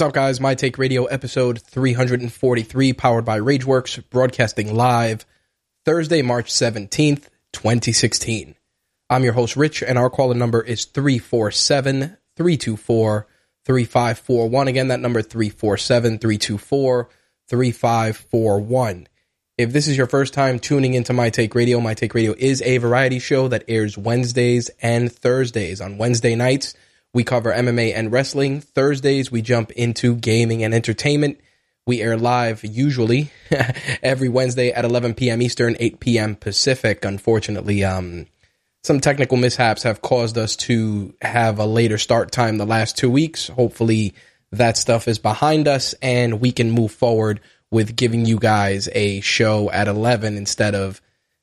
What's 0.00 0.08
up, 0.08 0.14
guys? 0.14 0.40
My 0.40 0.54
Take 0.54 0.78
Radio 0.78 1.04
episode 1.04 1.60
343, 1.60 2.94
powered 2.94 3.26
by 3.26 3.38
Rageworks, 3.38 4.02
broadcasting 4.08 4.74
live 4.74 5.26
Thursday, 5.84 6.22
March 6.22 6.50
17th, 6.50 7.28
2016. 7.52 8.54
I'm 9.10 9.24
your 9.24 9.34
host, 9.34 9.56
Rich, 9.56 9.82
and 9.82 9.98
our 9.98 10.08
caller 10.08 10.32
number 10.32 10.62
is 10.62 10.86
347 10.86 12.16
324 12.34 13.26
3541. 13.66 14.68
Again, 14.68 14.88
that 14.88 15.00
number 15.00 15.20
347 15.20 16.18
324 16.18 17.10
3541. 17.48 19.06
If 19.58 19.72
this 19.74 19.86
is 19.86 19.98
your 19.98 20.06
first 20.06 20.32
time 20.32 20.58
tuning 20.58 20.94
into 20.94 21.12
My 21.12 21.28
Take 21.28 21.54
Radio, 21.54 21.78
My 21.78 21.92
Take 21.92 22.14
Radio 22.14 22.34
is 22.38 22.62
a 22.62 22.78
variety 22.78 23.18
show 23.18 23.48
that 23.48 23.64
airs 23.68 23.98
Wednesdays 23.98 24.70
and 24.80 25.12
Thursdays. 25.12 25.82
On 25.82 25.98
Wednesday 25.98 26.34
nights, 26.36 26.74
we 27.12 27.24
cover 27.24 27.52
MMA 27.52 27.92
and 27.94 28.12
wrestling. 28.12 28.60
Thursdays, 28.60 29.32
we 29.32 29.42
jump 29.42 29.70
into 29.72 30.14
gaming 30.14 30.62
and 30.62 30.74
entertainment. 30.74 31.40
We 31.86 32.02
air 32.02 32.16
live 32.16 32.64
usually 32.64 33.30
every 34.02 34.28
Wednesday 34.28 34.70
at 34.70 34.84
11 34.84 35.14
p.m. 35.14 35.42
Eastern, 35.42 35.76
8 35.80 36.00
p.m. 36.00 36.36
Pacific. 36.36 37.04
Unfortunately, 37.04 37.82
um, 37.84 38.26
some 38.84 39.00
technical 39.00 39.36
mishaps 39.36 39.82
have 39.82 40.02
caused 40.02 40.38
us 40.38 40.56
to 40.56 41.14
have 41.20 41.58
a 41.58 41.66
later 41.66 41.98
start 41.98 42.30
time 42.30 42.58
the 42.58 42.66
last 42.66 42.96
two 42.96 43.10
weeks. 43.10 43.48
Hopefully, 43.48 44.14
that 44.52 44.76
stuff 44.76 45.08
is 45.08 45.18
behind 45.18 45.68
us 45.68 45.94
and 46.02 46.40
we 46.40 46.52
can 46.52 46.70
move 46.70 46.92
forward 46.92 47.40
with 47.70 47.96
giving 47.96 48.24
you 48.26 48.38
guys 48.38 48.88
a 48.92 49.20
show 49.20 49.70
at 49.70 49.88
11 49.88 50.36
instead 50.36 50.74
of 50.74 51.00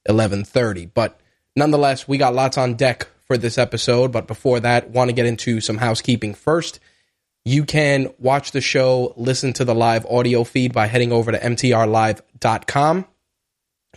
11:30. 0.09 0.89
But 0.93 1.19
nonetheless, 1.55 2.07
we 2.07 2.17
got 2.17 2.35
lots 2.35 2.57
on 2.57 2.75
deck 2.75 3.07
for 3.27 3.37
this 3.37 3.57
episode. 3.57 4.11
But 4.11 4.27
before 4.27 4.59
that, 4.61 4.89
want 4.89 5.09
to 5.09 5.13
get 5.13 5.25
into 5.25 5.61
some 5.61 5.77
housekeeping 5.77 6.33
first. 6.33 6.79
You 7.45 7.63
can 7.63 8.09
watch 8.19 8.51
the 8.51 8.61
show, 8.61 9.13
listen 9.15 9.53
to 9.53 9.65
the 9.65 9.75
live 9.75 10.05
audio 10.05 10.43
feed 10.43 10.73
by 10.73 10.87
heading 10.87 11.11
over 11.11 11.31
to 11.31 11.39
mtrlive.com. 11.39 13.05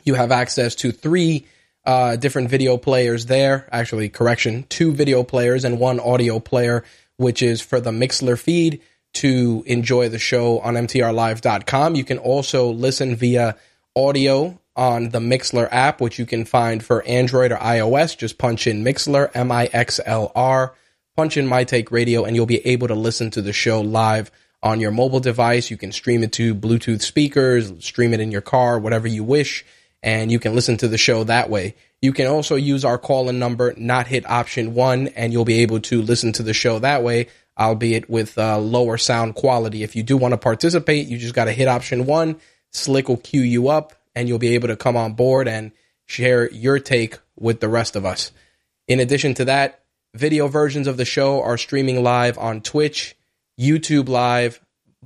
You 0.05 0.15
have 0.15 0.31
access 0.31 0.77
to 0.77 0.93
three 0.93 1.47
uh, 1.85 2.17
different 2.17 2.49
video 2.49 2.77
players 2.77 3.27
there. 3.27 3.69
Actually, 3.73 4.09
correction, 4.09 4.65
two 4.69 4.93
video 4.93 5.25
players 5.25 5.65
and 5.65 5.81
one 5.81 5.99
audio 5.99 6.39
player, 6.39 6.85
which 7.17 7.43
is 7.43 7.61
for 7.61 7.81
the 7.81 7.91
Mixlr 7.91 8.39
feed 8.39 8.83
to 9.15 9.65
enjoy 9.67 10.09
the 10.09 10.19
show 10.19 10.61
on 10.61 10.75
mtrlive.com. 10.75 11.97
You 11.97 12.05
can 12.05 12.19
also 12.19 12.71
listen 12.71 13.17
via 13.17 13.57
audio 13.97 14.60
on 14.77 15.11
the 15.11 15.19
Mixlr 15.19 15.69
app, 15.71 16.01
which 16.01 16.19
you 16.19 16.27
can 16.27 16.45
find 16.45 16.85
for 16.85 17.03
Android 17.07 17.53
or 17.53 17.57
iOS. 17.57 18.17
Just 18.17 18.39
punch 18.39 18.67
in 18.67 18.85
Mixlr, 18.85 19.31
M 19.35 19.53
I 19.53 19.69
X 19.73 20.01
L 20.05 20.33
R, 20.35 20.75
punch 21.17 21.37
in 21.37 21.47
My 21.47 21.65
Take 21.65 21.91
Radio, 21.91 22.25
and 22.25 22.37
you'll 22.37 22.47
be 22.47 22.67
able 22.67 22.89
to 22.89 22.95
listen 22.95 23.31
to 23.33 23.43
the 23.43 23.53
show 23.53 23.81
live 23.81 24.31
on 24.63 24.81
your 24.81 24.91
mobile 24.91 25.21
device. 25.21 25.71
You 25.71 25.77
can 25.77 25.93
stream 25.93 26.23
it 26.23 26.33
to 26.35 26.55
Bluetooth 26.55 27.03
speakers, 27.03 27.73
stream 27.85 28.15
it 28.15 28.21
in 28.21 28.31
your 28.31 28.41
car, 28.41 28.79
whatever 28.79 29.09
you 29.09 29.25
wish, 29.25 29.65
and 30.03 30.31
you 30.31 30.39
can 30.39 30.55
listen 30.55 30.77
to 30.79 30.89
the 30.89 30.99
show 30.99 31.25
that 31.25 31.51
way. 31.51 31.75
You 32.03 32.13
can 32.13 32.27
also 32.27 32.57
use 32.57 32.85
our 32.85 32.97
call 32.97 33.29
in 33.29 33.39
number, 33.39 33.75
not 33.77 34.07
hit 34.07 34.29
option 34.29 34.75
one, 34.75 35.09
and 35.09 35.33
you'll 35.33 35.45
be 35.45 35.61
able 35.61 35.81
to 35.81 36.01
listen 36.01 36.33
to 36.33 36.43
the 36.43 36.55
show 36.55 36.79
that 36.79 37.03
way, 37.03 37.29
albeit 37.59 38.09
with 38.09 38.39
uh, 38.39 38.59
lower 38.59 38.97
sound 38.97 39.35
quality. 39.35 39.83
If 39.83 39.97
you 39.97 40.03
do 40.03 40.17
want 40.17 40.33
to 40.33 40.39
participate, 40.39 41.09
you 41.09 41.19
just 41.19 41.35
got 41.35 41.45
to 41.45 41.53
hit 41.53 41.69
option 41.69 42.07
one. 42.07 42.41
Slick 42.73 43.09
will 43.09 43.19
queue 43.19 43.43
you 43.43 43.69
up 43.69 43.95
and 44.21 44.29
you'll 44.29 44.39
be 44.39 44.55
able 44.55 44.69
to 44.69 44.77
come 44.77 44.99
on 44.99 45.15
board 45.15 45.49
and 45.49 45.73
share 46.05 46.51
your 46.51 46.79
take 46.79 47.19
with 47.37 47.61
the 47.61 47.71
rest 47.71 47.97
of 47.97 48.05
us. 48.05 48.33
In 48.87 49.01
addition 49.01 49.33
to 49.35 49.47
that, 49.47 49.83
video 50.15 50.47
versions 50.47 50.87
of 50.87 50.99
the 50.99 51.07
show 51.07 51.43
are 51.43 51.57
streaming 51.57 52.03
live 52.03 52.37
on 52.37 52.61
Twitch, 52.61 53.17
YouTube 53.59 54.11
Live, 54.11 54.61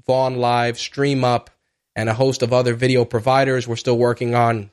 Vaughn 0.05 0.39
Live, 0.39 0.81
Stream 0.81 1.23
Up, 1.23 1.51
and 1.95 2.09
a 2.09 2.15
host 2.15 2.43
of 2.43 2.53
other 2.53 2.75
video 2.75 3.05
providers. 3.05 3.69
We're 3.69 3.77
still 3.77 3.97
working 3.97 4.35
on 4.35 4.73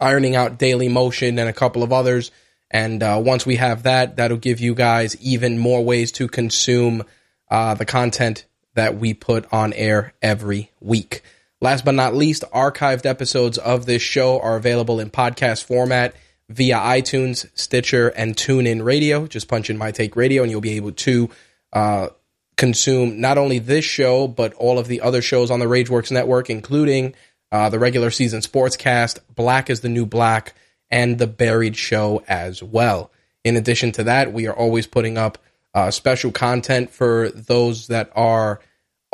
ironing 0.00 0.34
out 0.34 0.58
Daily 0.58 0.88
Motion 0.88 1.38
and 1.38 1.48
a 1.48 1.52
couple 1.52 1.82
of 1.82 1.92
others. 1.92 2.30
And 2.70 3.02
uh, 3.02 3.20
once 3.22 3.44
we 3.44 3.56
have 3.56 3.82
that, 3.82 4.16
that'll 4.16 4.38
give 4.38 4.60
you 4.60 4.74
guys 4.74 5.14
even 5.20 5.58
more 5.58 5.84
ways 5.84 6.10
to 6.12 6.26
consume 6.26 7.04
uh, 7.50 7.74
the 7.74 7.84
content 7.84 8.46
that 8.76 8.96
we 8.96 9.12
put 9.12 9.52
on 9.52 9.74
air 9.74 10.14
every 10.22 10.70
week. 10.80 11.22
Last 11.60 11.84
but 11.84 11.94
not 11.94 12.14
least, 12.14 12.44
archived 12.54 13.06
episodes 13.06 13.56
of 13.56 13.86
this 13.86 14.02
show 14.02 14.40
are 14.40 14.56
available 14.56 15.00
in 15.00 15.10
podcast 15.10 15.64
format 15.64 16.14
via 16.48 16.76
iTunes, 16.76 17.46
Stitcher, 17.54 18.08
and 18.08 18.36
TuneIn 18.36 18.84
Radio. 18.84 19.26
Just 19.26 19.48
punch 19.48 19.70
in 19.70 19.78
My 19.78 19.90
Take 19.90 20.16
Radio, 20.16 20.42
and 20.42 20.50
you'll 20.50 20.60
be 20.60 20.76
able 20.76 20.92
to 20.92 21.30
uh, 21.72 22.08
consume 22.56 23.20
not 23.20 23.38
only 23.38 23.58
this 23.58 23.84
show, 23.84 24.28
but 24.28 24.52
all 24.54 24.78
of 24.78 24.86
the 24.86 25.00
other 25.00 25.22
shows 25.22 25.50
on 25.50 25.60
the 25.60 25.66
Rageworks 25.66 26.12
Network, 26.12 26.50
including 26.50 27.14
uh, 27.50 27.70
the 27.70 27.78
regular 27.78 28.10
season 28.10 28.40
sportscast, 28.40 29.20
Black 29.34 29.70
is 29.70 29.80
the 29.80 29.88
New 29.88 30.06
Black, 30.06 30.54
and 30.90 31.18
The 31.18 31.26
Buried 31.26 31.76
Show 31.76 32.22
as 32.28 32.62
well. 32.62 33.10
In 33.44 33.56
addition 33.56 33.92
to 33.92 34.04
that, 34.04 34.32
we 34.32 34.46
are 34.46 34.54
always 34.54 34.86
putting 34.86 35.16
up 35.16 35.38
uh, 35.74 35.90
special 35.90 36.32
content 36.32 36.90
for 36.90 37.30
those 37.30 37.88
that 37.88 38.10
are 38.14 38.60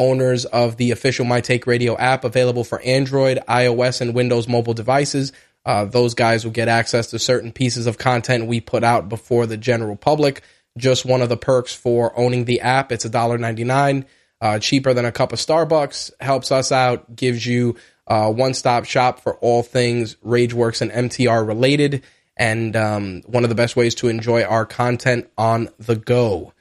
owners 0.02 0.44
of 0.44 0.76
the 0.76 0.90
official 0.90 1.24
My 1.24 1.40
Take 1.40 1.66
Radio 1.66 1.96
app 1.96 2.24
available 2.24 2.64
for 2.64 2.80
Android, 2.80 3.38
iOS, 3.48 4.00
and 4.00 4.14
Windows 4.14 4.48
mobile 4.48 4.74
devices. 4.74 5.32
Uh, 5.64 5.84
those 5.84 6.14
guys 6.14 6.44
will 6.44 6.50
get 6.50 6.66
access 6.66 7.08
to 7.08 7.20
certain 7.20 7.52
pieces 7.52 7.86
of 7.86 7.98
content 7.98 8.46
we 8.48 8.60
put 8.60 8.82
out 8.82 9.08
before 9.08 9.46
the 9.46 9.56
general 9.56 9.94
public. 9.94 10.42
Just 10.76 11.04
one 11.04 11.22
of 11.22 11.28
the 11.28 11.36
perks 11.36 11.72
for 11.72 12.18
owning 12.18 12.46
the 12.46 12.62
app. 12.62 12.90
It's 12.90 13.06
$1.99, 13.06 14.04
uh, 14.40 14.58
cheaper 14.58 14.92
than 14.92 15.04
a 15.04 15.12
cup 15.12 15.32
of 15.32 15.38
Starbucks, 15.38 16.10
helps 16.20 16.50
us 16.50 16.72
out, 16.72 17.14
gives 17.14 17.46
you 17.46 17.76
a 18.08 18.28
one 18.30 18.54
stop 18.54 18.84
shop 18.84 19.20
for 19.20 19.36
all 19.36 19.62
things 19.62 20.16
Rageworks 20.16 20.80
and 20.82 20.90
MTR 20.90 21.46
related, 21.46 22.02
and 22.36 22.74
um, 22.74 23.22
one 23.26 23.44
of 23.44 23.50
the 23.50 23.54
best 23.54 23.76
ways 23.76 23.94
to 23.96 24.08
enjoy 24.08 24.42
our 24.42 24.66
content 24.66 25.30
on 25.38 25.68
the 25.78 25.94
go 25.94 26.51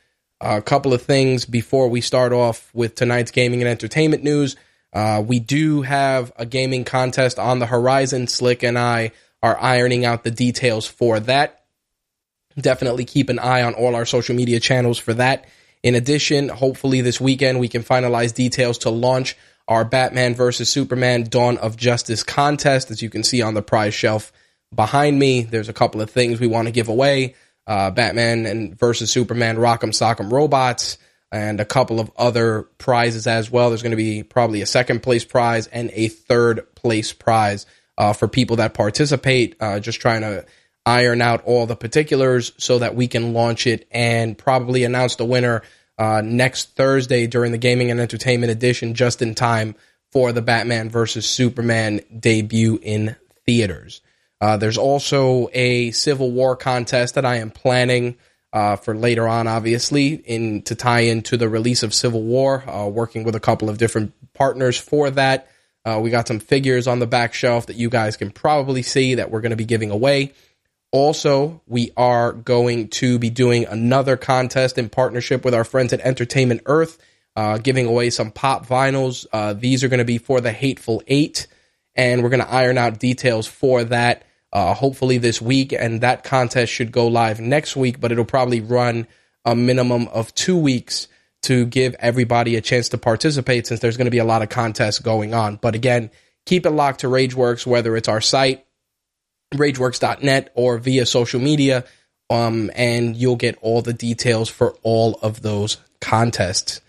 a 0.41 0.61
couple 0.61 0.93
of 0.93 1.01
things 1.03 1.45
before 1.45 1.87
we 1.87 2.01
start 2.01 2.33
off 2.33 2.69
with 2.73 2.95
tonight's 2.95 3.31
gaming 3.31 3.61
and 3.61 3.69
entertainment 3.69 4.23
news. 4.23 4.55
Uh, 4.91 5.23
we 5.25 5.39
do 5.39 5.83
have 5.83 6.31
a 6.35 6.45
gaming 6.45 6.83
contest 6.83 7.39
on 7.39 7.59
the 7.59 7.65
horizon. 7.65 8.27
Slick 8.27 8.63
and 8.63 8.77
I 8.77 9.11
are 9.43 9.57
ironing 9.59 10.03
out 10.03 10.23
the 10.23 10.31
details 10.31 10.87
for 10.87 11.19
that. 11.21 11.63
Definitely 12.57 13.05
keep 13.05 13.29
an 13.29 13.39
eye 13.39 13.61
on 13.61 13.75
all 13.75 13.95
our 13.95 14.05
social 14.05 14.35
media 14.35 14.59
channels 14.59 14.97
for 14.97 15.13
that. 15.13 15.47
In 15.83 15.95
addition, 15.95 16.49
hopefully 16.49 17.01
this 17.01 17.21
weekend 17.21 17.59
we 17.59 17.69
can 17.69 17.83
finalize 17.83 18.33
details 18.33 18.79
to 18.79 18.89
launch 18.89 19.37
our 19.67 19.85
Batman 19.85 20.35
versus 20.35 20.69
Superman 20.69 21.23
Dawn 21.23 21.57
of 21.57 21.77
Justice 21.77 22.23
contest. 22.23 22.91
As 22.91 23.01
you 23.01 23.09
can 23.09 23.23
see 23.23 23.41
on 23.41 23.53
the 23.53 23.61
prize 23.61 23.93
shelf 23.93 24.33
behind 24.73 25.17
me, 25.17 25.43
there's 25.43 25.69
a 25.69 25.73
couple 25.73 26.01
of 26.01 26.09
things 26.09 26.39
we 26.39 26.47
want 26.47 26.67
to 26.67 26.73
give 26.73 26.89
away. 26.89 27.35
Uh, 27.67 27.91
Batman 27.91 28.45
and 28.45 28.77
versus 28.77 29.11
Superman 29.11 29.57
Rock'em 29.57 29.91
Sock'em 29.91 30.31
Robots 30.31 30.97
and 31.31 31.59
a 31.59 31.65
couple 31.65 31.99
of 31.99 32.11
other 32.17 32.63
prizes 32.77 33.27
as 33.27 33.49
well. 33.49 33.69
There's 33.69 33.83
going 33.83 33.91
to 33.91 33.97
be 33.97 34.23
probably 34.23 34.61
a 34.61 34.65
second 34.65 35.01
place 35.01 35.23
prize 35.23 35.67
and 35.67 35.89
a 35.93 36.09
third 36.09 36.73
place 36.75 37.13
prize 37.13 37.65
uh, 37.97 38.13
for 38.13 38.27
people 38.27 38.57
that 38.57 38.73
participate. 38.73 39.55
Uh, 39.59 39.79
just 39.79 40.01
trying 40.01 40.21
to 40.21 40.45
iron 40.85 41.21
out 41.21 41.43
all 41.45 41.65
the 41.65 41.75
particulars 41.75 42.51
so 42.57 42.79
that 42.79 42.95
we 42.95 43.07
can 43.07 43.33
launch 43.33 43.67
it 43.67 43.87
and 43.91 44.37
probably 44.37 44.83
announce 44.83 45.15
the 45.15 45.25
winner 45.25 45.61
uh, 45.97 46.21
next 46.25 46.75
Thursday 46.75 47.27
during 47.27 47.51
the 47.51 47.57
Gaming 47.57 47.91
and 47.91 47.99
Entertainment 47.99 48.51
Edition, 48.51 48.95
just 48.95 49.21
in 49.21 49.35
time 49.35 49.75
for 50.11 50.31
the 50.31 50.41
Batman 50.41 50.89
versus 50.89 51.29
Superman 51.29 52.01
debut 52.19 52.79
in 52.81 53.15
theaters. 53.45 54.01
Uh, 54.41 54.57
there's 54.57 54.77
also 54.77 55.49
a 55.53 55.91
Civil 55.91 56.31
War 56.31 56.55
contest 56.55 57.15
that 57.15 57.25
I 57.25 57.37
am 57.37 57.51
planning 57.51 58.17
uh, 58.51 58.75
for 58.75 58.95
later 58.95 59.27
on, 59.27 59.47
obviously, 59.47 60.15
in 60.15 60.63
to 60.63 60.75
tie 60.75 61.01
into 61.01 61.37
the 61.37 61.47
release 61.47 61.83
of 61.83 61.93
Civil 61.93 62.23
War. 62.23 62.67
Uh, 62.67 62.87
working 62.87 63.23
with 63.23 63.35
a 63.35 63.39
couple 63.39 63.69
of 63.69 63.77
different 63.77 64.13
partners 64.33 64.77
for 64.77 65.11
that. 65.11 65.47
Uh, 65.85 65.99
we 66.01 66.09
got 66.09 66.27
some 66.27 66.39
figures 66.39 66.87
on 66.87 66.99
the 66.99 67.07
back 67.07 67.33
shelf 67.33 67.67
that 67.67 67.75
you 67.75 67.89
guys 67.89 68.17
can 68.17 68.31
probably 68.31 68.81
see 68.81 69.15
that 69.15 69.31
we're 69.31 69.41
going 69.41 69.51
to 69.51 69.55
be 69.55 69.65
giving 69.65 69.91
away. 69.91 70.33
Also, 70.91 71.61
we 71.67 71.91
are 71.95 72.33
going 72.33 72.89
to 72.89 73.17
be 73.17 73.29
doing 73.29 73.65
another 73.65 74.17
contest 74.17 74.77
in 74.77 74.89
partnership 74.89 75.45
with 75.45 75.53
our 75.53 75.63
friends 75.63 75.93
at 75.93 76.01
Entertainment 76.01 76.61
Earth, 76.65 76.97
uh, 77.35 77.57
giving 77.57 77.85
away 77.87 78.09
some 78.09 78.29
pop 78.29 78.67
vinyls. 78.67 79.25
Uh, 79.31 79.53
these 79.53 79.83
are 79.83 79.87
going 79.87 79.99
to 79.99 80.05
be 80.05 80.17
for 80.17 80.41
the 80.41 80.51
Hateful 80.51 81.01
Eight, 81.07 81.47
and 81.95 82.21
we're 82.21 82.29
going 82.29 82.43
to 82.43 82.51
iron 82.51 82.77
out 82.77 82.99
details 82.99 83.47
for 83.47 83.85
that 83.85 84.23
uh, 84.53 84.73
hopefully 84.73 85.17
this 85.17 85.41
week. 85.41 85.73
And 85.73 86.01
that 86.01 86.23
contest 86.23 86.71
should 86.71 86.91
go 86.91 87.07
live 87.07 87.39
next 87.39 87.75
week, 87.75 87.99
but 87.99 88.11
it'll 88.11 88.25
probably 88.25 88.61
run 88.61 89.07
a 89.45 89.55
minimum 89.55 90.07
of 90.09 90.33
two 90.35 90.57
weeks 90.57 91.07
to 91.43 91.65
give 91.65 91.95
everybody 91.99 92.55
a 92.55 92.61
chance 92.61 92.89
to 92.89 92.97
participate 92.97 93.65
since 93.65 93.79
there's 93.79 93.97
going 93.97 94.05
to 94.05 94.11
be 94.11 94.19
a 94.19 94.25
lot 94.25 94.41
of 94.43 94.49
contests 94.49 94.99
going 94.99 95.33
on. 95.33 95.55
But 95.55 95.73
again, 95.73 96.11
keep 96.45 96.65
it 96.65 96.71
locked 96.71 97.01
to 97.01 97.07
Rageworks, 97.07 97.65
whether 97.65 97.95
it's 97.95 98.07
our 98.07 98.21
site 98.21 98.65
rageworks.net 99.53 100.51
or 100.55 100.77
via 100.77 101.05
social 101.05 101.39
media. 101.39 101.83
Um, 102.29 102.71
and 102.75 103.15
you'll 103.15 103.35
get 103.35 103.57
all 103.61 103.81
the 103.81 103.93
details 103.93 104.47
for 104.47 104.75
all 104.83 105.19
of 105.21 105.41
those 105.41 105.77
contests. 105.99 106.79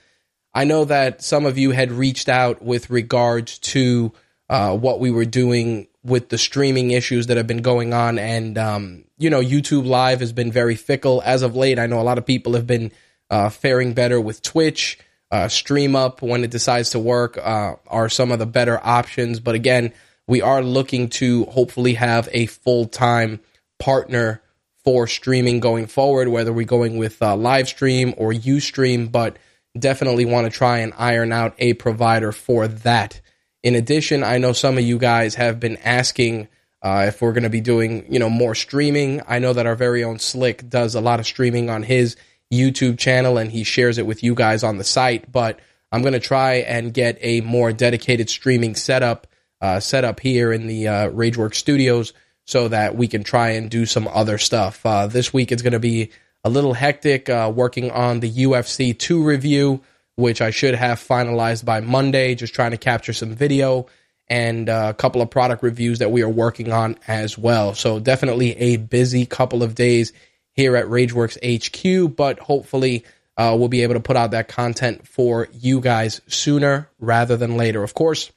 I 0.55 0.65
know 0.65 0.85
that 0.85 1.23
some 1.23 1.47
of 1.47 1.59
you 1.59 1.73
had 1.73 1.91
reached 1.91 2.29
out 2.29 2.63
with 2.63 2.91
regards 2.91 3.59
to 3.59 4.13
uh, 4.49 4.77
what 4.77 5.01
we 5.01 5.11
were 5.11 5.25
doing 5.25 5.89
with 6.05 6.29
the 6.29 6.39
streaming 6.39 6.91
issues 6.91 7.29
that 7.29 7.37
have 7.37 7.47
been 7.47 7.63
going 7.63 7.95
on. 7.95 8.19
And, 8.19 8.59
um, 8.59 9.05
you 9.19 9.31
know, 9.31 9.41
YouTube 9.41 9.87
Live 9.87 10.21
has 10.21 10.33
been 10.33 10.51
very 10.51 10.75
fickle 10.75 11.23
as 11.25 11.43
of 11.43 11.55
late. 11.55 11.79
I 11.79 11.87
know 11.87 12.01
a 12.01 12.03
lot 12.03 12.19
of 12.19 12.27
people 12.27 12.55
have 12.55 12.67
been 12.67 12.93
uh, 13.31 13.49
faring 13.51 13.93
better 13.93 14.21
with 14.21 14.43
Twitch. 14.43 14.99
Uh, 15.31 15.49
stream 15.49 15.97
up 15.97 16.21
when 16.21 16.45
it 16.45 16.51
decides 16.51 16.91
to 16.91 16.99
work 16.99 17.39
uh, 17.39 17.77
are 17.87 18.11
some 18.11 18.31
of 18.31 18.39
the 18.39 18.45
better 18.45 18.79
options. 18.83 19.41
But 19.41 19.55
again, 19.55 19.95
we 20.27 20.43
are 20.43 20.63
looking 20.63 21.09
to 21.11 21.45
hopefully 21.47 21.95
have 21.95 22.29
a 22.33 22.47
full 22.47 22.85
time 22.87 23.41
partner 23.79 24.43
for 24.85 25.07
streaming 25.07 25.61
going 25.61 25.87
forward, 25.87 26.29
whether 26.29 26.53
we're 26.53 26.67
going 26.67 26.99
with 26.99 27.23
uh, 27.23 27.35
live 27.35 27.69
stream 27.69 28.13
or 28.19 28.33
Ustream, 28.33 29.11
but 29.11 29.39
definitely 29.79 30.27
want 30.27 30.45
to 30.45 30.51
try 30.51 30.79
and 30.81 30.93
iron 30.99 31.33
out 31.33 31.55
a 31.59 31.73
provider 31.75 32.33
for 32.33 32.69
that. 32.69 33.22
In 33.63 33.75
addition, 33.75 34.25
I 34.25 34.39
know 34.39 34.53
some 34.53 34.77
of 34.77 34.85
you 34.85 34.99
guys 34.99 35.37
have 35.37 35.61
been 35.61 35.77
asking 35.79 36.49
uh, 36.83 37.05
if 37.09 37.23
we're 37.23 37.33
going 37.33 37.45
to 37.45 37.51
be 37.51 37.61
doing, 37.61 38.13
you 38.13 38.19
know, 38.19 38.29
more 38.29 38.55
streaming. 38.55 39.23
I 39.29 39.39
know 39.39 39.53
that 39.53 39.67
our 39.67 39.77
very 39.77 40.03
own 40.03 40.19
Slick 40.19 40.69
does 40.69 40.95
a 40.95 41.01
lot 41.01 41.21
of 41.21 41.27
streaming 41.27 41.71
on 41.71 41.85
his 41.85 42.17
YouTube 42.53 42.99
channel 42.99 43.39
and 43.39 43.51
he 43.51 43.65
shares 43.65 43.99
it 43.99 44.07
with 44.07 44.23
you 44.23 44.35
guys 44.35 44.65
on 44.65 44.79
the 44.79 44.85
site, 44.85 45.31
but 45.31 45.61
I'm 45.93 46.03
going 46.03 46.13
to 46.13 46.21
try 46.21 46.55
and 46.55 46.93
get 46.93 47.19
a 47.21 47.41
more 47.43 47.73
dedicated 47.73 48.29
streaming 48.29 48.75
setup 48.75 49.27
uh, 49.61 49.79
set 49.79 50.05
up 50.05 50.19
here 50.21 50.53
in 50.53 50.67
the 50.67 50.89
uh, 50.89 51.11
Rageworks 51.11 51.55
studios 51.55 52.13
so 52.45 52.69
that 52.69 52.97
we 52.97 53.07
can 53.07 53.23
try 53.23 53.51
and 53.51 53.71
do 53.71 53.87
some 53.87 54.09
other 54.09 54.39
stuff. 54.39 54.85
Uh, 54.85 55.07
this 55.07 55.33
week 55.33 55.53
it's 55.53 55.63
going 55.63 55.73
to 55.73 55.79
be 55.79 56.11
a 56.45 56.51
little 56.51 56.75
hectic 56.75 57.29
uh, 57.29 57.53
working 57.55 57.91
on 57.91 58.21
the 58.21 58.31
UFC 58.31 58.99
2 58.99 59.23
review, 59.23 59.81
which 60.17 60.41
I 60.41 60.51
should 60.51 60.75
have 60.75 60.99
finalized 60.99 61.65
by 61.65 61.81
Monday, 61.81 62.35
just 62.35 62.55
trying 62.55 62.73
to 62.73 62.77
capture 62.77 63.13
some 63.13 63.35
video 63.35 63.87
and 64.29 64.69
uh, 64.69 64.89
a 64.91 64.95
couple 64.95 65.21
of 65.21 65.31
product 65.31 65.63
reviews 65.63 65.99
that 65.99 66.11
we 66.11 66.23
are 66.23 66.29
working 66.29 66.73
on 66.73 66.97
as 67.07 67.37
well. 67.37 67.75
So 67.75 67.99
definitely 67.99 68.57
a 68.57 68.77
busy 68.77 69.27
couple 69.27 69.63
of 69.63 69.75
days 69.75 70.13
here 70.53 70.77
at 70.77 70.87
Rageworks 70.87 71.39
HQ, 71.43 72.15
but 72.17 72.39
hopefully 72.39 73.05
uh, 73.37 73.57
we'll 73.59 73.69
be 73.69 73.83
able 73.83 73.95
to 73.95 74.01
put 74.01 74.17
out 74.17 74.33
that 74.33 74.49
content 74.49 75.07
for 75.07 75.49
you 75.53 75.81
guys 75.81 76.21
sooner 76.29 76.89
rather 76.99 77.37
than 77.37 77.57
later. 77.57 77.83
Of 77.83 77.95
course, 77.95 78.31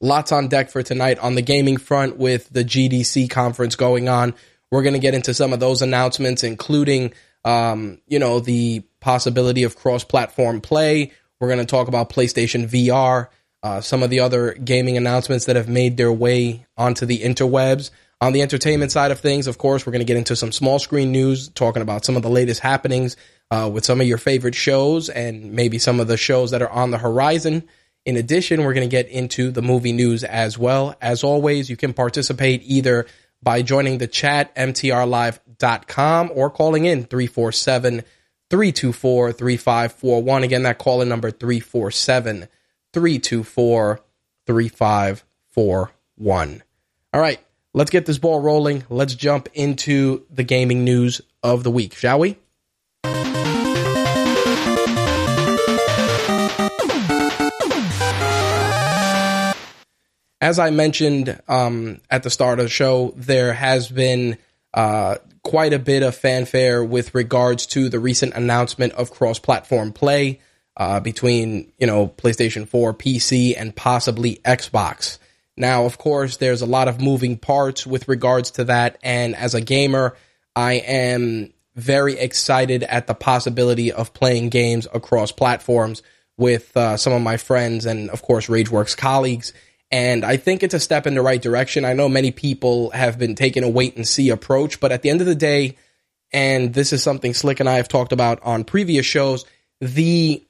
Lots 0.00 0.30
on 0.30 0.46
deck 0.46 0.70
for 0.70 0.82
tonight 0.82 1.18
on 1.18 1.34
the 1.34 1.42
gaming 1.42 1.76
front 1.76 2.16
with 2.16 2.48
the 2.50 2.64
GDC 2.64 3.30
conference 3.30 3.74
going 3.74 4.08
on. 4.08 4.34
We're 4.70 4.82
going 4.82 4.94
to 4.94 5.00
get 5.00 5.14
into 5.14 5.34
some 5.34 5.52
of 5.52 5.58
those 5.58 5.82
announcements, 5.82 6.44
including, 6.44 7.14
um, 7.44 8.00
you 8.06 8.20
know, 8.20 8.38
the 8.38 8.84
possibility 9.00 9.62
of 9.62 9.76
cross-platform 9.76 10.60
play. 10.60 11.12
We're 11.40 11.48
going 11.48 11.60
to 11.60 11.66
talk 11.66 11.88
about 11.88 12.10
PlayStation 12.10 12.68
VR, 12.68 13.28
uh, 13.62 13.80
some 13.80 14.02
of 14.02 14.10
the 14.10 14.20
other 14.20 14.54
gaming 14.54 14.96
announcements 14.96 15.46
that 15.46 15.56
have 15.56 15.68
made 15.68 15.96
their 15.96 16.12
way 16.12 16.66
onto 16.76 17.06
the 17.06 17.20
interwebs. 17.20 17.90
On 18.20 18.32
the 18.32 18.42
entertainment 18.42 18.90
side 18.90 19.12
of 19.12 19.20
things, 19.20 19.46
of 19.46 19.58
course, 19.58 19.86
we're 19.86 19.92
going 19.92 20.00
to 20.00 20.04
get 20.04 20.16
into 20.16 20.34
some 20.34 20.50
small 20.50 20.80
screen 20.80 21.12
news, 21.12 21.48
talking 21.50 21.82
about 21.82 22.04
some 22.04 22.16
of 22.16 22.22
the 22.22 22.30
latest 22.30 22.60
happenings 22.60 23.16
uh, 23.50 23.70
with 23.72 23.84
some 23.84 24.00
of 24.00 24.08
your 24.08 24.18
favorite 24.18 24.56
shows 24.56 25.08
and 25.08 25.52
maybe 25.52 25.78
some 25.78 26.00
of 26.00 26.08
the 26.08 26.16
shows 26.16 26.50
that 26.50 26.62
are 26.62 26.70
on 26.70 26.90
the 26.90 26.98
horizon. 26.98 27.68
In 28.04 28.16
addition, 28.16 28.64
we're 28.64 28.74
going 28.74 28.88
to 28.88 28.90
get 28.90 29.08
into 29.08 29.50
the 29.50 29.62
movie 29.62 29.92
news 29.92 30.24
as 30.24 30.58
well. 30.58 30.96
As 31.00 31.22
always, 31.22 31.70
you 31.70 31.76
can 31.76 31.92
participate 31.92 32.62
either 32.64 33.06
by 33.42 33.62
joining 33.62 33.98
the 33.98 34.06
chat, 34.08 34.54
mtrlive.com, 34.56 36.30
or 36.34 36.50
calling 36.50 36.86
in 36.86 37.04
347 37.04 38.02
324 38.50 39.32
3541. 39.32 40.44
Again, 40.44 40.64
that 40.64 40.78
call 40.78 41.02
in 41.02 41.08
number 41.08 41.30
347 41.30 42.48
324 42.92 44.00
3541. 44.46 46.62
All 47.12 47.20
right, 47.20 47.40
let's 47.74 47.90
get 47.90 48.06
this 48.06 48.18
ball 48.18 48.40
rolling. 48.40 48.84
Let's 48.88 49.14
jump 49.14 49.48
into 49.54 50.24
the 50.30 50.44
gaming 50.44 50.84
news 50.84 51.20
of 51.42 51.64
the 51.64 51.70
week, 51.70 51.94
shall 51.94 52.18
we? 52.18 52.38
as 60.40 60.58
I 60.58 60.70
mentioned 60.70 61.40
um, 61.48 62.00
at 62.10 62.22
the 62.22 62.30
start 62.30 62.58
of 62.58 62.66
the 62.66 62.70
show, 62.70 63.12
there 63.16 63.52
has 63.52 63.88
been 63.88 64.38
uh, 64.72 65.16
quite 65.42 65.72
a 65.72 65.78
bit 65.78 66.02
of 66.02 66.14
fanfare 66.14 66.82
with 66.84 67.14
regards 67.14 67.66
to 67.66 67.88
the 67.88 67.98
recent 67.98 68.34
announcement 68.34 68.92
of 68.94 69.10
cross-platform 69.10 69.92
play 69.92 70.40
uh, 70.76 71.00
between 71.00 71.72
you 71.78 71.86
know 71.86 72.08
PlayStation 72.08 72.66
4, 72.66 72.94
PC, 72.94 73.54
and 73.56 73.74
possibly 73.74 74.36
Xbox. 74.44 75.18
Now, 75.56 75.84
of 75.84 75.98
course, 75.98 76.36
there's 76.36 76.62
a 76.62 76.66
lot 76.66 76.86
of 76.86 77.00
moving 77.00 77.36
parts 77.36 77.86
with 77.86 78.08
regards 78.08 78.52
to 78.52 78.64
that, 78.64 78.98
and 79.02 79.34
as 79.34 79.54
a 79.54 79.60
gamer, 79.60 80.16
I 80.54 80.74
am 80.74 81.52
very 81.74 82.18
excited 82.18 82.82
at 82.84 83.06
the 83.06 83.14
possibility 83.14 83.92
of 83.92 84.14
playing 84.14 84.48
games 84.48 84.86
across 84.92 85.30
platforms 85.30 86.02
with 86.36 86.76
uh, 86.76 86.96
some 86.96 87.12
of 87.12 87.22
my 87.22 87.36
friends 87.36 87.86
and, 87.86 88.10
of 88.10 88.22
course, 88.22 88.46
RageWorks 88.46 88.96
colleagues 88.96 89.52
and 89.90 90.24
I 90.24 90.36
think 90.36 90.62
it's 90.62 90.74
a 90.74 90.80
step 90.80 91.06
in 91.06 91.14
the 91.14 91.22
right 91.22 91.40
direction. 91.40 91.84
I 91.84 91.94
know 91.94 92.08
many 92.08 92.30
people 92.30 92.90
have 92.90 93.18
been 93.18 93.34
taking 93.34 93.64
a 93.64 93.68
wait 93.68 93.96
and 93.96 94.06
see 94.06 94.30
approach, 94.30 94.80
but 94.80 94.92
at 94.92 95.02
the 95.02 95.10
end 95.10 95.20
of 95.20 95.26
the 95.26 95.34
day, 95.34 95.76
and 96.32 96.74
this 96.74 96.92
is 96.92 97.02
something 97.02 97.32
Slick 97.32 97.60
and 97.60 97.68
I 97.68 97.76
have 97.76 97.88
talked 97.88 98.12
about 98.12 98.42
on 98.42 98.64
previous 98.64 99.06
shows, 99.06 99.46
the 99.80 100.44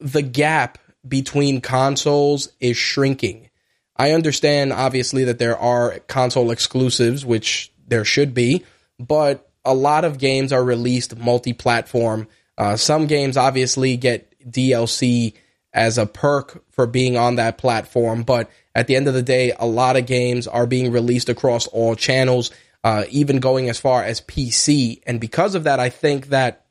the 0.00 0.22
gap 0.22 0.78
between 1.06 1.60
consoles 1.60 2.50
is 2.60 2.76
shrinking. 2.76 3.50
I 3.96 4.12
understand 4.12 4.72
obviously 4.72 5.24
that 5.24 5.38
there 5.38 5.58
are 5.58 5.98
console 6.06 6.50
exclusives, 6.50 7.26
which 7.26 7.72
there 7.86 8.04
should 8.04 8.32
be, 8.32 8.64
but 8.98 9.50
a 9.64 9.74
lot 9.74 10.04
of 10.04 10.18
games 10.18 10.52
are 10.52 10.62
released 10.62 11.16
multi-platform. 11.18 12.28
Uh, 12.56 12.76
some 12.76 13.06
games 13.06 13.36
obviously 13.36 13.96
get 13.96 14.32
DLC 14.48 15.34
as 15.78 15.96
a 15.96 16.06
perk 16.06 16.64
for 16.72 16.88
being 16.88 17.16
on 17.16 17.36
that 17.36 17.56
platform. 17.56 18.24
But 18.24 18.50
at 18.74 18.88
the 18.88 18.96
end 18.96 19.06
of 19.06 19.14
the 19.14 19.22
day, 19.22 19.52
a 19.56 19.64
lot 19.64 19.96
of 19.96 20.06
games 20.06 20.48
are 20.48 20.66
being 20.66 20.90
released 20.90 21.28
across 21.28 21.68
all 21.68 21.94
channels, 21.94 22.50
uh, 22.82 23.04
even 23.10 23.38
going 23.38 23.68
as 23.68 23.78
far 23.78 24.02
as 24.02 24.20
PC. 24.20 25.00
And 25.06 25.20
because 25.20 25.54
of 25.54 25.64
that, 25.64 25.78
I 25.78 25.88
think 25.88 26.30
that 26.30 26.66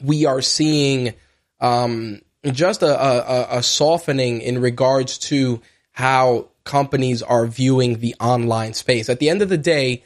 we 0.00 0.24
are 0.24 0.40
seeing 0.40 1.14
um, 1.58 2.22
just 2.44 2.82
a, 2.82 2.86
a, 2.86 3.58
a 3.58 3.62
softening 3.64 4.40
in 4.40 4.60
regards 4.60 5.18
to 5.18 5.60
how 5.90 6.48
companies 6.62 7.22
are 7.22 7.46
viewing 7.46 7.98
the 7.98 8.14
online 8.20 8.74
space. 8.74 9.08
At 9.08 9.18
the 9.18 9.30
end 9.30 9.42
of 9.42 9.48
the 9.48 9.58
day, 9.58 10.04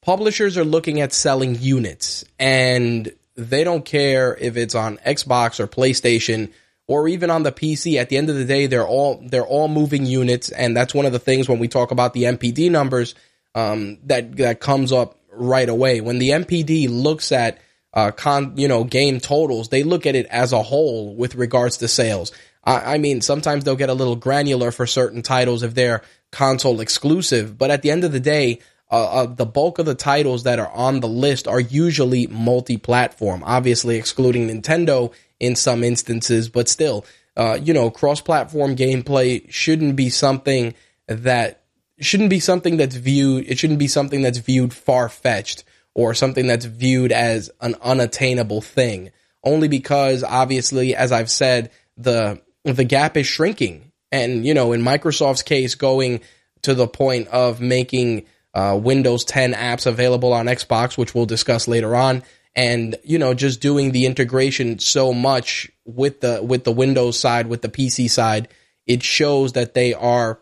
publishers 0.00 0.56
are 0.56 0.64
looking 0.64 1.00
at 1.00 1.12
selling 1.12 1.56
units 1.60 2.24
and 2.38 3.12
they 3.34 3.64
don't 3.64 3.84
care 3.84 4.36
if 4.36 4.56
it's 4.56 4.76
on 4.76 4.98
Xbox 4.98 5.58
or 5.58 5.66
PlayStation 5.66 6.52
or 6.88 7.06
even 7.06 7.30
on 7.30 7.44
the 7.44 7.52
PC. 7.52 8.00
At 8.00 8.08
the 8.08 8.16
end 8.16 8.30
of 8.30 8.36
the 8.36 8.44
day, 8.44 8.66
they're 8.66 8.86
all 8.86 9.22
they're 9.22 9.46
all 9.46 9.68
moving 9.68 10.04
units, 10.04 10.50
and 10.50 10.76
that's 10.76 10.94
one 10.94 11.06
of 11.06 11.12
the 11.12 11.18
things 11.20 11.48
when 11.48 11.60
we 11.60 11.68
talk 11.68 11.92
about 11.92 12.14
the 12.14 12.24
NPD 12.24 12.70
numbers 12.70 13.14
um, 13.54 13.98
that 14.06 14.36
that 14.38 14.60
comes 14.60 14.90
up 14.90 15.16
right 15.30 15.68
away. 15.68 16.00
When 16.00 16.18
the 16.18 16.30
NPD 16.30 16.88
looks 16.90 17.30
at 17.30 17.58
uh, 17.94 18.10
con, 18.10 18.54
you 18.56 18.66
know, 18.66 18.82
game 18.82 19.20
totals, 19.20 19.68
they 19.68 19.84
look 19.84 20.06
at 20.06 20.16
it 20.16 20.26
as 20.26 20.52
a 20.52 20.62
whole 20.62 21.14
with 21.14 21.36
regards 21.36 21.76
to 21.78 21.88
sales. 21.88 22.32
I, 22.64 22.94
I 22.94 22.98
mean, 22.98 23.20
sometimes 23.20 23.64
they'll 23.64 23.76
get 23.76 23.90
a 23.90 23.94
little 23.94 24.16
granular 24.16 24.72
for 24.72 24.86
certain 24.86 25.22
titles 25.22 25.62
if 25.62 25.74
they're 25.74 26.02
console 26.32 26.80
exclusive, 26.80 27.56
but 27.56 27.70
at 27.70 27.82
the 27.82 27.90
end 27.90 28.04
of 28.04 28.12
the 28.12 28.20
day, 28.20 28.60
uh, 28.90 29.22
uh, 29.22 29.26
the 29.26 29.46
bulk 29.46 29.78
of 29.78 29.86
the 29.86 29.94
titles 29.94 30.44
that 30.44 30.58
are 30.58 30.70
on 30.72 31.00
the 31.00 31.08
list 31.08 31.46
are 31.46 31.60
usually 31.60 32.26
multi-platform. 32.26 33.42
Obviously, 33.44 33.96
excluding 33.96 34.48
Nintendo 34.48 35.12
in 35.40 35.56
some 35.56 35.84
instances, 35.84 36.48
but 36.48 36.68
still, 36.68 37.04
uh, 37.36 37.58
you 37.62 37.72
know, 37.72 37.90
cross-platform 37.90 38.76
gameplay 38.76 39.50
shouldn't 39.50 39.96
be 39.96 40.10
something 40.10 40.74
that 41.06 41.62
shouldn't 42.00 42.30
be 42.30 42.40
something 42.40 42.76
that's 42.76 42.96
viewed. 42.96 43.46
It 43.48 43.58
shouldn't 43.58 43.78
be 43.78 43.88
something 43.88 44.22
that's 44.22 44.38
viewed 44.38 44.72
far-fetched 44.72 45.64
or 45.94 46.14
something 46.14 46.46
that's 46.46 46.64
viewed 46.64 47.12
as 47.12 47.50
an 47.60 47.74
unattainable 47.82 48.60
thing. 48.60 49.10
Only 49.44 49.68
because, 49.68 50.24
obviously, 50.24 50.94
as 50.94 51.12
I've 51.12 51.30
said, 51.30 51.70
the 51.96 52.40
the 52.64 52.84
gap 52.84 53.16
is 53.16 53.26
shrinking, 53.26 53.92
and 54.10 54.44
you 54.44 54.54
know, 54.54 54.72
in 54.72 54.82
Microsoft's 54.82 55.42
case, 55.42 55.74
going 55.74 56.20
to 56.62 56.74
the 56.74 56.88
point 56.88 57.28
of 57.28 57.60
making 57.60 58.26
uh, 58.54 58.78
Windows 58.80 59.24
10 59.24 59.52
apps 59.54 59.86
available 59.86 60.32
on 60.32 60.46
Xbox, 60.46 60.98
which 60.98 61.14
we'll 61.14 61.26
discuss 61.26 61.68
later 61.68 61.94
on, 61.94 62.22
and 62.58 62.96
you 63.04 63.20
know 63.20 63.34
just 63.34 63.60
doing 63.60 63.92
the 63.92 64.04
integration 64.04 64.80
so 64.80 65.14
much 65.14 65.70
with 65.84 66.20
the 66.20 66.42
with 66.42 66.64
the 66.64 66.72
Windows 66.72 67.18
side, 67.18 67.46
with 67.46 67.62
the 67.62 67.68
PC 67.68 68.10
side, 68.10 68.48
it 68.84 69.02
shows 69.04 69.52
that 69.52 69.74
they 69.74 69.94
are 69.94 70.40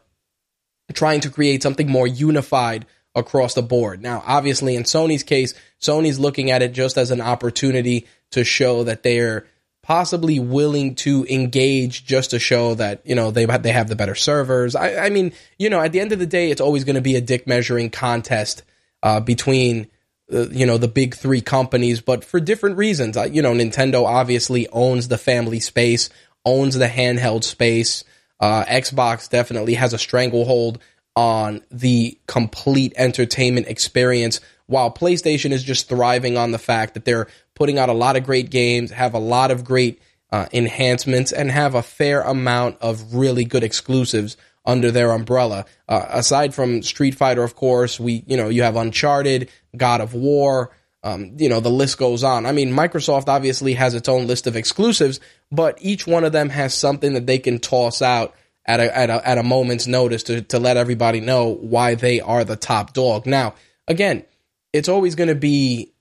trying 0.94 1.20
to 1.20 1.30
create 1.30 1.62
something 1.62 1.90
more 1.90 2.06
unified 2.06 2.86
across 3.14 3.52
the 3.52 3.62
board. 3.62 4.00
Now, 4.00 4.22
obviously, 4.26 4.76
in 4.76 4.84
Sony's 4.84 5.22
case, 5.22 5.52
Sony's 5.78 6.18
looking 6.18 6.50
at 6.50 6.62
it 6.62 6.72
just 6.72 6.96
as 6.96 7.10
an 7.10 7.20
opportunity 7.20 8.06
to 8.30 8.44
show 8.44 8.84
that 8.84 9.02
they're 9.02 9.46
possibly 9.82 10.40
willing 10.40 10.94
to 10.94 11.26
engage 11.28 12.06
just 12.06 12.30
to 12.30 12.38
show 12.38 12.74
that 12.76 13.02
you 13.04 13.14
know 13.14 13.30
they 13.30 13.44
they 13.44 13.72
have 13.72 13.88
the 13.88 13.96
better 13.96 14.14
servers. 14.14 14.74
I, 14.74 15.04
I 15.04 15.10
mean, 15.10 15.34
you 15.58 15.68
know, 15.68 15.82
at 15.82 15.92
the 15.92 16.00
end 16.00 16.12
of 16.12 16.18
the 16.18 16.26
day, 16.26 16.50
it's 16.50 16.62
always 16.62 16.84
going 16.84 16.96
to 16.96 17.02
be 17.02 17.16
a 17.16 17.20
dick 17.20 17.46
measuring 17.46 17.90
contest 17.90 18.62
uh, 19.02 19.20
between 19.20 19.88
uh, 20.32 20.48
you 20.48 20.66
know 20.66 20.78
the 20.78 20.88
big 20.88 21.14
three 21.14 21.40
companies, 21.40 22.00
but 22.00 22.24
for 22.24 22.40
different 22.40 22.76
reasons. 22.76 23.16
You 23.30 23.42
know, 23.42 23.52
Nintendo 23.52 24.04
obviously 24.04 24.68
owns 24.68 25.08
the 25.08 25.18
family 25.18 25.60
space, 25.60 26.10
owns 26.44 26.76
the 26.76 26.88
handheld 26.88 27.44
space. 27.44 28.04
Uh, 28.40 28.64
Xbox 28.64 29.30
definitely 29.30 29.74
has 29.74 29.92
a 29.92 29.98
stranglehold 29.98 30.80
on 31.14 31.62
the 31.70 32.18
complete 32.26 32.92
entertainment 32.96 33.68
experience, 33.68 34.40
while 34.66 34.90
PlayStation 34.92 35.52
is 35.52 35.62
just 35.62 35.88
thriving 35.88 36.36
on 36.36 36.50
the 36.50 36.58
fact 36.58 36.94
that 36.94 37.04
they're 37.04 37.28
putting 37.54 37.78
out 37.78 37.88
a 37.88 37.94
lot 37.94 38.16
of 38.16 38.24
great 38.24 38.50
games, 38.50 38.90
have 38.90 39.14
a 39.14 39.18
lot 39.18 39.50
of 39.50 39.64
great 39.64 40.02
uh, 40.30 40.46
enhancements, 40.52 41.32
and 41.32 41.50
have 41.50 41.74
a 41.74 41.82
fair 41.82 42.20
amount 42.22 42.76
of 42.80 43.14
really 43.14 43.44
good 43.44 43.64
exclusives 43.64 44.36
under 44.66 44.90
their 44.90 45.12
umbrella. 45.12 45.64
Uh, 45.88 46.04
aside 46.10 46.54
from 46.54 46.82
Street 46.82 47.14
Fighter, 47.14 47.42
of 47.44 47.54
course, 47.54 47.98
we 47.98 48.24
you 48.26 48.36
know 48.36 48.48
you 48.48 48.62
have 48.62 48.76
Uncharted, 48.76 49.48
God 49.76 50.00
of 50.00 50.12
War. 50.12 50.70
Um, 51.02 51.36
you 51.38 51.48
know 51.48 51.60
the 51.60 51.70
list 51.70 51.98
goes 51.98 52.24
on. 52.24 52.44
I 52.44 52.52
mean, 52.52 52.72
Microsoft 52.72 53.28
obviously 53.28 53.74
has 53.74 53.94
its 53.94 54.08
own 54.08 54.26
list 54.26 54.46
of 54.46 54.56
exclusives, 54.56 55.20
but 55.52 55.78
each 55.80 56.06
one 56.06 56.24
of 56.24 56.32
them 56.32 56.48
has 56.50 56.74
something 56.74 57.14
that 57.14 57.26
they 57.26 57.38
can 57.38 57.60
toss 57.60 58.02
out 58.02 58.34
at 58.66 58.80
a 58.80 58.96
at 58.96 59.08
a, 59.08 59.26
at 59.26 59.38
a 59.38 59.42
moment's 59.42 59.86
notice 59.86 60.24
to 60.24 60.42
to 60.42 60.58
let 60.58 60.76
everybody 60.76 61.20
know 61.20 61.54
why 61.54 61.94
they 61.94 62.20
are 62.20 62.44
the 62.44 62.56
top 62.56 62.92
dog. 62.92 63.26
Now, 63.26 63.54
again, 63.86 64.24
it's 64.72 64.88
always 64.88 65.14
going 65.14 65.28
to 65.28 65.34
be 65.36 65.92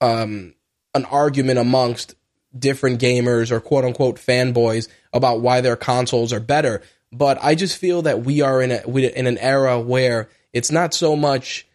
um, 0.00 0.54
an 0.94 1.04
argument 1.06 1.58
amongst 1.58 2.14
different 2.56 3.00
gamers 3.00 3.50
or 3.50 3.60
quote 3.60 3.84
unquote 3.84 4.16
fanboys 4.16 4.88
about 5.12 5.40
why 5.40 5.60
their 5.60 5.76
consoles 5.76 6.32
are 6.32 6.40
better. 6.40 6.82
But 7.10 7.38
I 7.42 7.54
just 7.54 7.78
feel 7.78 8.02
that 8.02 8.24
we 8.24 8.42
are 8.42 8.60
in 8.60 8.70
a 8.70 8.86
in 8.86 9.26
an 9.26 9.38
era 9.38 9.80
where 9.80 10.28
it's 10.52 10.70
not 10.70 10.92
so 10.94 11.16
much 11.16 11.66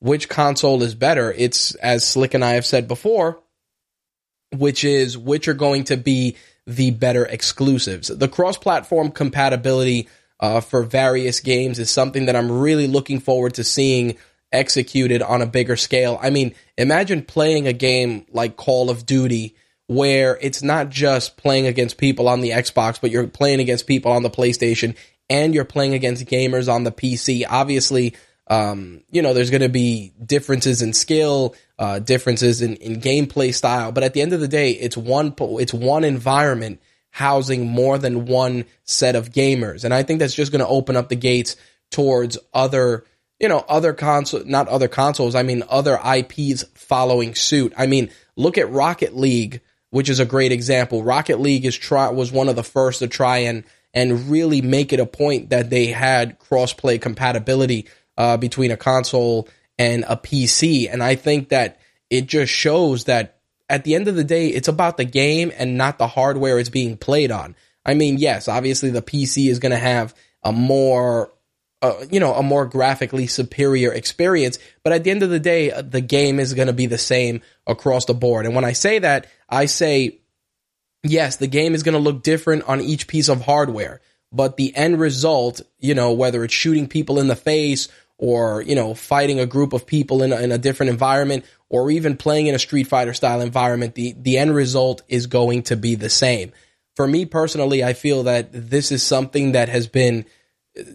which 0.00 0.28
console 0.28 0.82
is 0.82 0.94
better. 0.94 1.32
It's 1.32 1.74
as 1.76 2.06
Slick 2.06 2.34
and 2.34 2.44
I 2.44 2.52
have 2.52 2.64
said 2.64 2.88
before, 2.88 3.40
which 4.54 4.84
is 4.84 5.18
which 5.18 5.48
are 5.48 5.54
going 5.54 5.84
to 5.84 5.96
be 5.96 6.36
the 6.66 6.90
better 6.90 7.24
exclusives. 7.24 8.08
The 8.08 8.28
cross-platform 8.28 9.12
compatibility 9.12 10.08
uh, 10.40 10.60
for 10.60 10.82
various 10.82 11.40
games 11.40 11.78
is 11.78 11.90
something 11.90 12.26
that 12.26 12.36
I'm 12.36 12.52
really 12.52 12.86
looking 12.86 13.20
forward 13.20 13.54
to 13.54 13.64
seeing 13.64 14.16
executed 14.52 15.22
on 15.22 15.42
a 15.42 15.46
bigger 15.46 15.76
scale. 15.76 16.18
I 16.22 16.30
mean, 16.30 16.54
imagine 16.76 17.22
playing 17.22 17.66
a 17.66 17.72
game 17.72 18.26
like 18.30 18.56
Call 18.56 18.90
of 18.90 19.06
Duty 19.06 19.56
where 19.88 20.38
it's 20.40 20.62
not 20.62 20.90
just 20.90 21.36
playing 21.36 21.66
against 21.66 21.96
people 21.96 22.28
on 22.28 22.40
the 22.40 22.50
Xbox, 22.50 23.00
but 23.00 23.10
you're 23.10 23.26
playing 23.26 23.58
against 23.58 23.86
people 23.86 24.12
on 24.12 24.22
the 24.22 24.30
PlayStation 24.30 24.94
and 25.28 25.54
you're 25.54 25.64
playing 25.64 25.94
against 25.94 26.24
gamers 26.26 26.72
on 26.72 26.84
the 26.84 26.92
PC. 26.92 27.44
Obviously, 27.48 28.14
um, 28.46 29.02
you 29.10 29.22
know, 29.22 29.34
there's 29.34 29.50
going 29.50 29.62
to 29.62 29.68
be 29.68 30.12
differences 30.24 30.82
in 30.82 30.92
skill, 30.92 31.54
uh, 31.78 31.98
differences 31.98 32.62
in, 32.62 32.76
in 32.76 33.00
gameplay 33.00 33.52
style, 33.52 33.90
but 33.90 34.04
at 34.04 34.14
the 34.14 34.22
end 34.22 34.32
of 34.32 34.40
the 34.40 34.48
day, 34.48 34.70
it's 34.70 34.96
one, 34.96 35.34
it's 35.38 35.74
one 35.74 36.04
environment 36.04 36.80
housing 37.10 37.66
more 37.66 37.98
than 37.98 38.26
one 38.26 38.66
set 38.84 39.16
of 39.16 39.32
gamers. 39.32 39.84
And 39.84 39.92
I 39.92 40.02
think 40.02 40.20
that's 40.20 40.34
just 40.34 40.52
going 40.52 40.60
to 40.60 40.68
open 40.68 40.96
up 40.96 41.08
the 41.08 41.16
gates 41.16 41.56
towards 41.90 42.38
other 42.52 43.04
you 43.40 43.48
know, 43.48 43.64
other 43.68 43.92
console, 43.92 44.42
not 44.44 44.68
other 44.68 44.88
consoles, 44.88 45.34
I 45.34 45.42
mean, 45.42 45.62
other 45.68 45.98
IPs 46.04 46.64
following 46.74 47.34
suit. 47.34 47.72
I 47.76 47.86
mean, 47.86 48.10
look 48.36 48.58
at 48.58 48.70
Rocket 48.70 49.16
League, 49.16 49.60
which 49.90 50.08
is 50.08 50.20
a 50.20 50.26
great 50.26 50.52
example. 50.52 51.02
Rocket 51.02 51.40
League 51.40 51.64
is 51.64 51.76
try, 51.76 52.08
was 52.10 52.32
one 52.32 52.48
of 52.48 52.56
the 52.56 52.64
first 52.64 52.98
to 53.00 53.08
try 53.08 53.38
and, 53.38 53.64
and 53.94 54.30
really 54.30 54.60
make 54.60 54.92
it 54.92 55.00
a 55.00 55.06
point 55.06 55.50
that 55.50 55.70
they 55.70 55.86
had 55.86 56.38
crossplay 56.38 57.00
compatibility, 57.00 57.88
uh, 58.16 58.36
between 58.36 58.70
a 58.70 58.76
console 58.76 59.48
and 59.78 60.04
a 60.08 60.16
PC. 60.16 60.92
And 60.92 61.02
I 61.02 61.14
think 61.14 61.50
that 61.50 61.80
it 62.10 62.26
just 62.26 62.52
shows 62.52 63.04
that 63.04 63.38
at 63.68 63.84
the 63.84 63.94
end 63.94 64.08
of 64.08 64.16
the 64.16 64.24
day, 64.24 64.48
it's 64.48 64.68
about 64.68 64.96
the 64.96 65.04
game 65.04 65.52
and 65.56 65.78
not 65.78 65.98
the 65.98 66.08
hardware 66.08 66.58
it's 66.58 66.68
being 66.68 66.96
played 66.96 67.30
on. 67.30 67.54
I 67.84 67.94
mean, 67.94 68.18
yes, 68.18 68.48
obviously 68.48 68.90
the 68.90 69.02
PC 69.02 69.48
is 69.48 69.58
going 69.58 69.72
to 69.72 69.78
have 69.78 70.14
a 70.42 70.52
more 70.52 71.32
uh, 71.80 72.04
you 72.10 72.18
know, 72.18 72.34
a 72.34 72.42
more 72.42 72.66
graphically 72.66 73.26
superior 73.26 73.92
experience. 73.92 74.58
But 74.82 74.92
at 74.92 75.04
the 75.04 75.10
end 75.10 75.22
of 75.22 75.30
the 75.30 75.38
day, 75.38 75.70
uh, 75.70 75.82
the 75.82 76.00
game 76.00 76.40
is 76.40 76.54
going 76.54 76.66
to 76.66 76.72
be 76.72 76.86
the 76.86 76.98
same 76.98 77.40
across 77.66 78.06
the 78.06 78.14
board. 78.14 78.46
And 78.46 78.54
when 78.54 78.64
I 78.64 78.72
say 78.72 78.98
that, 78.98 79.26
I 79.48 79.66
say, 79.66 80.18
yes, 81.02 81.36
the 81.36 81.46
game 81.46 81.74
is 81.74 81.82
going 81.82 81.94
to 81.94 82.00
look 82.00 82.22
different 82.22 82.64
on 82.64 82.80
each 82.80 83.06
piece 83.06 83.28
of 83.28 83.42
hardware. 83.42 84.00
But 84.32 84.56
the 84.56 84.74
end 84.76 84.98
result, 85.00 85.62
you 85.78 85.94
know, 85.94 86.12
whether 86.12 86.44
it's 86.44 86.52
shooting 86.52 86.88
people 86.88 87.18
in 87.18 87.28
the 87.28 87.36
face 87.36 87.88
or, 88.18 88.62
you 88.62 88.74
know, 88.74 88.94
fighting 88.94 89.38
a 89.38 89.46
group 89.46 89.72
of 89.72 89.86
people 89.86 90.22
in 90.22 90.32
a, 90.32 90.40
in 90.40 90.50
a 90.50 90.58
different 90.58 90.90
environment 90.90 91.44
or 91.68 91.90
even 91.90 92.16
playing 92.16 92.48
in 92.48 92.54
a 92.54 92.58
Street 92.58 92.88
Fighter 92.88 93.14
style 93.14 93.40
environment, 93.40 93.94
the, 93.94 94.14
the 94.18 94.36
end 94.36 94.54
result 94.54 95.02
is 95.08 95.28
going 95.28 95.62
to 95.62 95.76
be 95.76 95.94
the 95.94 96.10
same. 96.10 96.52
For 96.96 97.06
me 97.06 97.24
personally, 97.24 97.84
I 97.84 97.92
feel 97.92 98.24
that 98.24 98.48
this 98.52 98.90
is 98.90 99.04
something 99.04 99.52
that 99.52 99.68
has 99.68 99.86
been– 99.86 100.24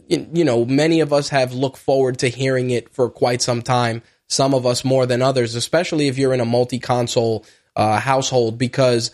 you 0.07 0.43
know, 0.43 0.65
many 0.65 0.99
of 0.99 1.13
us 1.13 1.29
have 1.29 1.53
looked 1.53 1.77
forward 1.77 2.19
to 2.19 2.27
hearing 2.27 2.69
it 2.69 2.93
for 2.93 3.09
quite 3.09 3.41
some 3.41 3.61
time. 3.61 4.01
Some 4.27 4.53
of 4.53 4.65
us 4.65 4.83
more 4.83 5.05
than 5.05 5.21
others, 5.21 5.55
especially 5.55 6.07
if 6.07 6.17
you're 6.17 6.33
in 6.33 6.39
a 6.39 6.45
multi-console 6.45 7.45
uh, 7.75 7.99
household. 7.99 8.57
Because, 8.57 9.11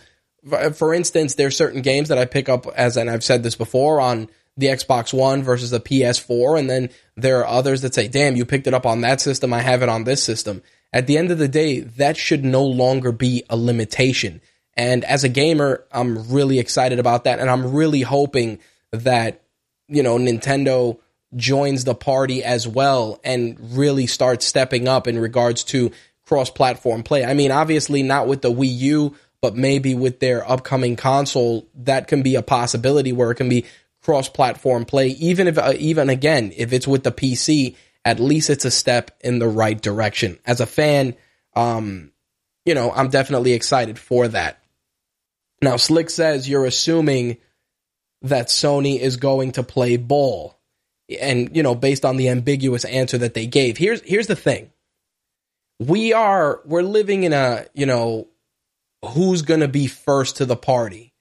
for 0.74 0.94
instance, 0.94 1.34
there's 1.34 1.56
certain 1.56 1.82
games 1.82 2.08
that 2.08 2.18
I 2.18 2.24
pick 2.24 2.48
up 2.48 2.66
as, 2.74 2.96
and 2.96 3.10
I've 3.10 3.24
said 3.24 3.42
this 3.42 3.56
before, 3.56 4.00
on 4.00 4.28
the 4.56 4.68
Xbox 4.68 5.12
One 5.12 5.42
versus 5.42 5.70
the 5.70 5.80
PS4, 5.80 6.58
and 6.58 6.68
then 6.68 6.90
there 7.16 7.38
are 7.40 7.46
others 7.46 7.82
that 7.82 7.94
say, 7.94 8.08
"Damn, 8.08 8.36
you 8.36 8.44
picked 8.44 8.66
it 8.66 8.74
up 8.74 8.86
on 8.86 9.00
that 9.00 9.20
system. 9.20 9.52
I 9.52 9.60
have 9.60 9.82
it 9.82 9.88
on 9.88 10.04
this 10.04 10.22
system." 10.22 10.62
At 10.92 11.06
the 11.06 11.18
end 11.18 11.30
of 11.30 11.38
the 11.38 11.48
day, 11.48 11.80
that 11.80 12.16
should 12.16 12.44
no 12.44 12.64
longer 12.64 13.12
be 13.12 13.44
a 13.48 13.56
limitation. 13.56 14.40
And 14.74 15.04
as 15.04 15.24
a 15.24 15.28
gamer, 15.28 15.84
I'm 15.92 16.30
really 16.32 16.58
excited 16.58 16.98
about 16.98 17.24
that, 17.24 17.38
and 17.38 17.48
I'm 17.48 17.72
really 17.72 18.02
hoping 18.02 18.58
that 18.92 19.42
you 19.90 20.02
know, 20.02 20.16
Nintendo 20.16 20.98
joins 21.36 21.84
the 21.84 21.94
party 21.94 22.42
as 22.42 22.66
well 22.66 23.20
and 23.22 23.56
really 23.76 24.06
starts 24.06 24.46
stepping 24.46 24.88
up 24.88 25.06
in 25.06 25.18
regards 25.18 25.64
to 25.64 25.92
cross 26.24 26.50
platform 26.50 27.02
play. 27.02 27.24
I 27.24 27.34
mean, 27.34 27.50
obviously 27.50 28.02
not 28.02 28.26
with 28.26 28.42
the 28.42 28.50
Wii 28.50 28.78
U, 28.78 29.16
but 29.40 29.56
maybe 29.56 29.94
with 29.94 30.20
their 30.20 30.48
upcoming 30.48 30.96
console, 30.96 31.66
that 31.74 32.08
can 32.08 32.22
be 32.22 32.34
a 32.34 32.42
possibility 32.42 33.12
where 33.12 33.30
it 33.30 33.36
can 33.36 33.48
be 33.48 33.66
cross-platform 34.02 34.84
play. 34.84 35.08
Even 35.08 35.48
if, 35.48 35.58
uh, 35.58 35.72
even 35.78 36.10
again, 36.10 36.52
if 36.56 36.72
it's 36.72 36.86
with 36.86 37.04
the 37.04 37.12
PC, 37.12 37.76
at 38.04 38.20
least 38.20 38.50
it's 38.50 38.64
a 38.64 38.70
step 38.70 39.10
in 39.20 39.38
the 39.38 39.48
right 39.48 39.80
direction. 39.80 40.38
As 40.46 40.60
a 40.60 40.66
fan, 40.66 41.14
um, 41.54 42.12
you 42.64 42.74
know, 42.74 42.92
I'm 42.92 43.08
definitely 43.08 43.52
excited 43.52 43.98
for 43.98 44.28
that. 44.28 44.62
Now, 45.62 45.76
Slick 45.76 46.08
says 46.10 46.48
you're 46.48 46.64
assuming 46.64 47.36
that 48.22 48.48
Sony 48.48 48.98
is 48.98 49.16
going 49.16 49.52
to 49.52 49.62
play 49.62 49.96
ball. 49.96 50.58
And, 51.20 51.56
you 51.56 51.62
know, 51.62 51.74
based 51.74 52.04
on 52.04 52.16
the 52.16 52.28
ambiguous 52.28 52.84
answer 52.84 53.18
that 53.18 53.34
they 53.34 53.46
gave. 53.46 53.76
Here's 53.76 54.00
here's 54.02 54.28
the 54.28 54.36
thing. 54.36 54.70
We 55.80 56.12
are 56.12 56.60
we're 56.64 56.82
living 56.82 57.24
in 57.24 57.32
a, 57.32 57.66
you 57.74 57.86
know, 57.86 58.28
who's 59.04 59.42
going 59.42 59.60
to 59.60 59.68
be 59.68 59.86
first 59.86 60.36
to 60.36 60.46
the 60.46 60.56
party. 60.56 61.12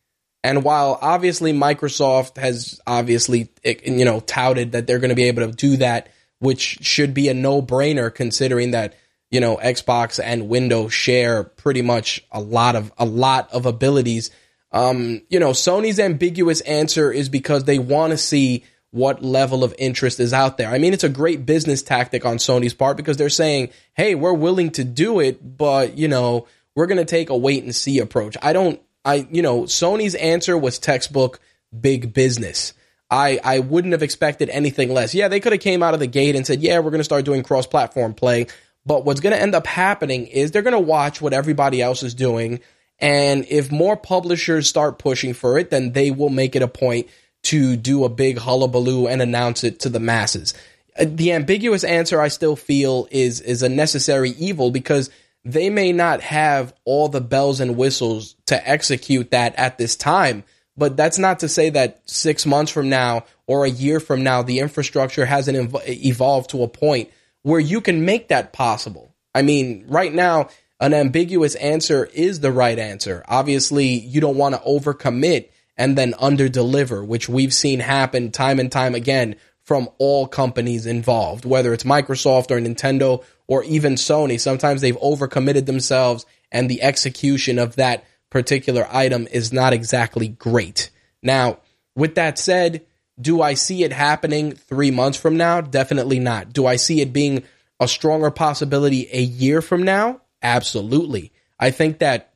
And 0.43 0.63
while 0.63 0.97
obviously 1.01 1.53
Microsoft 1.53 2.37
has 2.37 2.79
obviously 2.87 3.49
you 3.63 4.05
know 4.05 4.19
touted 4.21 4.71
that 4.71 4.87
they're 4.87 4.99
going 4.99 5.09
to 5.09 5.15
be 5.15 5.25
able 5.25 5.45
to 5.47 5.51
do 5.51 5.77
that, 5.77 6.09
which 6.39 6.79
should 6.81 7.13
be 7.13 7.27
a 7.27 7.33
no-brainer 7.33 8.13
considering 8.13 8.71
that 8.71 8.95
you 9.31 9.41
know 9.41 9.57
Xbox 9.57 10.19
and 10.23 10.49
Windows 10.49 10.93
share 10.93 11.43
pretty 11.43 11.81
much 11.81 12.23
a 12.31 12.39
lot 12.39 12.75
of 12.75 12.91
a 12.97 13.05
lot 13.05 13.51
of 13.51 13.65
abilities. 13.65 14.31
Um, 14.71 15.21
you 15.29 15.39
know, 15.39 15.51
Sony's 15.51 15.99
ambiguous 15.99 16.61
answer 16.61 17.11
is 17.11 17.29
because 17.29 17.63
they 17.63 17.79
want 17.79 18.11
to 18.11 18.17
see 18.17 18.63
what 18.91 19.23
level 19.23 19.63
of 19.63 19.73
interest 19.77 20.19
is 20.19 20.33
out 20.33 20.57
there. 20.57 20.69
I 20.69 20.77
mean, 20.79 20.93
it's 20.93 21.03
a 21.03 21.09
great 21.09 21.45
business 21.45 21.83
tactic 21.83 22.25
on 22.25 22.37
Sony's 22.37 22.73
part 22.73 22.97
because 22.97 23.17
they're 23.17 23.29
saying, 23.29 23.69
"Hey, 23.93 24.15
we're 24.15 24.33
willing 24.33 24.71
to 24.71 24.83
do 24.83 25.19
it, 25.19 25.57
but 25.57 25.97
you 25.97 26.07
know, 26.07 26.47
we're 26.75 26.87
going 26.87 26.97
to 26.97 27.05
take 27.05 27.29
a 27.29 27.37
wait 27.37 27.63
and 27.63 27.75
see 27.75 27.99
approach. 27.99 28.37
I 28.41 28.53
don't, 28.53 28.81
I, 29.03 29.27
you 29.29 29.41
know, 29.41 29.63
Sony's 29.63 30.15
answer 30.15 30.57
was 30.57 30.79
textbook 30.79 31.39
big 31.77 32.13
business. 32.13 32.73
I, 33.11 33.39
I 33.43 33.59
wouldn't 33.59 33.91
have 33.91 34.03
expected 34.03 34.49
anything 34.49 34.93
less. 34.93 35.13
Yeah, 35.13 35.27
they 35.27 35.39
could 35.39 35.51
have 35.51 35.61
came 35.61 35.81
out 35.81 35.93
of 35.93 35.99
the 35.99 36.07
gate 36.07 36.35
and 36.35 36.45
said, 36.47 36.61
yeah, 36.61 36.79
we're 36.79 36.91
going 36.91 36.99
to 36.99 37.05
start 37.05 37.25
doing 37.25 37.43
cross 37.43 37.67
platform 37.67 38.13
play. 38.13 38.47
But 38.85 39.03
what's 39.03 39.19
going 39.19 39.35
to 39.35 39.41
end 39.41 39.55
up 39.55 39.67
happening 39.67 40.27
is 40.27 40.51
they're 40.51 40.61
going 40.61 40.71
to 40.71 40.79
watch 40.79 41.21
what 41.21 41.33
everybody 41.33 41.81
else 41.81 42.01
is 42.01 42.13
doing. 42.13 42.61
And 42.99 43.45
if 43.49 43.71
more 43.71 43.95
publishers 43.95 44.67
start 44.67 44.99
pushing 44.99 45.33
for 45.33 45.57
it, 45.57 45.69
then 45.69 45.93
they 45.93 46.11
will 46.11 46.29
make 46.29 46.55
it 46.55 46.61
a 46.61 46.67
point 46.67 47.07
to 47.43 47.75
do 47.75 48.03
a 48.03 48.09
big 48.09 48.37
hullabaloo 48.37 49.07
and 49.07 49.21
announce 49.21 49.63
it 49.63 49.79
to 49.81 49.89
the 49.89 49.99
masses. 49.99 50.53
Uh, 50.97 51.05
the 51.07 51.31
ambiguous 51.31 51.83
answer 51.83 52.19
I 52.21 52.27
still 52.27 52.55
feel 52.55 53.07
is 53.11 53.39
is 53.39 53.63
a 53.63 53.69
necessary 53.69 54.31
evil 54.31 54.71
because 54.71 55.09
they 55.45 55.69
may 55.69 55.93
not 55.93 56.21
have 56.21 56.73
all 56.83 57.07
the 57.07 57.21
bells 57.21 57.61
and 57.61 57.77
whistles 57.77 58.35
to 58.47 58.69
execute 58.69 59.31
that 59.31 59.55
at 59.55 59.77
this 59.77 59.95
time. 59.95 60.43
But 60.75 60.95
that's 60.95 61.17
not 61.17 61.39
to 61.39 61.49
say 61.49 61.69
that 61.71 62.01
six 62.09 62.45
months 62.45 62.71
from 62.71 62.89
now 62.89 63.25
or 63.47 63.65
a 63.65 63.69
year 63.69 63.99
from 63.99 64.23
now, 64.23 64.43
the 64.43 64.59
infrastructure 64.59 65.25
hasn't 65.25 65.57
ev- 65.57 65.83
evolved 65.87 66.51
to 66.51 66.63
a 66.63 66.69
point 66.69 67.09
where 67.41 67.59
you 67.59 67.81
can 67.81 68.05
make 68.05 68.29
that 68.29 68.53
possible. 68.53 69.13
I 69.35 69.41
mean, 69.41 69.85
right 69.87 70.13
now, 70.13 70.49
an 70.79 70.93
ambiguous 70.93 71.55
answer 71.55 72.05
is 72.13 72.39
the 72.39 72.51
right 72.51 72.79
answer. 72.79 73.23
Obviously, 73.27 73.87
you 73.87 74.21
don't 74.21 74.37
want 74.37 74.55
to 74.55 74.61
overcommit 74.61 75.49
and 75.77 75.97
then 75.97 76.13
underdeliver, 76.13 77.05
which 77.05 77.29
we've 77.29 77.53
seen 77.53 77.79
happen 77.79 78.31
time 78.31 78.59
and 78.59 78.71
time 78.71 78.95
again 78.95 79.35
from 79.63 79.89
all 79.97 80.27
companies 80.27 80.85
involved, 80.85 81.45
whether 81.45 81.73
it's 81.73 81.83
Microsoft 81.83 82.51
or 82.51 82.59
Nintendo 82.59 83.23
or 83.47 83.63
even 83.63 83.93
Sony. 83.93 84.39
Sometimes 84.39 84.81
they've 84.81 84.97
overcommitted 84.97 85.65
themselves 85.65 86.25
and 86.51 86.69
the 86.69 86.81
execution 86.81 87.59
of 87.59 87.75
that 87.75 88.03
particular 88.29 88.87
item 88.91 89.27
is 89.31 89.53
not 89.53 89.73
exactly 89.73 90.27
great. 90.27 90.89
Now, 91.21 91.59
with 91.95 92.15
that 92.15 92.39
said, 92.39 92.85
do 93.19 93.41
I 93.41 93.53
see 93.53 93.83
it 93.83 93.91
happening 93.91 94.53
three 94.53 94.91
months 94.91 95.17
from 95.17 95.37
now? 95.37 95.61
Definitely 95.61 96.19
not. 96.19 96.53
Do 96.53 96.65
I 96.65 96.77
see 96.77 97.01
it 97.01 97.11
being 97.11 97.43
a 97.79 97.87
stronger 97.87 98.31
possibility 98.31 99.09
a 99.11 99.21
year 99.21 99.61
from 99.61 99.83
now? 99.83 100.21
Absolutely. 100.41 101.31
I 101.59 101.71
think 101.71 101.99
that 101.99 102.33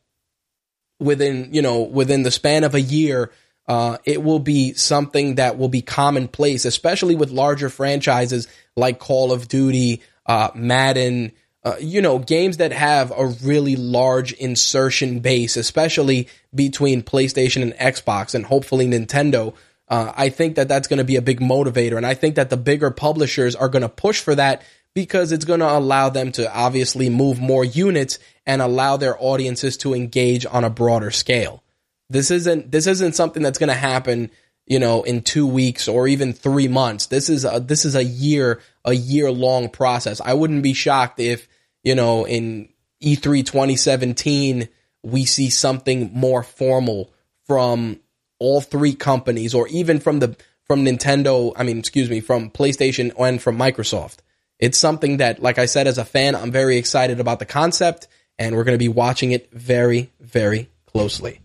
within, 0.99 1.53
you 1.53 1.61
know, 1.61 1.81
within 1.81 2.23
the 2.23 2.31
span 2.31 2.63
of 2.63 2.75
a 2.75 2.81
year, 2.81 3.31
uh, 3.67 3.97
it 4.03 4.21
will 4.21 4.39
be 4.39 4.73
something 4.73 5.35
that 5.35 5.57
will 5.57 5.69
be 5.69 5.81
commonplace, 5.81 6.65
especially 6.65 7.15
with 7.15 7.31
larger 7.31 7.69
franchises 7.69 8.47
like 8.75 8.99
Call 8.99 9.31
of 9.31 9.47
Duty, 9.47 10.01
uh, 10.25 10.49
Madden, 10.53 11.31
uh, 11.63 11.75
you 11.79 12.01
know, 12.01 12.19
games 12.19 12.57
that 12.57 12.73
have 12.73 13.11
a 13.15 13.25
really 13.25 13.77
large 13.77 14.33
insertion 14.33 15.19
base, 15.19 15.55
especially 15.55 16.27
between 16.53 17.01
PlayStation 17.01 17.61
and 17.61 17.73
Xbox 17.73 18.35
and 18.35 18.45
hopefully 18.45 18.87
Nintendo. 18.87 19.53
Uh, 19.87 20.11
I 20.15 20.29
think 20.29 20.55
that 20.55 20.67
that's 20.67 20.87
going 20.87 20.97
to 20.97 21.05
be 21.05 21.15
a 21.15 21.21
big 21.21 21.39
motivator. 21.39 21.95
And 21.95 22.05
I 22.05 22.15
think 22.15 22.35
that 22.35 22.49
the 22.49 22.57
bigger 22.57 22.91
publishers 22.91 23.55
are 23.55 23.69
going 23.69 23.81
to 23.81 23.89
push 23.89 24.19
for 24.19 24.35
that 24.35 24.61
because 24.93 25.31
it's 25.31 25.45
going 25.45 25.59
to 25.59 25.71
allow 25.71 26.09
them 26.09 26.31
to 26.33 26.53
obviously 26.55 27.09
move 27.09 27.39
more 27.39 27.65
units 27.65 28.19
and 28.45 28.61
allow 28.61 28.97
their 28.97 29.15
audiences 29.21 29.77
to 29.77 29.93
engage 29.93 30.45
on 30.45 30.63
a 30.63 30.69
broader 30.69 31.11
scale. 31.11 31.63
This 32.09 32.29
isn't, 32.31 32.71
this 32.71 32.87
isn't 32.87 33.15
something 33.15 33.41
that's 33.41 33.57
going 33.57 33.69
to 33.69 33.75
happen 33.75 34.29
you 34.65 34.79
know, 34.79 35.03
in 35.03 35.21
two 35.21 35.45
weeks 35.45 35.87
or 35.87 36.07
even 36.07 36.33
three 36.33 36.67
months. 36.67 37.07
This 37.07 37.29
is 37.29 37.45
a, 37.45 37.59
this 37.59 37.85
is 37.85 37.95
a 37.95 38.03
year, 38.03 38.61
a 38.85 38.93
year 38.93 39.31
long 39.31 39.69
process. 39.69 40.21
I 40.21 40.33
wouldn't 40.33 40.63
be 40.63 40.73
shocked 40.73 41.19
if, 41.19 41.47
you 41.83 41.95
know, 41.95 42.25
in 42.25 42.69
E3 43.03 43.45
2017, 43.45 44.69
we 45.03 45.25
see 45.25 45.49
something 45.49 46.11
more 46.13 46.43
formal 46.43 47.11
from 47.45 47.99
all 48.39 48.61
three 48.61 48.93
companies 48.95 49.53
or 49.53 49.67
even 49.67 49.99
from 49.99 50.19
the, 50.19 50.37
from 50.65 50.85
Nintendo. 50.85 51.51
I 51.57 51.63
mean, 51.63 51.79
excuse 51.79 52.09
me, 52.09 52.21
from 52.21 52.49
PlayStation 52.49 53.11
and 53.19 53.41
from 53.41 53.57
Microsoft. 53.57 54.19
It's 54.63 54.77
something 54.77 55.17
that, 55.17 55.41
like 55.41 55.59
I 55.59 55.65
said, 55.65 55.87
as 55.87 55.97
a 55.97 56.05
fan, 56.05 56.37
I'm 56.37 56.49
very 56.49 56.77
excited 56.77 57.19
about 57.19 57.39
the 57.39 57.45
concept 57.45 58.07
and 58.39 58.55
we're 58.55 58.63
going 58.63 58.75
to 58.75 58.79
be 58.79 58.87
watching 58.87 59.33
it 59.33 59.51
very, 59.51 60.09
very 60.21 60.69
closely. 60.85 61.41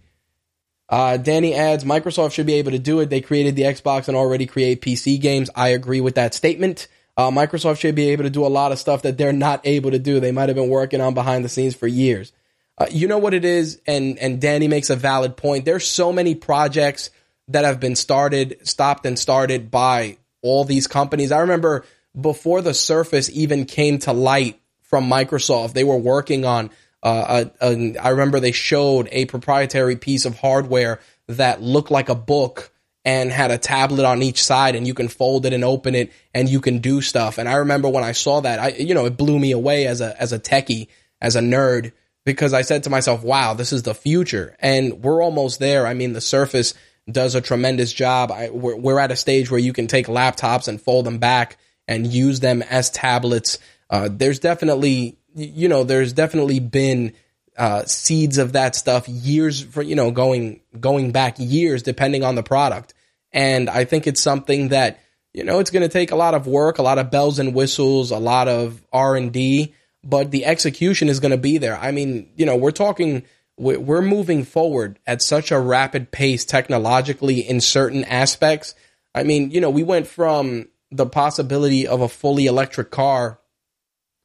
Uh, 0.88 1.16
Danny 1.16 1.52
adds 1.52 1.83
Microsoft 1.83 2.33
should 2.33 2.46
be 2.46 2.54
able 2.54 2.70
to 2.70 2.78
do 2.78 3.00
it. 3.00 3.11
They 3.11 3.20
created 3.20 3.57
the 3.57 3.62
Xbox 3.62 4.07
and 4.07 4.16
already 4.16 4.46
create 4.46 4.83
PC 4.83 5.20
games. 5.20 5.50
I 5.57 5.70
agree 5.70 6.00
with 6.00 6.14
that 6.14 6.33
statement. 6.33 6.87
Uh, 7.16 7.33
Microsoft 7.33 7.81
should 7.81 7.96
be 7.96 8.11
able 8.11 8.22
to 8.22 8.31
do 8.31 8.46
a 8.46 8.54
lot 8.61 8.70
of 8.70 8.78
stuff 8.78 9.02
that 9.02 9.18
they're 9.18 9.33
not 9.33 9.62
able 9.66 9.90
to 9.90 9.98
do. 9.98 10.20
They 10.20 10.31
might 10.31 10.48
have 10.48 10.54
been 10.54 10.68
working 10.68 11.00
on 11.00 11.14
behind 11.14 11.44
the 11.44 11.48
scenes 11.48 11.74
for 11.74 11.88
years. 11.88 12.33
Uh, 12.78 12.87
you 12.88 13.09
know 13.09 13.18
what 13.18 13.35
it 13.35 13.44
is, 13.44 13.81
and 13.85 14.16
and 14.20 14.40
Danny 14.40 14.68
makes 14.68 14.90
a 14.90 14.96
valid 14.96 15.37
point. 15.37 15.64
There's 15.64 15.90
so 15.90 16.12
many 16.12 16.37
projects 16.37 17.11
that 17.48 17.64
have 17.64 17.81
been 17.81 17.96
started, 17.96 18.59
stopped, 18.62 19.04
and 19.04 19.18
started 19.18 19.72
by 19.72 20.18
all 20.40 20.62
these 20.62 20.87
companies. 20.87 21.33
I 21.33 21.40
remember 21.40 21.85
before 22.18 22.62
the 22.62 22.75
Surface 22.75 23.31
even 23.31 23.64
came 23.64 23.99
to 24.01 24.12
light 24.12 24.61
from 24.83 25.09
Microsoft, 25.09 25.73
they 25.73 25.85
were 25.85 25.99
working 25.99 26.44
on 26.44 26.71
uh, 27.03 27.44
a, 27.61 27.66
a, 27.66 27.97
I 27.99 28.09
remember 28.11 28.40
they 28.40 28.53
showed 28.53 29.09
a 29.12 29.27
proprietary 29.27 29.97
piece 29.97 30.25
of 30.25 30.38
hardware 30.38 31.01
that 31.29 31.62
looked 31.62 31.90
like 31.90 32.09
a 32.09 32.14
book 32.14 32.73
and 33.05 33.31
had 33.31 33.51
a 33.51 33.59
tablet 33.59 34.05
on 34.05 34.23
each 34.23 34.42
side 34.42 34.75
and 34.75 34.87
you 34.87 34.94
can 34.94 35.09
fold 35.09 35.47
it 35.47 35.53
and 35.53 35.64
open 35.64 35.94
it 35.94 36.12
and 36.35 36.49
you 36.49 36.61
can 36.61 36.79
do 36.79 37.01
stuff. 37.01 37.38
And 37.38 37.49
I 37.49 37.55
remember 37.55 37.88
when 37.88 38.05
I 38.05 38.12
saw 38.12 38.40
that, 38.40 38.59
I, 38.59 38.68
you 38.71 38.94
know, 38.94 39.07
it 39.07 39.16
blew 39.16 39.38
me 39.38 39.53
away 39.53 39.87
as 39.87 40.01
a, 40.01 40.21
as 40.21 40.33
a 40.33 40.38
techie, 40.38 40.88
as 41.21 41.37
a 41.37 41.40
nerd, 41.40 41.92
because 42.25 42.53
I 42.53 42.62
said 42.62 42.85
to 42.85 42.90
myself, 42.90 43.23
wow, 43.23 43.55
this 43.55 43.73
is 43.73 43.85
the 43.85 43.94
future. 43.94 44.57
And 44.59 45.03
we're 45.03 45.23
almost 45.23 45.61
there. 45.61 45.87
I 45.87 45.94
mean, 45.94 46.12
the 46.12 46.21
Surface 46.21 46.75
does 47.11 47.35
a 47.35 47.40
tremendous 47.40 47.92
job. 47.92 48.33
I, 48.33 48.51
we're, 48.51 48.77
we're 48.77 48.99
at 48.99 49.12
a 49.12 49.16
stage 49.16 49.51
where 49.51 49.61
you 49.61 49.73
can 49.73 49.87
take 49.87 50.07
laptops 50.07 50.68
and 50.68 50.81
fold 50.81 51.07
them 51.07 51.18
back 51.18 51.57
and 51.88 52.07
use 52.07 52.38
them 52.38 52.62
as 52.62 52.90
tablets. 52.90 53.59
Uh, 53.90 54.09
there's 54.12 54.38
definitely 54.38 55.18
you 55.38 55.68
know, 55.68 55.85
there's 55.85 56.12
definitely 56.12 56.61
been 56.61 57.12
uh, 57.57 57.85
seeds 57.85 58.38
of 58.38 58.53
that 58.53 58.77
stuff 58.77 59.09
years 59.09 59.62
for 59.62 59.83
you 59.83 59.96
know 59.96 60.11
going 60.11 60.61
going 60.79 61.12
back 61.12 61.37
years 61.38 61.83
depending 61.83 62.22
on 62.22 62.35
the 62.35 62.42
product, 62.42 62.94
and 63.33 63.68
I 63.68 63.85
think 63.85 64.07
it's 64.07 64.20
something 64.20 64.68
that 64.68 65.01
you 65.33 65.44
know 65.44 65.59
it's 65.59 65.70
going 65.70 65.83
to 65.83 65.88
take 65.88 66.12
a 66.12 66.16
lot 66.16 66.35
of 66.35 66.46
work, 66.46 66.79
a 66.79 66.83
lot 66.83 66.98
of 66.98 67.11
bells 67.11 67.38
and 67.38 67.55
whistles, 67.55 68.11
a 68.11 68.18
lot 68.18 68.48
of 68.48 68.85
R 68.92 69.16
and 69.16 69.33
D, 69.33 69.74
but 70.05 70.31
the 70.31 70.44
execution 70.46 71.09
is 71.09 71.20
going 71.20 71.33
to 71.33 71.38
be 71.38 71.59
there. 71.59 71.77
I 71.77 71.90
mean, 71.90 72.31
you 72.37 72.46
know, 72.46 72.57
we're 72.57 72.70
talking 72.70 73.24
we're 73.57 74.03
moving 74.03 74.44
forward 74.44 75.01
at 75.05 75.20
such 75.20 75.51
a 75.51 75.59
rapid 75.59 76.12
pace 76.12 76.44
technologically 76.44 77.40
in 77.40 77.61
certain 77.61 78.05
aspects. 78.05 78.77
I 79.16 79.24
mean, 79.24 79.51
you 79.51 79.61
know, 79.61 79.70
we 79.70 79.83
went 79.83 80.07
from 80.07 80.68
the 80.90 81.07
possibility 81.07 81.87
of 81.87 82.01
a 82.01 82.09
fully 82.09 82.46
electric 82.46 82.90
car 82.90 83.38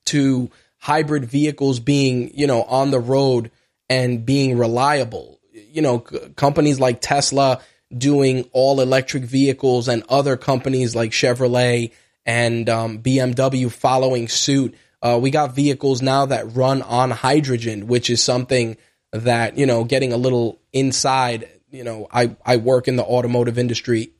to 0.06 0.50
hybrid 0.78 1.26
vehicles 1.26 1.80
being, 1.80 2.32
you 2.38 2.48
know, 2.48 2.64
on 2.64 2.92
the 2.92 3.00
road 3.00 3.52
and 3.90 4.26
being 4.26 4.58
reliable. 4.58 5.40
You 5.54 5.82
know, 5.82 6.04
c- 6.10 6.20
companies 6.36 6.80
like 6.80 7.00
Tesla 7.02 7.62
doing 7.96 8.50
all 8.52 8.82
electric 8.82 9.24
vehicles 9.24 9.88
and 9.88 10.04
other 10.10 10.36
companies 10.38 10.96
like 10.96 11.12
Chevrolet 11.12 11.92
and 12.26 12.70
um, 12.70 13.00
BMW 13.00 13.72
following 13.72 14.28
suit. 14.28 14.76
Uh, 15.02 15.20
we 15.22 15.32
got 15.32 15.54
vehicles 15.54 16.02
now 16.02 16.26
that 16.26 16.56
run 16.56 16.82
on 16.82 17.12
hydrogen, 17.12 17.88
which 17.88 18.10
is 18.10 18.24
something 18.24 18.78
that, 19.12 19.58
you 19.58 19.66
know, 19.66 19.84
getting 19.84 20.14
a 20.14 20.18
little 20.18 20.60
inside, 20.72 21.50
you 21.72 21.84
know, 21.84 22.08
I, 22.12 22.36
I 22.46 22.58
work 22.58 22.88
in 22.88 22.96
the 22.96 23.04
automotive 23.04 23.60
industry 23.60 24.13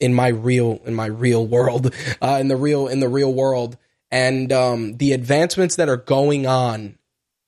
in 0.00 0.14
my 0.14 0.28
real, 0.28 0.80
in 0.84 0.94
my 0.94 1.06
real 1.06 1.46
world, 1.46 1.94
uh, 2.22 2.38
in 2.40 2.48
the 2.48 2.56
real, 2.56 2.88
in 2.88 3.00
the 3.00 3.08
real 3.08 3.32
world. 3.32 3.76
And, 4.10 4.52
um, 4.52 4.96
the 4.96 5.12
advancements 5.12 5.76
that 5.76 5.88
are 5.88 5.96
going 5.96 6.46
on 6.46 6.98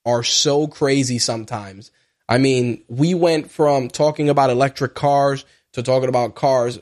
are 0.05 0.23
so 0.23 0.67
crazy 0.67 1.19
sometimes. 1.19 1.91
I 2.29 2.37
mean, 2.37 2.83
we 2.87 3.13
went 3.13 3.51
from 3.51 3.89
talking 3.89 4.29
about 4.29 4.49
electric 4.49 4.95
cars 4.95 5.43
to 5.73 5.83
talking 5.83 6.09
about 6.09 6.35
cars 6.35 6.79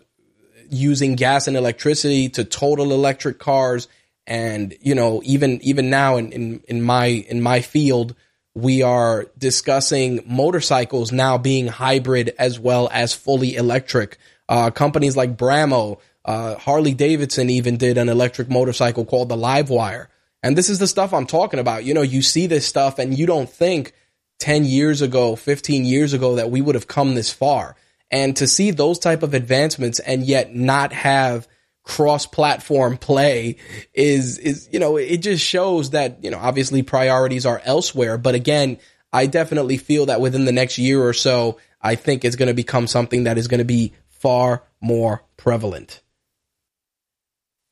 using 0.70 1.16
gas 1.16 1.48
and 1.48 1.58
electricity 1.58 2.30
to 2.30 2.44
total 2.44 2.94
electric 2.94 3.40
cars 3.40 3.88
and 4.26 4.76
you 4.80 4.96
know 4.96 5.22
even 5.26 5.62
even 5.62 5.90
now 5.90 6.16
in, 6.16 6.32
in 6.32 6.64
in 6.68 6.82
my 6.82 7.06
in 7.06 7.42
my 7.42 7.60
field 7.60 8.16
we 8.54 8.82
are 8.82 9.26
discussing 9.38 10.24
motorcycles 10.26 11.12
now 11.12 11.38
being 11.38 11.68
hybrid 11.68 12.34
as 12.40 12.60
well 12.60 12.90
as 12.94 13.14
fully 13.14 13.56
electric 13.56 14.18
uh, 14.52 14.70
companies 14.70 15.16
like 15.16 15.38
Brammo 15.38 15.98
uh, 16.26 16.56
Harley 16.56 16.94
Davidson 16.94 17.50
even 17.50 17.78
did 17.78 17.98
an 17.98 18.10
electric 18.10 18.50
motorcycle 18.50 19.06
called 19.06 19.30
the 19.30 19.38
Livewire. 19.38 20.08
And 20.44 20.58
this 20.58 20.70
is 20.70 20.78
the 20.78 20.88
stuff 20.88 21.14
I'm 21.14 21.26
talking 21.26 21.60
about. 21.60 21.86
You 21.86 21.94
know 21.94 22.02
you 22.02 22.22
see 22.22 22.48
this 22.48 22.68
stuff 22.68 23.00
and 23.00 23.18
you 23.18 23.26
don't 23.26 23.50
think 23.50 23.94
10 24.40 24.66
years 24.66 25.02
ago 25.02 25.36
15 25.36 25.86
years 25.86 26.14
ago 26.14 26.36
that 26.36 26.52
we 26.52 26.62
would 26.62 26.76
have 26.76 26.88
come 26.88 27.16
this 27.16 27.32
far. 27.32 27.78
And 28.12 28.36
to 28.38 28.48
see 28.48 28.72
those 28.72 29.00
type 29.00 29.24
of 29.24 29.34
advancements 29.34 30.00
and 30.00 30.24
yet 30.24 30.54
not 30.54 30.92
have 30.92 31.48
cross-platform 31.84 32.98
play 32.98 33.56
is 33.94 34.38
is 34.38 34.70
you 34.72 34.80
know 34.80 34.98
it 34.98 35.18
just 35.18 35.44
shows 35.44 35.92
that 35.92 36.24
you 36.24 36.30
know 36.30 36.38
obviously 36.38 36.84
priorities 36.84 37.46
are 37.46 37.62
elsewhere. 37.64 38.18
But 38.18 38.36
again 38.36 38.80
I 39.14 39.28
definitely 39.28 39.78
feel 39.78 40.08
that 40.08 40.20
within 40.20 40.44
the 40.44 40.52
next 40.52 40.78
year 40.78 41.02
or 41.02 41.14
so 41.14 41.58
I 41.82 41.96
think 41.96 42.26
it's 42.26 42.36
going 42.36 42.48
to 42.48 42.54
become 42.54 42.86
something 42.86 43.24
that 43.24 43.38
is 43.38 43.48
going 43.48 43.60
to 43.60 43.66
be 43.66 43.94
far 44.22 44.64
more 44.80 45.24
prevalent. 45.38 46.02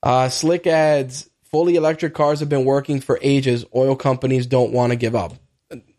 Uh, 0.01 0.29
Slick 0.29 0.65
adds 0.67 1.29
fully 1.51 1.75
electric 1.75 2.13
cars 2.13 2.39
have 2.39 2.49
been 2.49 2.65
working 2.65 3.01
for 3.01 3.19
ages. 3.21 3.65
Oil 3.75 3.95
companies 3.95 4.45
don't 4.45 4.71
want 4.71 4.91
to 4.91 4.95
give 4.95 5.15
up. 5.15 5.33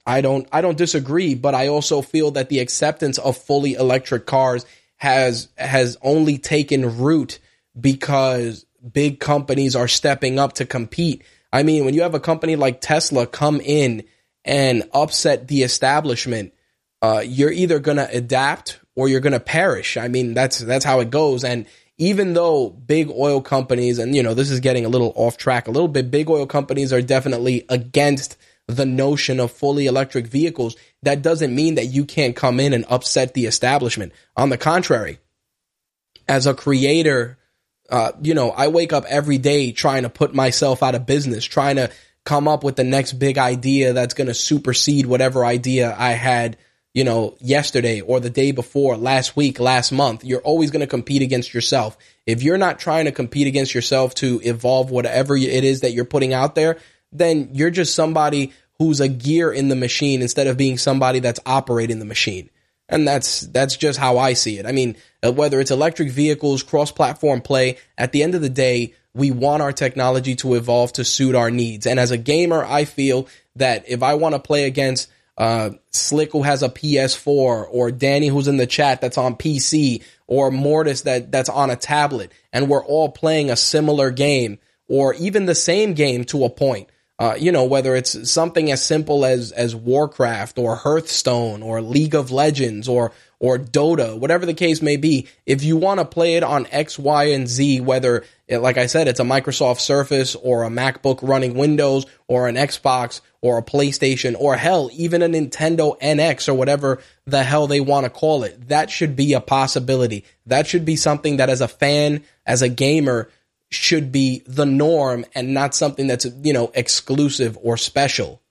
I 0.06 0.22
don't 0.22 0.48
I 0.50 0.60
don't 0.60 0.78
disagree, 0.78 1.34
but 1.34 1.54
I 1.54 1.68
also 1.68 2.02
feel 2.02 2.32
that 2.32 2.48
the 2.48 2.60
acceptance 2.60 3.18
of 3.18 3.36
fully 3.36 3.74
electric 3.74 4.26
cars 4.26 4.64
has 4.96 5.48
has 5.56 5.96
only 6.02 6.38
taken 6.38 6.98
root 6.98 7.38
because 7.78 8.66
big 8.92 9.20
companies 9.20 9.76
are 9.76 9.88
stepping 9.88 10.38
up 10.38 10.54
to 10.54 10.66
compete. 10.66 11.22
I 11.52 11.62
mean, 11.62 11.84
when 11.84 11.94
you 11.94 12.02
have 12.02 12.14
a 12.14 12.20
company 12.20 12.56
like 12.56 12.80
Tesla 12.80 13.26
come 13.26 13.60
in 13.60 14.04
and 14.44 14.88
upset 14.92 15.48
the 15.48 15.62
establishment, 15.62 16.54
uh, 17.02 17.22
you're 17.24 17.52
either 17.52 17.78
going 17.78 17.98
to 17.98 18.08
adapt 18.10 18.79
or 18.96 19.08
you're 19.08 19.20
going 19.20 19.32
to 19.32 19.40
perish. 19.40 19.96
I 19.96 20.08
mean, 20.08 20.34
that's 20.34 20.58
that's 20.58 20.84
how 20.84 21.00
it 21.00 21.10
goes. 21.10 21.44
And 21.44 21.66
even 21.98 22.32
though 22.32 22.70
big 22.70 23.10
oil 23.10 23.40
companies, 23.40 23.98
and 23.98 24.14
you 24.16 24.22
know, 24.22 24.34
this 24.34 24.50
is 24.50 24.60
getting 24.60 24.84
a 24.84 24.88
little 24.88 25.12
off 25.16 25.36
track 25.36 25.68
a 25.68 25.70
little 25.70 25.88
bit, 25.88 26.10
big 26.10 26.30
oil 26.30 26.46
companies 26.46 26.92
are 26.92 27.02
definitely 27.02 27.66
against 27.68 28.36
the 28.76 28.86
notion 28.86 29.40
of 29.40 29.50
fully 29.50 29.86
electric 29.86 30.26
vehicles, 30.26 30.76
that 31.02 31.22
doesn't 31.22 31.54
mean 31.54 31.74
that 31.74 31.86
you 31.86 32.04
can't 32.04 32.36
come 32.36 32.60
in 32.60 32.72
and 32.72 32.84
upset 32.88 33.34
the 33.34 33.46
establishment. 33.46 34.12
On 34.36 34.48
the 34.48 34.58
contrary, 34.58 35.18
as 36.28 36.46
a 36.46 36.54
creator, 36.54 37.38
uh, 37.90 38.12
you 38.22 38.34
know, 38.34 38.50
I 38.50 38.68
wake 38.68 38.92
up 38.92 39.04
every 39.08 39.38
day 39.38 39.72
trying 39.72 40.04
to 40.04 40.08
put 40.08 40.34
myself 40.34 40.82
out 40.82 40.94
of 40.94 41.06
business, 41.06 41.44
trying 41.44 41.76
to 41.76 41.90
come 42.24 42.46
up 42.46 42.62
with 42.62 42.76
the 42.76 42.84
next 42.84 43.14
big 43.14 43.38
idea 43.38 43.92
that's 43.92 44.14
going 44.14 44.28
to 44.28 44.34
supersede 44.34 45.06
whatever 45.06 45.44
idea 45.44 45.94
I 45.98 46.12
had, 46.12 46.56
you 46.92 47.04
know, 47.04 47.36
yesterday 47.40 48.00
or 48.00 48.18
the 48.18 48.30
day 48.30 48.50
before, 48.52 48.96
last 48.96 49.36
week, 49.36 49.60
last 49.60 49.92
month. 49.92 50.24
You're 50.24 50.40
always 50.40 50.70
going 50.70 50.80
to 50.80 50.86
compete 50.86 51.22
against 51.22 51.54
yourself. 51.54 51.96
If 52.26 52.42
you're 52.42 52.58
not 52.58 52.78
trying 52.78 53.04
to 53.04 53.12
compete 53.12 53.46
against 53.46 53.74
yourself 53.74 54.14
to 54.16 54.40
evolve 54.42 54.90
whatever 54.90 55.36
it 55.36 55.64
is 55.64 55.80
that 55.80 55.92
you're 55.92 56.04
putting 56.04 56.32
out 56.34 56.54
there, 56.54 56.78
then 57.12 57.50
you're 57.52 57.70
just 57.70 57.94
somebody 57.94 58.52
who's 58.78 59.00
a 59.00 59.08
gear 59.08 59.52
in 59.52 59.68
the 59.68 59.76
machine 59.76 60.22
instead 60.22 60.46
of 60.46 60.56
being 60.56 60.78
somebody 60.78 61.20
that's 61.20 61.40
operating 61.46 61.98
the 61.98 62.04
machine. 62.04 62.50
And 62.88 63.06
that's 63.06 63.42
that's 63.42 63.76
just 63.76 63.98
how 63.98 64.18
I 64.18 64.32
see 64.32 64.58
it. 64.58 64.66
I 64.66 64.72
mean, 64.72 64.96
uh, 65.22 65.30
whether 65.30 65.60
it's 65.60 65.70
electric 65.70 66.10
vehicles, 66.10 66.64
cross-platform 66.64 67.42
play, 67.42 67.78
at 67.96 68.10
the 68.10 68.24
end 68.24 68.34
of 68.34 68.40
the 68.40 68.48
day, 68.48 68.94
we 69.14 69.30
want 69.30 69.62
our 69.62 69.72
technology 69.72 70.34
to 70.36 70.54
evolve 70.54 70.92
to 70.94 71.04
suit 71.04 71.36
our 71.36 71.52
needs. 71.52 71.86
And 71.86 72.00
as 72.00 72.10
a 72.10 72.18
gamer, 72.18 72.64
I 72.64 72.84
feel 72.84 73.28
that 73.54 73.84
if 73.88 74.02
I 74.02 74.14
want 74.14 74.34
to 74.34 74.40
play 74.40 74.64
against 74.64 75.08
uh, 75.40 75.70
Slick 75.90 76.32
who 76.32 76.42
has 76.42 76.62
a 76.62 76.68
PS4, 76.68 77.66
or 77.70 77.90
Danny 77.90 78.28
who's 78.28 78.46
in 78.46 78.58
the 78.58 78.66
chat 78.66 79.00
that's 79.00 79.16
on 79.16 79.36
PC, 79.36 80.04
or 80.26 80.50
Mortis 80.50 81.00
that 81.02 81.32
that's 81.32 81.48
on 81.48 81.70
a 81.70 81.76
tablet, 81.76 82.30
and 82.52 82.68
we're 82.68 82.84
all 82.84 83.08
playing 83.08 83.50
a 83.50 83.56
similar 83.56 84.10
game, 84.10 84.58
or 84.86 85.14
even 85.14 85.46
the 85.46 85.54
same 85.54 85.94
game 85.94 86.24
to 86.24 86.44
a 86.44 86.50
point 86.50 86.90
uh, 87.20 87.36
you 87.38 87.52
know, 87.52 87.64
whether 87.64 87.94
it's 87.94 88.30
something 88.30 88.72
as 88.72 88.82
simple 88.82 89.26
as 89.26 89.52
as 89.52 89.76
Warcraft 89.76 90.58
or 90.58 90.74
Hearthstone 90.74 91.62
or 91.62 91.82
League 91.82 92.14
of 92.14 92.30
Legends 92.30 92.88
or 92.88 93.12
or 93.38 93.58
Dota, 93.58 94.18
whatever 94.18 94.46
the 94.46 94.54
case 94.54 94.80
may 94.80 94.96
be, 94.96 95.28
if 95.44 95.62
you 95.62 95.76
want 95.76 96.00
to 96.00 96.06
play 96.06 96.36
it 96.36 96.42
on 96.42 96.66
X, 96.70 96.98
Y, 96.98 97.24
and 97.24 97.46
Z, 97.46 97.80
whether 97.80 98.24
it, 98.48 98.58
like 98.58 98.78
I 98.78 98.86
said, 98.86 99.06
it's 99.06 99.20
a 99.20 99.24
Microsoft 99.24 99.80
Surface 99.80 100.34
or 100.34 100.64
a 100.64 100.70
MacBook 100.70 101.20
running 101.22 101.54
Windows 101.54 102.06
or 102.26 102.48
an 102.48 102.56
Xbox 102.56 103.20
or 103.42 103.58
a 103.58 103.62
PlayStation 103.62 104.34
or 104.38 104.56
hell, 104.56 104.88
even 104.92 105.22
a 105.22 105.28
Nintendo 105.28 105.98
NX 106.00 106.48
or 106.48 106.54
whatever 106.54 107.02
the 107.26 107.42
hell 107.42 107.66
they 107.66 107.80
want 107.80 108.04
to 108.04 108.10
call 108.10 108.44
it, 108.44 108.68
that 108.68 108.90
should 108.90 109.14
be 109.14 109.34
a 109.34 109.40
possibility. 109.40 110.24
That 110.46 110.66
should 110.66 110.86
be 110.86 110.96
something 110.96 111.36
that 111.36 111.50
as 111.50 111.60
a 111.60 111.68
fan, 111.68 112.24
as 112.46 112.62
a 112.62 112.68
gamer, 112.68 113.30
should 113.70 114.10
be 114.10 114.42
the 114.46 114.66
norm 114.66 115.24
and 115.34 115.54
not 115.54 115.74
something 115.74 116.06
that's 116.06 116.26
you 116.42 116.52
know 116.52 116.70
exclusive 116.74 117.58
or 117.62 117.76
special. 117.76 118.42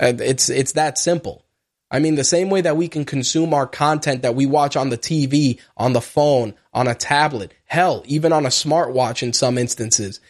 Uh, 0.00 0.12
it's 0.18 0.48
it's 0.48 0.72
that 0.72 0.98
simple. 0.98 1.44
I 1.90 2.00
mean, 2.00 2.16
the 2.16 2.24
same 2.24 2.50
way 2.50 2.60
that 2.60 2.76
we 2.76 2.88
can 2.88 3.04
consume 3.04 3.54
our 3.54 3.66
content 3.66 4.22
that 4.22 4.34
we 4.34 4.44
watch 4.44 4.76
on 4.76 4.90
the 4.90 4.98
TV, 4.98 5.58
on 5.76 5.94
the 5.94 6.02
phone, 6.02 6.54
on 6.74 6.86
a 6.86 6.94
tablet, 6.94 7.54
hell, 7.64 8.02
even 8.06 8.32
on 8.32 8.44
a 8.44 8.50
smartwatch 8.50 9.22
in 9.22 9.32
some 9.32 9.56
instances. 9.56 10.20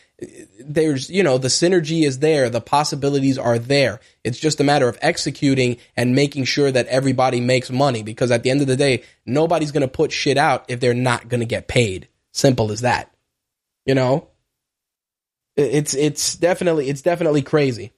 There's, 0.64 1.10
you 1.10 1.22
know, 1.22 1.36
the 1.36 1.48
synergy 1.48 2.04
is 2.04 2.20
there. 2.20 2.48
The 2.48 2.60
possibilities 2.60 3.38
are 3.38 3.58
there. 3.58 4.00
It's 4.22 4.38
just 4.38 4.60
a 4.60 4.64
matter 4.64 4.88
of 4.88 4.98
executing 5.02 5.78
and 5.96 6.14
making 6.14 6.44
sure 6.44 6.70
that 6.70 6.86
everybody 6.86 7.40
makes 7.40 7.70
money 7.70 8.04
because 8.04 8.30
at 8.30 8.44
the 8.44 8.50
end 8.50 8.60
of 8.60 8.66
the 8.68 8.76
day, 8.76 9.02
nobody's 9.26 9.72
going 9.72 9.82
to 9.82 9.88
put 9.88 10.12
shit 10.12 10.36
out 10.36 10.64
if 10.68 10.78
they're 10.78 10.94
not 10.94 11.28
going 11.28 11.40
to 11.40 11.46
get 11.46 11.66
paid. 11.66 12.08
Simple 12.32 12.70
as 12.70 12.82
that. 12.82 13.12
You 13.88 13.94
know, 13.94 14.28
it's 15.56 15.94
it's 15.94 16.34
definitely 16.36 16.90
it's 16.90 17.00
definitely 17.00 17.40
crazy. 17.40 17.90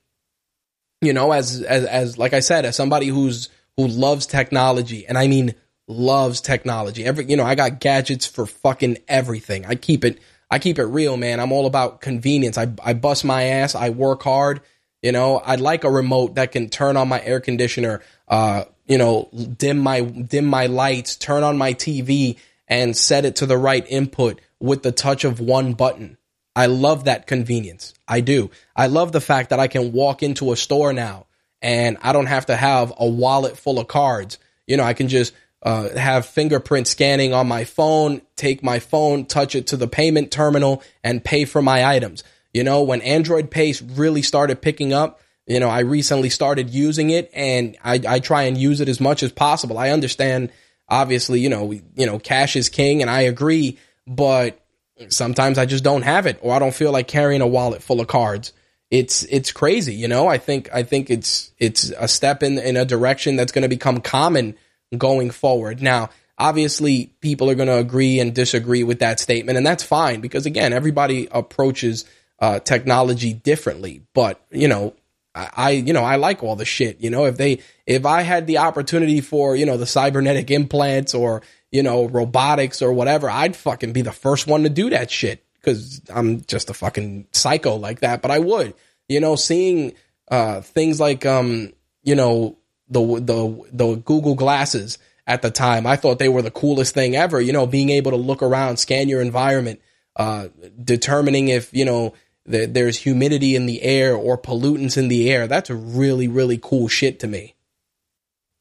You 1.01 1.13
know, 1.13 1.33
as 1.33 1.63
as 1.63 1.85
as 1.85 2.17
like 2.17 2.33
I 2.33 2.39
said, 2.39 2.65
as 2.65 2.77
somebody 2.77 3.09
who's 3.09 3.49
who 3.77 3.89
loves 3.89 4.27
technology, 4.27 5.05
and 5.05 5.19
I 5.19 5.27
mean 5.27 5.57
loves 5.89 6.41
technology. 6.41 7.05
Every 7.05 7.25
you 7.29 7.37
know, 7.37 7.43
I 7.43 7.57
got 7.57 7.81
gadgets 7.81 8.25
for 8.25 8.47
fucking 8.47 8.99
everything. 9.09 9.67
I 9.67 9.75
keep 9.75 10.05
it 10.05 10.21
I 10.49 10.61
keep 10.61 10.79
it 10.79 10.85
real, 10.85 11.17
man. 11.17 11.41
I'm 11.41 11.51
all 11.51 11.67
about 11.67 12.01
convenience. 12.01 12.57
I 12.57 12.69
I 12.85 12.93
bust 12.93 13.25
my 13.25 13.43
ass. 13.43 13.75
I 13.75 13.91
work 13.91 14.23
hard. 14.23 14.61
You 15.03 15.11
know, 15.11 15.43
I'd 15.45 15.61
like 15.61 15.83
a 15.83 15.91
remote 15.91 16.37
that 16.37 16.53
can 16.53 16.69
turn 16.69 16.97
on 16.97 17.09
my 17.09 17.21
air 17.21 17.41
conditioner, 17.41 18.01
uh, 18.29 18.63
you 18.87 18.97
know, 18.97 19.29
dim 19.59 19.79
my 19.79 20.03
dim 20.03 20.45
my 20.45 20.67
lights, 20.67 21.17
turn 21.17 21.43
on 21.43 21.59
my 21.59 21.75
TV 21.75 22.39
and 22.69 22.97
set 22.97 23.25
it 23.25 23.37
to 23.37 23.47
the 23.47 23.59
right 23.59 23.85
input 23.89 24.41
with 24.61 24.83
the 24.83 24.93
touch 24.93 25.25
of 25.25 25.41
one 25.41 25.73
button. 25.73 26.17
I 26.55 26.67
love 26.67 27.05
that 27.05 27.27
convenience. 27.27 27.95
I 28.07 28.21
do. 28.21 28.51
I 28.77 28.89
love 28.89 29.13
the 29.13 29.21
fact 29.21 29.51
that 29.51 29.61
I 29.61 29.69
can 29.69 29.93
walk 29.93 30.23
into 30.23 30.53
a 30.53 30.57
store 30.57 30.93
now 30.93 31.27
and 31.63 31.97
I 32.03 32.13
don't 32.13 32.27
have 32.27 32.47
to 32.47 32.57
have 32.57 32.93
a 32.99 33.09
wallet 33.09 33.57
full 33.57 33.79
of 33.79 33.89
cards. 33.89 34.39
You 34.67 34.77
know, 34.77 34.85
I 34.85 34.95
can 34.95 35.09
just 35.09 35.33
uh, 35.63 35.91
have 35.97 36.27
fingerprint 36.27 36.87
scanning 36.87 37.35
on 37.35 37.47
my 37.47 37.65
phone, 37.65 38.23
take 38.37 38.63
my 38.63 38.79
phone, 38.79 39.27
touch 39.27 39.55
it 39.55 39.69
to 39.69 39.77
the 39.77 39.89
payment 39.89 40.31
terminal, 40.31 40.83
and 41.05 41.25
pay 41.25 41.45
for 41.45 41.63
my 41.63 41.85
items. 41.85 42.25
You 42.53 42.65
know, 42.65 42.83
when 42.83 43.01
Android 43.03 43.51
Pay 43.51 43.75
really 43.95 44.23
started 44.23 44.61
picking 44.63 44.93
up, 44.93 45.21
you 45.47 45.61
know, 45.61 45.69
I 45.69 45.81
recently 45.81 46.31
started 46.31 46.71
using 46.71 47.11
it 47.11 47.31
and 47.35 47.77
I, 47.85 48.01
I 48.07 48.21
try 48.21 48.43
and 48.43 48.57
use 48.57 48.81
it 48.81 48.89
as 48.89 49.01
much 49.01 49.23
as 49.23 49.33
possible. 49.33 49.79
I 49.79 49.91
understand, 49.91 50.51
obviously, 50.89 51.41
you 51.41 51.49
know, 51.49 51.73
you 51.73 52.07
know, 52.07 52.19
cash 52.19 52.57
is 52.57 52.69
king, 52.69 53.03
and 53.03 53.11
I 53.11 53.23
agree 53.23 53.79
but 54.11 54.61
sometimes 55.09 55.57
I 55.57 55.67
just 55.67 55.85
don't 55.85 56.03
have 56.03 56.27
it 56.27 56.41
or 56.43 56.53
I 56.53 56.59
don't 56.59 56.75
feel 56.75 56.91
like 56.91 57.07
carrying 57.07 57.41
a 57.41 57.47
wallet 57.47 57.81
full 57.81 58.01
of 58.01 58.09
cards. 58.09 58.53
It's 58.91 59.23
it's 59.25 59.53
crazy, 59.53 59.95
you 59.95 60.09
know. 60.09 60.27
I 60.27 60.39
think 60.39 60.69
I 60.75 60.83
think 60.83 61.11
it's 61.11 61.53
it's 61.59 61.91
a 61.97 62.09
step 62.09 62.43
in 62.43 62.59
in 62.59 62.77
a 62.77 62.85
direction 62.85 63.37
that's 63.37 63.53
going 63.53 63.63
to 63.63 63.69
become 63.69 64.01
common 64.01 64.57
going 64.99 65.31
forward. 65.31 65.81
Now, 65.81 66.11
obviously, 66.37 67.13
people 67.21 67.49
are 67.49 67.55
going 67.55 67.69
to 67.69 67.79
agree 67.79 68.19
and 68.19 68.35
disagree 68.35 68.83
with 68.83 68.99
that 68.99 69.21
statement, 69.21 69.57
and 69.57 69.65
that's 69.65 69.85
fine 69.85 70.21
because 70.21 70.45
again, 70.45 70.73
everybody 70.73 71.29
approaches 71.31 72.05
uh, 72.41 72.59
technology 72.59 73.33
differently. 73.33 74.03
But 74.13 74.45
you 74.51 74.67
know, 74.67 74.97
I, 75.35 75.51
I, 75.57 75.71
you 75.71 75.93
know, 75.93 76.03
I 76.03 76.17
like 76.17 76.43
all 76.43 76.57
the 76.57 76.65
shit. 76.65 77.01
You 77.01 77.11
know, 77.11 77.27
if 77.27 77.37
they, 77.37 77.61
if 77.87 78.05
I 78.05 78.23
had 78.23 78.47
the 78.47 78.59
opportunity 78.59 79.21
for, 79.21 79.55
you 79.55 79.67
know, 79.67 79.77
the 79.77 79.87
cybernetic 79.87 80.51
implants 80.51 81.15
or, 81.15 81.43
you 81.73 81.83
know, 81.83 82.07
robotics 82.07 82.83
or 82.83 82.93
whatever, 82.93 83.31
I'd 83.31 83.57
fucking 83.57 83.93
be 83.93 84.03
the 84.03 84.13
first 84.13 84.47
one 84.47 84.65
to 84.65 84.69
do 84.69 84.91
that 84.91 85.11
shit 85.11 85.45
because 85.55 86.01
I'm 86.13 86.43
just 86.43 86.71
a 86.71 86.75
fucking 86.75 87.27
psycho 87.33 87.77
like 87.77 88.01
that. 88.01 88.23
But 88.23 88.31
I 88.31 88.39
would, 88.39 88.75
you 89.09 89.21
know, 89.21 89.37
seeing 89.37 89.95
uh, 90.31 90.63
things 90.63 91.01
like, 91.01 91.25
um, 91.27 91.73
you 92.03 92.15
know, 92.15 92.57
the 92.89 93.01
the 93.01 93.69
the 93.73 93.97
Google 93.97 94.35
glasses 94.35 94.99
at 95.27 95.43
the 95.43 95.51
time, 95.51 95.87
I 95.87 95.97
thought 95.97 96.19
they 96.19 96.29
were 96.29 96.43
the 96.43 96.51
coolest 96.51 96.93
thing 96.95 97.15
ever. 97.15 97.41
You 97.41 97.53
know, 97.53 97.67
being 97.67 97.91
able 97.91 98.11
to 98.11 98.17
look 98.17 98.43
around, 98.43 98.79
scan 98.79 99.09
your 99.09 99.21
environment, 99.21 99.81
uh, 100.17 100.49
determining 100.83 101.49
if 101.49 101.73
you 101.73 101.85
know 101.85 102.15
there's 102.45 102.99
humidity 102.99 103.55
in 103.55 103.67
the 103.67 103.83
air 103.83 104.17
or 104.17 104.37
pollutants 104.37 104.97
in 104.97 105.07
the 105.07 105.31
air. 105.31 105.47
That's 105.47 105.71
really 105.71 106.27
really 106.27 106.59
cool 106.61 106.89
shit 106.89 107.21
to 107.21 107.29
me. 107.29 107.55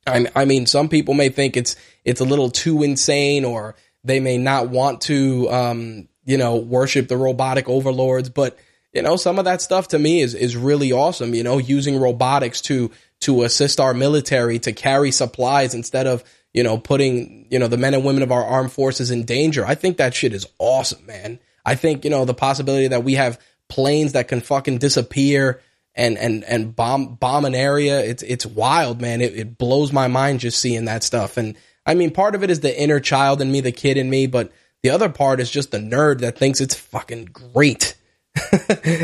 I, 0.05 0.27
I 0.35 0.45
mean, 0.45 0.65
some 0.65 0.89
people 0.89 1.13
may 1.13 1.29
think 1.29 1.57
it's 1.57 1.75
it's 2.05 2.21
a 2.21 2.25
little 2.25 2.49
too 2.49 2.83
insane, 2.83 3.45
or 3.45 3.75
they 4.03 4.19
may 4.19 4.37
not 4.37 4.69
want 4.69 5.01
to, 5.01 5.49
um, 5.49 6.07
you 6.25 6.37
know, 6.37 6.57
worship 6.57 7.07
the 7.07 7.17
robotic 7.17 7.67
overlords. 7.67 8.29
But 8.29 8.57
you 8.93 9.01
know, 9.01 9.15
some 9.15 9.37
of 9.37 9.45
that 9.45 9.61
stuff 9.61 9.89
to 9.89 9.99
me 9.99 10.21
is 10.21 10.33
is 10.33 10.55
really 10.55 10.91
awesome. 10.91 11.33
You 11.33 11.43
know, 11.43 11.57
using 11.57 11.99
robotics 11.99 12.61
to 12.61 12.91
to 13.21 13.43
assist 13.43 13.79
our 13.79 13.93
military 13.93 14.59
to 14.59 14.71
carry 14.71 15.11
supplies 15.11 15.73
instead 15.73 16.07
of 16.07 16.23
you 16.53 16.63
know 16.63 16.77
putting 16.77 17.47
you 17.51 17.59
know 17.59 17.67
the 17.67 17.77
men 17.77 17.93
and 17.93 18.03
women 18.03 18.23
of 18.23 18.31
our 18.31 18.43
armed 18.43 18.71
forces 18.71 19.11
in 19.11 19.25
danger. 19.25 19.65
I 19.65 19.75
think 19.75 19.97
that 19.97 20.15
shit 20.15 20.33
is 20.33 20.47
awesome, 20.57 21.05
man. 21.05 21.39
I 21.65 21.75
think 21.75 22.03
you 22.03 22.09
know 22.09 22.25
the 22.25 22.33
possibility 22.33 22.87
that 22.87 23.03
we 23.03 23.15
have 23.15 23.39
planes 23.67 24.13
that 24.13 24.27
can 24.27 24.41
fucking 24.41 24.79
disappear 24.79 25.61
and 25.95 26.17
and 26.17 26.43
and 26.45 26.75
bomb 26.75 27.15
bomb 27.15 27.45
an 27.45 27.55
area. 27.55 28.01
It's 28.01 28.23
it's 28.23 28.45
wild, 28.45 29.01
man. 29.01 29.21
It, 29.21 29.35
it 29.35 29.57
blows 29.57 29.91
my 29.91 30.07
mind 30.07 30.39
just 30.39 30.59
seeing 30.59 30.85
that 30.85 31.03
stuff. 31.03 31.37
And 31.37 31.55
I 31.89 31.95
mean, 31.95 32.11
part 32.11 32.35
of 32.35 32.43
it 32.43 32.51
is 32.51 32.59
the 32.59 32.81
inner 32.81 32.99
child 32.99 33.41
in 33.41 33.51
me, 33.51 33.61
the 33.61 33.71
kid 33.71 33.97
in 33.97 34.09
me, 34.09 34.27
but 34.27 34.51
the 34.83 34.91
other 34.91 35.09
part 35.09 35.39
is 35.39 35.49
just 35.49 35.71
the 35.71 35.79
nerd 35.79 36.19
that 36.19 36.37
thinks 36.37 36.61
it's 36.61 36.75
fucking 36.75 37.25
great. 37.25 37.95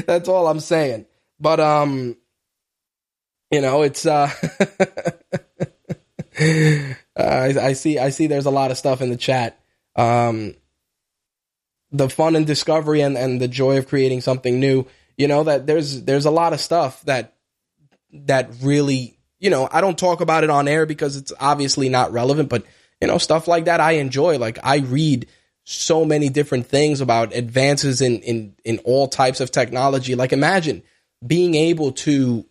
That's 0.06 0.30
all 0.30 0.48
I'm 0.48 0.60
saying. 0.60 1.06
But 1.40 1.60
um, 1.60 2.16
you 3.52 3.62
know, 3.62 3.82
it's 3.82 4.06
uh, 4.06 4.30
I, 6.40 6.96
I 7.18 7.74
see 7.74 8.00
I 8.00 8.10
see 8.10 8.28
there's 8.28 8.46
a 8.46 8.52
lot 8.52 8.72
of 8.72 8.78
stuff 8.78 9.02
in 9.02 9.10
the 9.10 9.18
chat. 9.18 9.60
Um, 9.96 10.56
the 11.92 12.10
fun 12.10 12.36
and 12.36 12.46
discovery 12.46 13.02
and, 13.02 13.18
and 13.18 13.42
the 13.42 13.48
joy 13.48 13.78
of 13.78 13.88
creating 13.88 14.22
something 14.22 14.60
new 14.60 14.86
you 15.18 15.28
know 15.28 15.44
that 15.44 15.66
there's 15.66 16.04
there's 16.04 16.26
a 16.26 16.32
lot 16.32 16.54
of 16.54 16.60
stuff 16.60 17.02
that 17.04 17.34
that 18.12 18.50
really 18.62 19.18
you 19.40 19.50
know 19.50 19.68
I 19.72 19.82
don't 19.82 19.98
talk 19.98 20.22
about 20.22 20.44
it 20.44 20.50
on 20.50 20.68
air 20.68 20.86
because 20.86 21.16
it's 21.16 21.34
obviously 21.40 21.90
not 21.90 22.12
relevant, 22.12 22.50
but 22.50 22.66
you 23.02 23.08
know 23.08 23.18
stuff 23.18 23.48
like 23.48 23.66
that 23.66 23.80
I 23.80 23.94
enjoy. 23.94 24.38
Like 24.38 24.60
I 24.64 24.78
read 24.78 25.28
so 25.64 26.06
many 26.06 26.30
different 26.30 26.68
things 26.68 27.02
about 27.02 27.36
advances 27.36 28.02
in 28.02 28.20
in 28.22 28.56
in 28.64 28.80
all 28.80 29.08
types 29.08 29.40
of 29.40 29.52
technology. 29.52 30.16
Like 30.16 30.34
imagine 30.34 30.84
being 31.26 31.56
able 31.56 31.92
to 31.92 32.46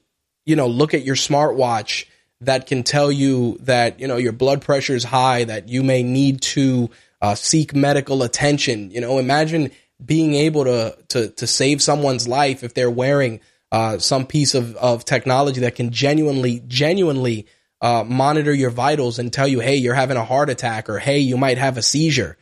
you 0.44 0.56
know 0.56 0.66
look 0.66 0.94
at 0.94 1.04
your 1.04 1.16
smartwatch 1.16 2.06
that 2.40 2.66
can 2.66 2.82
tell 2.82 3.10
you 3.10 3.56
that 3.60 4.00
you 4.00 4.08
know 4.08 4.16
your 4.16 4.32
blood 4.32 4.62
pressure 4.62 4.94
is 4.94 5.04
high, 5.04 5.44
that 5.44 5.68
you 5.68 5.82
may 5.82 6.02
need 6.02 6.42
to 6.42 6.90
uh, 7.22 7.34
seek 7.34 7.74
medical 7.74 8.22
attention. 8.22 8.90
You 8.90 9.00
know, 9.00 9.18
imagine 9.18 9.70
being 10.04 10.34
able 10.34 10.64
to 10.64 10.96
to 11.08 11.28
to 11.30 11.46
save 11.46 11.82
someone's 11.82 12.28
life 12.28 12.62
if 12.62 12.74
they're 12.74 12.90
wearing 12.90 13.40
uh, 13.72 13.98
some 13.98 14.26
piece 14.26 14.54
of, 14.54 14.76
of 14.76 15.04
technology 15.04 15.60
that 15.60 15.74
can 15.74 15.90
genuinely 15.90 16.62
genuinely 16.66 17.46
uh, 17.84 18.02
monitor 18.02 18.54
your 18.54 18.70
vitals 18.70 19.18
and 19.18 19.30
tell 19.30 19.46
you, 19.46 19.60
hey, 19.60 19.76
you're 19.76 19.92
having 19.92 20.16
a 20.16 20.24
heart 20.24 20.48
attack 20.48 20.88
or 20.88 20.98
hey, 20.98 21.18
you 21.18 21.36
might 21.36 21.58
have 21.58 21.76
a 21.76 21.82
seizure. 21.82 22.38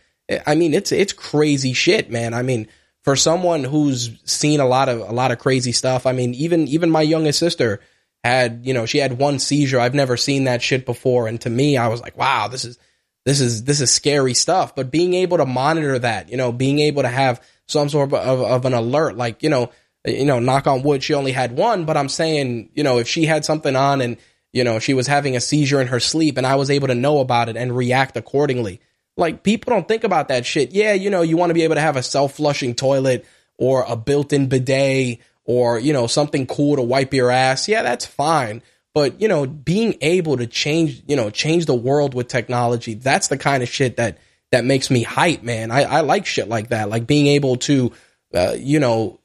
I 0.47 0.55
mean, 0.55 0.73
it's 0.73 0.93
it's 0.93 1.13
crazy 1.13 1.73
shit, 1.73 2.13
man. 2.13 2.33
I 2.33 2.43
mean, 2.43 2.69
for 3.03 3.17
someone 3.17 3.65
who's 3.65 4.11
seen 4.25 4.61
a 4.61 4.67
lot 4.67 4.89
of 4.89 5.01
a 5.01 5.13
lot 5.13 5.33
of 5.33 5.41
crazy 5.41 5.73
stuff. 5.73 6.07
I 6.07 6.13
mean, 6.13 6.33
even 6.35 6.69
even 6.69 6.91
my 6.91 7.03
youngest 7.03 7.41
sister 7.41 7.81
had, 8.23 8.61
you 8.65 8.73
know, 8.73 8.87
she 8.87 8.99
had 8.99 9.19
one 9.19 9.41
seizure. 9.41 9.81
I've 9.81 9.97
never 9.97 10.17
seen 10.17 10.45
that 10.45 10.63
shit 10.63 10.87
before, 10.87 11.27
and 11.27 11.41
to 11.41 11.51
me, 11.51 11.77
I 11.77 11.89
was 11.89 12.01
like, 12.01 12.17
wow, 12.17 12.47
this 12.47 12.65
is 12.65 12.79
this 13.25 13.41
is 13.41 13.65
this 13.65 13.81
is 13.81 13.91
scary 13.91 14.35
stuff. 14.35 14.77
But 14.77 14.93
being 14.93 15.13
able 15.15 15.39
to 15.39 15.45
monitor 15.45 15.99
that, 15.99 16.29
you 16.29 16.37
know, 16.37 16.53
being 16.53 16.79
able 16.79 17.03
to 17.03 17.09
have 17.09 17.43
some 17.67 17.89
sort 17.89 18.13
of, 18.13 18.41
of, 18.41 18.65
an 18.65 18.75
alert, 18.75 19.17
like 19.17 19.43
you 19.43 19.51
know, 19.51 19.73
you 20.05 20.25
know, 20.25 20.39
knock 20.39 20.69
on 20.69 20.85
wood, 20.85 21.03
she 21.03 21.15
only 21.15 21.33
had 21.33 21.57
one. 21.57 21.85
But 21.85 21.97
I'm 21.97 22.09
saying, 22.09 22.71
you 22.75 22.85
know, 22.85 22.99
if 22.99 23.09
she 23.09 23.25
had 23.27 23.45
something 23.45 23.75
on 23.75 24.01
and 24.01 24.19
you 24.53 24.65
know 24.65 24.79
she 24.79 24.95
was 24.95 25.07
having 25.07 25.37
a 25.37 25.41
seizure 25.41 25.81
in 25.81 25.89
her 25.89 26.01
sleep, 26.01 26.37
and 26.37 26.47
I 26.47 26.57
was 26.57 26.71
able 26.71 26.89
to 26.89 26.95
know 26.95 27.19
about 27.19 27.49
it 27.49 27.57
and 27.57 27.77
react 27.77 28.17
accordingly. 28.17 28.81
Like 29.17 29.43
people 29.43 29.73
don't 29.73 29.89
think 29.89 30.05
about 30.05 30.29
that 30.29 30.47
shit. 30.47 30.73
Yeah, 30.73 30.93
you 30.93 31.11
know, 31.11 31.23
you 31.23 31.37
want 31.37 31.51
to 31.51 31.55
be 31.55 31.63
able 31.63 31.75
to 31.75 31.81
have 31.81 31.97
a 31.97 32.03
self 32.03 32.35
flushing 32.35 32.75
toilet 32.75 33.27
or 33.59 33.85
a 33.87 33.97
built 33.97 34.33
in 34.33 34.49
bidet 34.49 35.21
or 35.45 35.79
you 35.79 35.93
know 35.93 36.07
something 36.07 36.47
cool 36.47 36.77
to 36.77 36.83
wipe 36.83 37.13
your 37.13 37.31
ass. 37.31 37.69
Yeah, 37.69 37.83
that's 37.83 38.07
fine 38.07 38.63
but 38.95 39.21
you 39.21 39.29
know, 39.29 39.47
being 39.47 39.97
able 40.01 40.37
to 40.37 40.47
change, 40.47 41.03
you 41.07 41.17
know, 41.17 41.31
change 41.31 41.67
the 41.67 41.75
world 41.75 42.15
with 42.15 42.29
technology, 42.29 42.95
that's 42.95 43.29
the 43.29 43.39
kind 43.39 43.63
of 43.63 43.69
shit 43.69 43.97
that 43.97 44.19
that 44.51 44.65
makes 44.65 44.91
me 44.91 45.03
hype, 45.03 45.43
man. 45.43 45.71
I, 45.71 45.83
I 45.83 46.01
like 46.01 46.27
shit 46.27 46.49
like 46.49 46.69
that, 46.69 46.91
like 46.91 47.07
being 47.07 47.27
able 47.29 47.57
to, 47.57 47.93
uh, 48.35 48.55
you 48.59 48.81
know, 48.81 49.19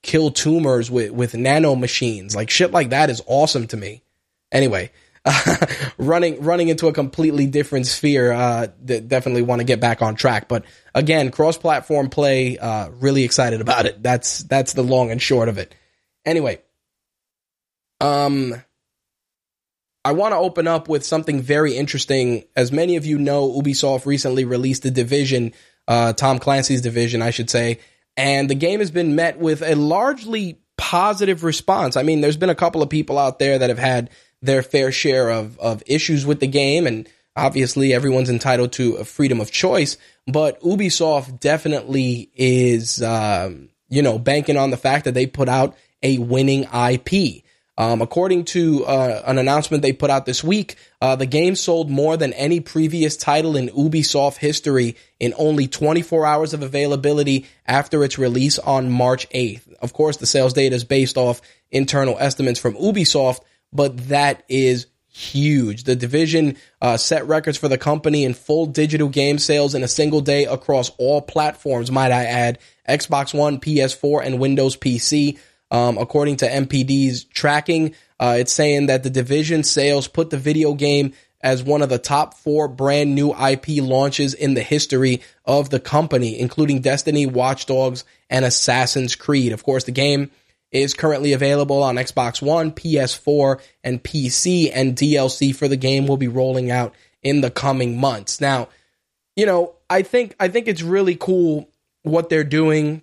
kill 0.00 0.30
tumors 0.30 0.90
with 0.90 1.10
with 1.10 1.34
nano 1.34 1.74
machines, 1.74 2.34
like 2.34 2.48
shit 2.48 2.70
like 2.72 2.90
that 2.90 3.10
is 3.10 3.22
awesome 3.26 3.66
to 3.68 3.76
me. 3.76 4.02
Anyway, 4.54 4.90
running 5.98 6.42
running 6.42 6.68
into 6.68 6.86
a 6.86 6.92
completely 6.92 7.46
different 7.46 7.86
sphere. 7.86 8.32
Uh, 8.32 8.66
definitely 8.66 9.42
want 9.42 9.60
to 9.60 9.64
get 9.64 9.80
back 9.80 10.00
on 10.00 10.14
track, 10.14 10.48
but 10.48 10.64
again, 10.94 11.30
cross 11.30 11.58
platform 11.58 12.08
play. 12.08 12.56
Uh, 12.56 12.88
really 12.90 13.24
excited 13.24 13.60
about 13.60 13.84
it. 13.86 14.02
That's 14.02 14.44
that's 14.44 14.74
the 14.74 14.84
long 14.84 15.10
and 15.10 15.20
short 15.20 15.48
of 15.48 15.58
it. 15.58 15.74
Anyway, 16.24 16.60
um, 18.00 18.54
I 20.04 20.12
want 20.12 20.32
to 20.32 20.36
open 20.36 20.68
up 20.68 20.88
with 20.88 21.04
something 21.04 21.40
very 21.40 21.74
interesting. 21.74 22.44
As 22.54 22.70
many 22.70 22.96
of 22.96 23.04
you 23.04 23.18
know, 23.18 23.50
Ubisoft 23.50 24.06
recently 24.06 24.44
released 24.44 24.82
the 24.82 24.90
division, 24.90 25.52
uh, 25.88 26.12
Tom 26.12 26.38
Clancy's 26.38 26.82
division, 26.82 27.22
I 27.22 27.30
should 27.30 27.50
say, 27.50 27.80
and 28.16 28.48
the 28.48 28.54
game 28.54 28.80
has 28.80 28.90
been 28.90 29.16
met 29.16 29.38
with 29.38 29.62
a 29.62 29.74
largely 29.74 30.60
positive 30.76 31.44
response. 31.44 31.96
I 31.96 32.02
mean, 32.02 32.20
there's 32.20 32.36
been 32.36 32.50
a 32.50 32.54
couple 32.54 32.82
of 32.82 32.90
people 32.90 33.18
out 33.18 33.38
there 33.38 33.58
that 33.58 33.70
have 33.70 33.78
had 33.78 34.10
their 34.44 34.62
fair 34.62 34.92
share 34.92 35.30
of, 35.30 35.58
of 35.58 35.82
issues 35.86 36.26
with 36.26 36.40
the 36.40 36.46
game, 36.46 36.86
and 36.86 37.08
obviously 37.36 37.92
everyone's 37.92 38.30
entitled 38.30 38.72
to 38.72 38.94
a 38.94 39.04
freedom 39.04 39.40
of 39.40 39.50
choice, 39.50 39.96
but 40.26 40.60
Ubisoft 40.60 41.40
definitely 41.40 42.30
is, 42.34 43.02
um, 43.02 43.68
you 43.88 44.02
know, 44.02 44.18
banking 44.18 44.56
on 44.56 44.70
the 44.70 44.76
fact 44.76 45.04
that 45.04 45.14
they 45.14 45.26
put 45.26 45.48
out 45.48 45.76
a 46.02 46.18
winning 46.18 46.64
IP. 46.64 47.42
Um, 47.76 48.02
according 48.02 48.44
to 48.46 48.84
uh, 48.84 49.22
an 49.26 49.36
announcement 49.36 49.82
they 49.82 49.92
put 49.92 50.10
out 50.10 50.26
this 50.26 50.44
week, 50.44 50.76
uh, 51.00 51.16
the 51.16 51.26
game 51.26 51.56
sold 51.56 51.90
more 51.90 52.16
than 52.16 52.32
any 52.34 52.60
previous 52.60 53.16
title 53.16 53.56
in 53.56 53.68
Ubisoft 53.70 54.36
history 54.36 54.94
in 55.18 55.34
only 55.36 55.66
24 55.66 56.24
hours 56.24 56.54
of 56.54 56.62
availability 56.62 57.46
after 57.66 58.04
its 58.04 58.16
release 58.16 58.60
on 58.60 58.92
March 58.92 59.28
8th. 59.30 59.72
Of 59.82 59.92
course, 59.92 60.18
the 60.18 60.26
sales 60.26 60.52
data 60.52 60.76
is 60.76 60.84
based 60.84 61.16
off 61.16 61.40
internal 61.72 62.16
estimates 62.20 62.60
from 62.60 62.74
Ubisoft, 62.74 63.40
but 63.74 64.08
that 64.08 64.44
is 64.48 64.86
huge. 65.08 65.84
The 65.84 65.96
division 65.96 66.56
uh, 66.80 66.96
set 66.96 67.26
records 67.26 67.56
for 67.56 67.68
the 67.68 67.78
company 67.78 68.24
in 68.24 68.34
full 68.34 68.66
digital 68.66 69.08
game 69.08 69.38
sales 69.38 69.74
in 69.74 69.82
a 69.82 69.88
single 69.88 70.20
day 70.20 70.44
across 70.46 70.90
all 70.98 71.22
platforms, 71.22 71.90
might 71.90 72.12
I 72.12 72.24
add, 72.24 72.58
Xbox 72.88 73.32
One, 73.32 73.60
PS4, 73.60 74.24
and 74.24 74.40
Windows 74.40 74.76
PC. 74.76 75.38
Um, 75.70 75.98
according 75.98 76.36
to 76.36 76.48
NPD's 76.48 77.24
tracking, 77.24 77.94
uh, 78.20 78.36
it's 78.38 78.52
saying 78.52 78.86
that 78.86 79.02
the 79.02 79.10
division 79.10 79.64
sales 79.64 80.08
put 80.08 80.30
the 80.30 80.36
video 80.36 80.74
game 80.74 81.14
as 81.40 81.62
one 81.62 81.82
of 81.82 81.88
the 81.88 81.98
top 81.98 82.34
four 82.34 82.68
brand 82.68 83.14
new 83.14 83.30
IP 83.34 83.82
launches 83.82 84.34
in 84.34 84.54
the 84.54 84.62
history 84.62 85.22
of 85.44 85.70
the 85.70 85.80
company, 85.80 86.38
including 86.38 86.80
Destiny, 86.80 87.26
Watch 87.26 87.66
Dogs, 87.66 88.04
and 88.30 88.44
Assassin's 88.44 89.14
Creed. 89.14 89.52
Of 89.52 89.62
course, 89.62 89.84
the 89.84 89.92
game 89.92 90.30
is 90.74 90.92
currently 90.92 91.32
available 91.32 91.82
on 91.84 91.94
Xbox 91.94 92.42
One, 92.42 92.72
PS4, 92.72 93.60
and 93.84 94.02
PC, 94.02 94.72
and 94.74 94.96
DLC 94.96 95.54
for 95.54 95.68
the 95.68 95.76
game 95.76 96.08
will 96.08 96.16
be 96.16 96.28
rolling 96.28 96.70
out 96.72 96.94
in 97.22 97.40
the 97.40 97.50
coming 97.50 97.98
months. 97.98 98.40
Now, 98.40 98.68
you 99.36 99.46
know, 99.46 99.76
I 99.88 100.02
think 100.02 100.34
I 100.40 100.48
think 100.48 100.66
it's 100.66 100.82
really 100.82 101.14
cool 101.14 101.70
what 102.02 102.28
they're 102.28 102.42
doing 102.42 103.02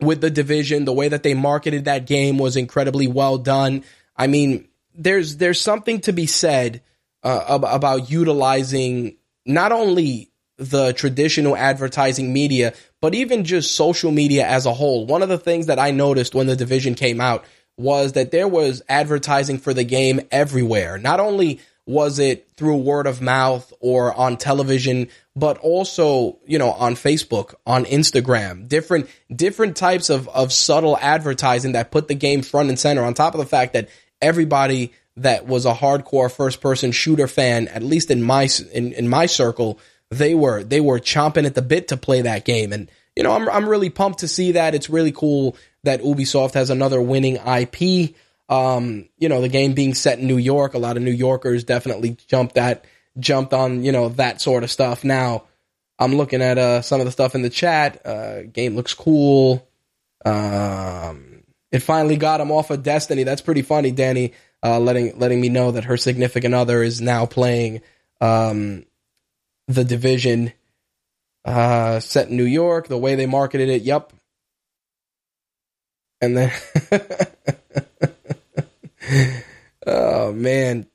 with 0.00 0.20
the 0.20 0.30
division. 0.30 0.84
The 0.84 0.92
way 0.92 1.08
that 1.08 1.22
they 1.22 1.32
marketed 1.32 1.84
that 1.84 2.06
game 2.06 2.38
was 2.38 2.56
incredibly 2.56 3.06
well 3.06 3.38
done. 3.38 3.84
I 4.16 4.26
mean, 4.26 4.68
there's 4.92 5.36
there's 5.36 5.60
something 5.60 6.00
to 6.02 6.12
be 6.12 6.26
said 6.26 6.82
uh, 7.22 7.44
about 7.62 8.10
utilizing 8.10 9.16
not 9.46 9.70
only 9.70 10.29
the 10.60 10.92
traditional 10.92 11.56
advertising 11.56 12.32
media, 12.32 12.74
but 13.00 13.14
even 13.14 13.44
just 13.44 13.74
social 13.74 14.12
media 14.12 14.46
as 14.46 14.66
a 14.66 14.74
whole. 14.74 15.06
One 15.06 15.22
of 15.22 15.30
the 15.30 15.38
things 15.38 15.66
that 15.66 15.78
I 15.78 15.90
noticed 15.90 16.34
when 16.34 16.46
the 16.46 16.54
division 16.54 16.94
came 16.94 17.20
out 17.20 17.44
was 17.78 18.12
that 18.12 18.30
there 18.30 18.46
was 18.46 18.82
advertising 18.88 19.58
for 19.58 19.72
the 19.72 19.84
game 19.84 20.20
everywhere. 20.30 20.98
Not 20.98 21.18
only 21.18 21.60
was 21.86 22.18
it 22.18 22.46
through 22.58 22.76
word 22.76 23.06
of 23.06 23.22
mouth 23.22 23.72
or 23.80 24.12
on 24.14 24.36
television, 24.36 25.08
but 25.34 25.56
also, 25.58 26.38
you 26.46 26.58
know, 26.58 26.72
on 26.72 26.94
Facebook, 26.94 27.54
on 27.66 27.86
Instagram, 27.86 28.68
different, 28.68 29.08
different 29.34 29.76
types 29.76 30.10
of, 30.10 30.28
of 30.28 30.52
subtle 30.52 30.98
advertising 30.98 31.72
that 31.72 31.90
put 31.90 32.06
the 32.06 32.14
game 32.14 32.42
front 32.42 32.68
and 32.68 32.78
center 32.78 33.02
on 33.02 33.14
top 33.14 33.34
of 33.34 33.40
the 33.40 33.46
fact 33.46 33.72
that 33.72 33.88
everybody 34.20 34.92
that 35.16 35.46
was 35.46 35.64
a 35.64 35.72
hardcore 35.72 36.30
first 36.30 36.60
person 36.60 36.92
shooter 36.92 37.26
fan, 37.26 37.66
at 37.68 37.82
least 37.82 38.10
in 38.10 38.22
my, 38.22 38.46
in, 38.72 38.92
in 38.92 39.08
my 39.08 39.24
circle, 39.24 39.80
they 40.10 40.34
were, 40.34 40.62
they 40.62 40.80
were 40.80 40.98
chomping 40.98 41.46
at 41.46 41.54
the 41.54 41.62
bit 41.62 41.88
to 41.88 41.96
play 41.96 42.22
that 42.22 42.44
game. 42.44 42.72
And, 42.72 42.90
you 43.16 43.22
know, 43.22 43.32
I'm, 43.32 43.48
I'm 43.48 43.68
really 43.68 43.90
pumped 43.90 44.20
to 44.20 44.28
see 44.28 44.52
that. 44.52 44.74
It's 44.74 44.90
really 44.90 45.12
cool 45.12 45.56
that 45.84 46.02
Ubisoft 46.02 46.54
has 46.54 46.70
another 46.70 47.00
winning 47.00 47.36
IP. 47.36 48.14
Um, 48.48 49.08
you 49.18 49.28
know, 49.28 49.40
the 49.40 49.48
game 49.48 49.74
being 49.74 49.94
set 49.94 50.18
in 50.18 50.26
New 50.26 50.36
York, 50.36 50.74
a 50.74 50.78
lot 50.78 50.96
of 50.96 51.02
New 51.02 51.12
Yorkers 51.12 51.64
definitely 51.64 52.16
jumped 52.26 52.56
that 52.56 52.84
jumped 53.18 53.52
on, 53.52 53.82
you 53.82 53.92
know, 53.92 54.08
that 54.10 54.40
sort 54.40 54.62
of 54.62 54.70
stuff. 54.70 55.04
Now, 55.04 55.44
I'm 55.98 56.16
looking 56.16 56.42
at 56.42 56.58
uh, 56.58 56.82
some 56.82 57.00
of 57.00 57.06
the 57.06 57.12
stuff 57.12 57.34
in 57.34 57.42
the 57.42 57.50
chat. 57.50 58.04
Uh, 58.06 58.42
game 58.42 58.76
looks 58.76 58.94
cool. 58.94 59.68
Um, 60.24 61.42
it 61.70 61.80
finally 61.80 62.16
got 62.16 62.40
him 62.40 62.50
off 62.50 62.70
of 62.70 62.82
Destiny. 62.82 63.22
That's 63.22 63.42
pretty 63.42 63.62
funny, 63.62 63.90
Danny. 63.90 64.32
Uh, 64.62 64.78
letting 64.78 65.18
letting 65.18 65.40
me 65.40 65.48
know 65.48 65.70
that 65.72 65.84
her 65.84 65.96
significant 65.96 66.54
other 66.54 66.82
is 66.82 67.00
now 67.00 67.24
playing 67.24 67.80
um, 68.20 68.84
the 69.74 69.84
Division 69.84 70.52
uh, 71.44 72.00
set 72.00 72.28
in 72.28 72.36
New 72.36 72.44
York. 72.44 72.88
The 72.88 72.98
way 72.98 73.14
they 73.14 73.26
marketed 73.26 73.68
it, 73.68 73.82
yep. 73.82 74.12
And 76.20 76.36
then, 76.36 76.52
oh 79.86 80.32
man, 80.32 80.86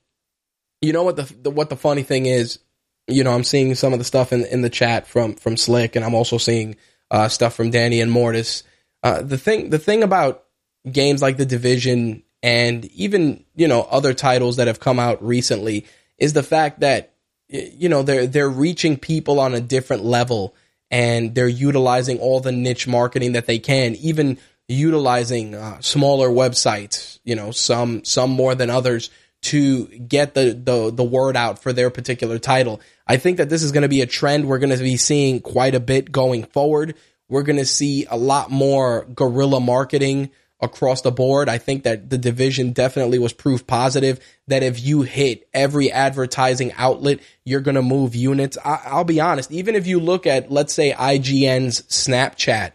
you 0.82 0.94
know 0.94 1.04
what 1.04 1.16
the, 1.16 1.34
the, 1.42 1.50
what 1.50 1.70
the 1.70 1.76
funny 1.76 2.04
thing 2.04 2.28
is? 2.28 2.60
You 3.08 3.24
know, 3.24 3.34
I'm 3.34 3.44
seeing 3.44 3.74
some 3.76 3.94
of 3.94 4.00
the 4.00 4.06
stuff 4.06 4.32
in 4.32 4.46
in 4.46 4.62
the 4.62 4.70
chat 4.70 5.08
from 5.08 5.36
from 5.36 5.58
Slick, 5.58 5.96
and 5.96 6.06
I'm 6.06 6.14
also 6.14 6.38
seeing 6.38 6.76
uh, 7.10 7.28
stuff 7.28 7.56
from 7.56 7.72
Danny 7.72 8.02
and 8.02 8.12
Mortis. 8.12 8.64
Uh, 9.02 9.22
the 9.22 9.38
thing 9.38 9.72
the 9.72 9.80
thing 9.80 10.04
about 10.04 10.44
games 10.92 11.22
like 11.22 11.38
the 11.38 11.46
Division 11.46 12.24
and 12.44 12.86
even 12.86 13.44
you 13.56 13.68
know 13.68 13.88
other 13.90 14.14
titles 14.14 14.58
that 14.58 14.68
have 14.68 14.80
come 14.80 15.00
out 15.00 15.24
recently 15.24 15.88
is 16.20 16.34
the 16.34 16.44
fact 16.44 16.82
that 16.82 17.15
you 17.48 17.90
know 17.90 18.04
they're 18.04 18.28
they're 18.28 18.50
reaching 18.50 18.98
people 18.98 19.40
on 19.40 19.54
a 19.54 19.62
different 19.62 20.04
level 20.04 20.56
and 20.92 21.36
they're 21.36 21.48
utilizing 21.48 22.20
all 22.20 22.40
the 22.40 22.52
niche 22.52 22.88
marketing 22.88 23.34
that 23.34 23.46
they 23.46 23.60
can 23.60 23.96
even 23.96 24.38
utilizing 24.68 25.54
uh, 25.54 25.80
smaller 25.80 26.30
websites 26.30 27.20
you 27.24 27.36
know 27.36 27.52
some 27.52 28.04
some 28.04 28.32
more 28.32 28.56
than 28.56 28.70
others 28.70 29.10
to 29.46 29.86
get 29.86 30.34
the, 30.34 30.60
the, 30.60 30.92
the 30.92 31.04
word 31.04 31.38
out 31.38 31.62
for 31.62 31.72
their 31.72 31.92
particular 31.92 32.40
title. 32.40 32.82
I 33.06 33.18
think 33.18 33.38
that 33.38 33.48
this 33.48 33.62
is 33.62 33.72
going 33.72 33.84
to 33.84 33.88
be 33.88 34.02
a 34.02 34.08
trend 34.08 34.48
we're 34.48 34.58
going 34.58 34.76
to 34.76 34.84
be 34.84 34.98
seeing 34.98 35.40
quite 35.40 35.76
a 35.76 35.80
bit 35.80 36.12
going 36.12 36.46
forward. 36.46 36.96
We're 37.30 37.44
going 37.44 37.60
to 37.60 37.66
see 37.66 38.08
a 38.10 38.18
lot 38.18 38.50
more 38.50 39.06
guerrilla 39.06 39.60
marketing 39.60 40.32
across 40.62 41.02
the 41.02 41.12
board. 41.12 41.50
I 41.50 41.58
think 41.58 41.84
that 41.84 42.10
the 42.10 42.18
division 42.18 42.72
definitely 42.72 43.20
was 43.20 43.34
proof 43.34 43.68
positive 43.68 44.20
that 44.48 44.64
if 44.64 44.84
you 44.84 45.02
hit 45.02 45.48
every 45.54 45.92
advertising 45.92 46.72
outlet, 46.74 47.20
you're 47.44 47.62
going 47.62 47.76
to 47.76 47.82
move 47.82 48.16
units. 48.16 48.58
I, 48.64 48.96
will 48.96 49.04
be 49.04 49.20
honest, 49.20 49.52
even 49.52 49.76
if 49.76 49.88
you 49.88 50.00
look 50.00 50.26
at, 50.26 50.52
let's 50.52 50.74
say, 50.74 50.94
IGN's 50.94 51.82
Snapchat, 51.84 52.72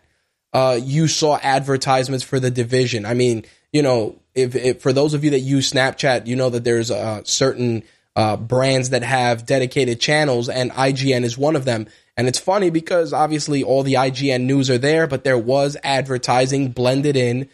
uh, 0.53 0.79
you 0.83 1.09
saw 1.09 1.39
advertisements 1.43 2.25
for 2.25 2.41
the 2.41 2.51
division. 2.51 3.07
I 3.07 3.15
mean, 3.15 3.45
you 3.73 3.83
know, 3.83 4.17
if, 4.35 4.55
if, 4.55 4.83
for 4.83 4.93
those 4.93 5.15
of 5.15 5.25
you 5.25 5.31
that 5.31 5.41
use 5.41 5.71
Snapchat, 5.71 6.27
you 6.27 6.37
know 6.37 6.51
that 6.51 6.65
there's 6.65 6.91
uh, 6.91 7.23
certain 7.25 7.85
uh, 8.17 8.37
brands 8.37 8.91
that 8.91 9.03
have 9.03 9.47
dedicated 9.47 10.01
channels, 10.01 10.49
and 10.49 10.71
IGN 10.73 11.23
is 11.23 11.39
one 11.39 11.57
of 11.57 11.65
them. 11.65 11.87
And 12.17 12.29
it's 12.29 12.39
funny 12.39 12.69
because 12.71 13.13
obviously 13.13 13.63
all 13.63 13.83
the 13.83 13.95
IGN 13.95 14.43
news 14.43 14.69
are 14.69 14.79
there, 14.79 15.07
but 15.07 15.25
there 15.25 15.39
was 15.39 15.77
advertising 15.83 16.73
blended 16.73 17.17
in 17.17 17.49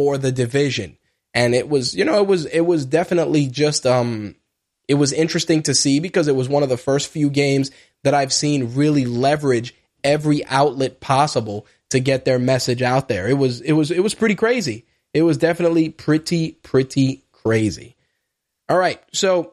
for 0.00 0.16
the 0.16 0.32
division, 0.32 0.96
and 1.34 1.54
it 1.54 1.68
was 1.68 1.94
you 1.94 2.06
know 2.06 2.16
it 2.22 2.26
was 2.26 2.46
it 2.46 2.62
was 2.62 2.86
definitely 2.86 3.46
just 3.46 3.84
um 3.84 4.34
it 4.88 4.94
was 4.94 5.12
interesting 5.12 5.62
to 5.64 5.74
see 5.74 6.00
because 6.00 6.26
it 6.26 6.34
was 6.34 6.48
one 6.48 6.62
of 6.62 6.70
the 6.70 6.78
first 6.78 7.08
few 7.08 7.28
games 7.28 7.70
that 8.02 8.14
I've 8.14 8.32
seen 8.32 8.74
really 8.74 9.04
leverage 9.04 9.74
every 10.02 10.42
outlet 10.46 11.00
possible 11.00 11.66
to 11.90 12.00
get 12.00 12.24
their 12.24 12.38
message 12.38 12.80
out 12.80 13.08
there. 13.08 13.28
It 13.28 13.36
was 13.36 13.60
it 13.60 13.72
was 13.72 13.90
it 13.90 14.00
was 14.02 14.14
pretty 14.14 14.36
crazy. 14.36 14.86
It 15.12 15.22
was 15.22 15.36
definitely 15.36 15.90
pretty, 15.90 16.52
pretty 16.52 17.24
crazy. 17.30 17.94
All 18.70 18.78
right. 18.78 19.02
So 19.12 19.52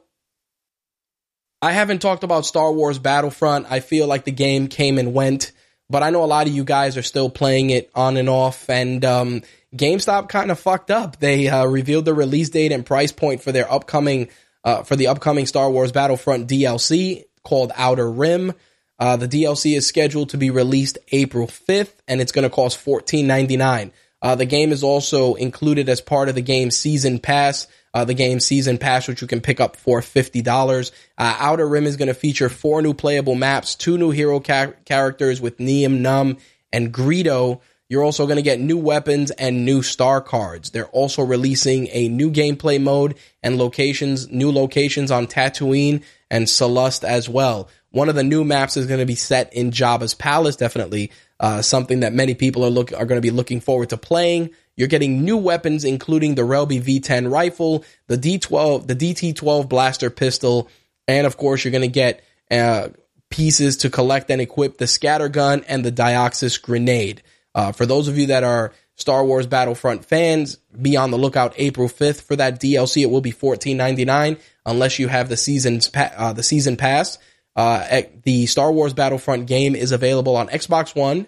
I 1.61 1.73
haven't 1.73 2.01
talked 2.01 2.23
about 2.23 2.45
Star 2.45 2.71
Wars 2.71 2.99
Battlefront. 2.99 3.65
I 3.69 3.81
feel 3.81 4.07
like 4.07 4.23
the 4.23 4.31
game 4.31 4.69
came 4.69 4.97
and 4.97 5.13
went, 5.13 5.51
but 5.89 6.03
I 6.03 6.09
know 6.09 6.23
a 6.23 6.25
lot 6.25 6.47
of 6.47 6.53
you 6.53 6.63
guys 6.63 6.97
are 6.97 7.03
still 7.03 7.29
playing 7.29 7.69
it 7.69 7.89
on 7.95 8.17
and 8.17 8.29
off. 8.29 8.69
And 8.69 9.03
um, 9.05 9.41
GameStop 9.75 10.29
kind 10.29 10.51
of 10.51 10.59
fucked 10.59 10.91
up. 10.91 11.19
They 11.19 11.47
uh, 11.47 11.65
revealed 11.65 12.05
the 12.05 12.13
release 12.13 12.49
date 12.49 12.71
and 12.71 12.85
price 12.85 13.11
point 13.11 13.41
for 13.41 13.51
their 13.51 13.71
upcoming 13.71 14.29
uh, 14.63 14.83
for 14.83 14.95
the 14.95 15.07
upcoming 15.07 15.45
Star 15.45 15.69
Wars 15.69 15.91
Battlefront 15.91 16.49
DLC 16.49 17.23
called 17.43 17.71
Outer 17.75 18.09
Rim. 18.09 18.53
Uh, 18.99 19.15
the 19.15 19.27
DLC 19.27 19.77
is 19.77 19.87
scheduled 19.87 20.29
to 20.29 20.37
be 20.37 20.49
released 20.49 20.97
April 21.11 21.47
5th, 21.47 21.93
and 22.07 22.19
it's 22.19 22.31
going 22.31 22.43
to 22.43 22.49
cost 22.49 22.83
$14.99. 22.83 23.91
Uh, 24.21 24.35
the 24.35 24.45
game 24.45 24.71
is 24.71 24.83
also 24.83 25.35
included 25.35 25.87
as 25.87 26.01
part 26.01 26.29
of 26.29 26.35
the 26.35 26.41
game 26.41 26.71
season 26.71 27.19
pass. 27.19 27.67
Uh, 27.93 28.05
the 28.05 28.13
game 28.13 28.39
season 28.39 28.77
pass, 28.77 29.07
which 29.07 29.21
you 29.21 29.27
can 29.27 29.41
pick 29.41 29.59
up 29.59 29.75
for 29.75 30.01
fifty 30.01 30.41
dollars. 30.41 30.91
Uh, 31.17 31.35
Outer 31.39 31.67
Rim 31.67 31.85
is 31.85 31.97
going 31.97 32.09
to 32.09 32.13
feature 32.13 32.49
four 32.49 32.81
new 32.81 32.93
playable 32.93 33.35
maps, 33.35 33.75
two 33.75 33.97
new 33.97 34.11
hero 34.11 34.39
ca- 34.39 34.73
characters 34.85 35.41
with 35.41 35.59
Nien 35.59 36.03
Nunb, 36.03 36.39
and 36.71 36.93
Greedo. 36.93 37.61
You're 37.89 38.03
also 38.03 38.25
going 38.25 38.35
to 38.35 38.41
get 38.41 38.59
new 38.59 38.77
weapons 38.77 39.31
and 39.31 39.63
new 39.63 39.81
star 39.81 40.19
cards. 40.19 40.71
They're 40.71 40.87
also 40.87 41.23
releasing 41.23 41.87
a 41.93 42.09
new 42.09 42.31
gameplay 42.31 42.81
mode 42.81 43.15
and 43.41 43.57
locations, 43.57 44.29
new 44.29 44.51
locations 44.51 45.09
on 45.09 45.25
Tatooine 45.25 46.03
and 46.29 46.47
Sullust 46.47 47.05
as 47.05 47.29
well. 47.29 47.69
One 47.91 48.09
of 48.09 48.15
the 48.15 48.23
new 48.23 48.43
maps 48.43 48.75
is 48.75 48.87
going 48.87 48.99
to 48.99 49.05
be 49.05 49.15
set 49.15 49.53
in 49.53 49.71
Jabba's 49.71 50.13
palace, 50.13 50.57
definitely 50.57 51.11
uh, 51.39 51.61
something 51.61 52.01
that 52.01 52.13
many 52.13 52.35
people 52.35 52.65
are 52.65 52.69
look 52.69 52.91
are 52.91 53.05
going 53.05 53.21
to 53.21 53.25
be 53.25 53.31
looking 53.31 53.61
forward 53.61 53.89
to 53.89 53.97
playing. 53.97 54.49
You're 54.77 54.87
getting 54.87 55.25
new 55.25 55.37
weapons, 55.37 55.83
including 55.83 56.35
the 56.35 56.43
Relby 56.43 56.81
V10 56.81 57.29
rifle, 57.29 57.83
the 58.07 58.17
D12, 58.17 58.87
the 58.87 58.95
DT12 58.95 59.67
blaster 59.67 60.09
pistol, 60.09 60.69
and 61.07 61.25
of 61.25 61.35
course, 61.35 61.63
you're 61.63 61.71
going 61.71 61.81
to 61.81 61.87
get 61.87 62.23
uh, 62.51 62.89
pieces 63.29 63.77
to 63.77 63.89
collect 63.89 64.29
and 64.29 64.39
equip 64.39 64.77
the 64.77 64.87
scatter 64.87 65.29
gun 65.29 65.63
and 65.67 65.83
the 65.83 65.91
Dioxis 65.91 66.61
grenade. 66.61 67.23
Uh, 67.55 67.71
for 67.71 67.85
those 67.85 68.07
of 68.07 68.17
you 68.17 68.27
that 68.27 68.43
are 68.43 68.71
Star 68.95 69.25
Wars 69.25 69.47
Battlefront 69.47 70.05
fans, 70.05 70.57
be 70.79 70.95
on 70.95 71.11
the 71.11 71.17
lookout 71.17 71.53
April 71.57 71.87
5th 71.87 72.21
for 72.21 72.35
that 72.35 72.61
DLC. 72.61 73.01
It 73.01 73.09
will 73.09 73.21
be 73.21 73.31
$14.99 73.31 74.39
unless 74.65 74.99
you 74.99 75.07
have 75.07 75.29
the 75.29 75.37
season's 75.37 75.89
pa- 75.89 76.13
uh, 76.15 76.33
the 76.33 76.43
season 76.43 76.77
pass. 76.77 77.17
Uh, 77.55 78.01
the 78.23 78.45
Star 78.45 78.71
Wars 78.71 78.93
Battlefront 78.93 79.47
game 79.47 79.75
is 79.75 79.91
available 79.91 80.35
on 80.35 80.47
Xbox 80.49 80.95
One, 80.95 81.27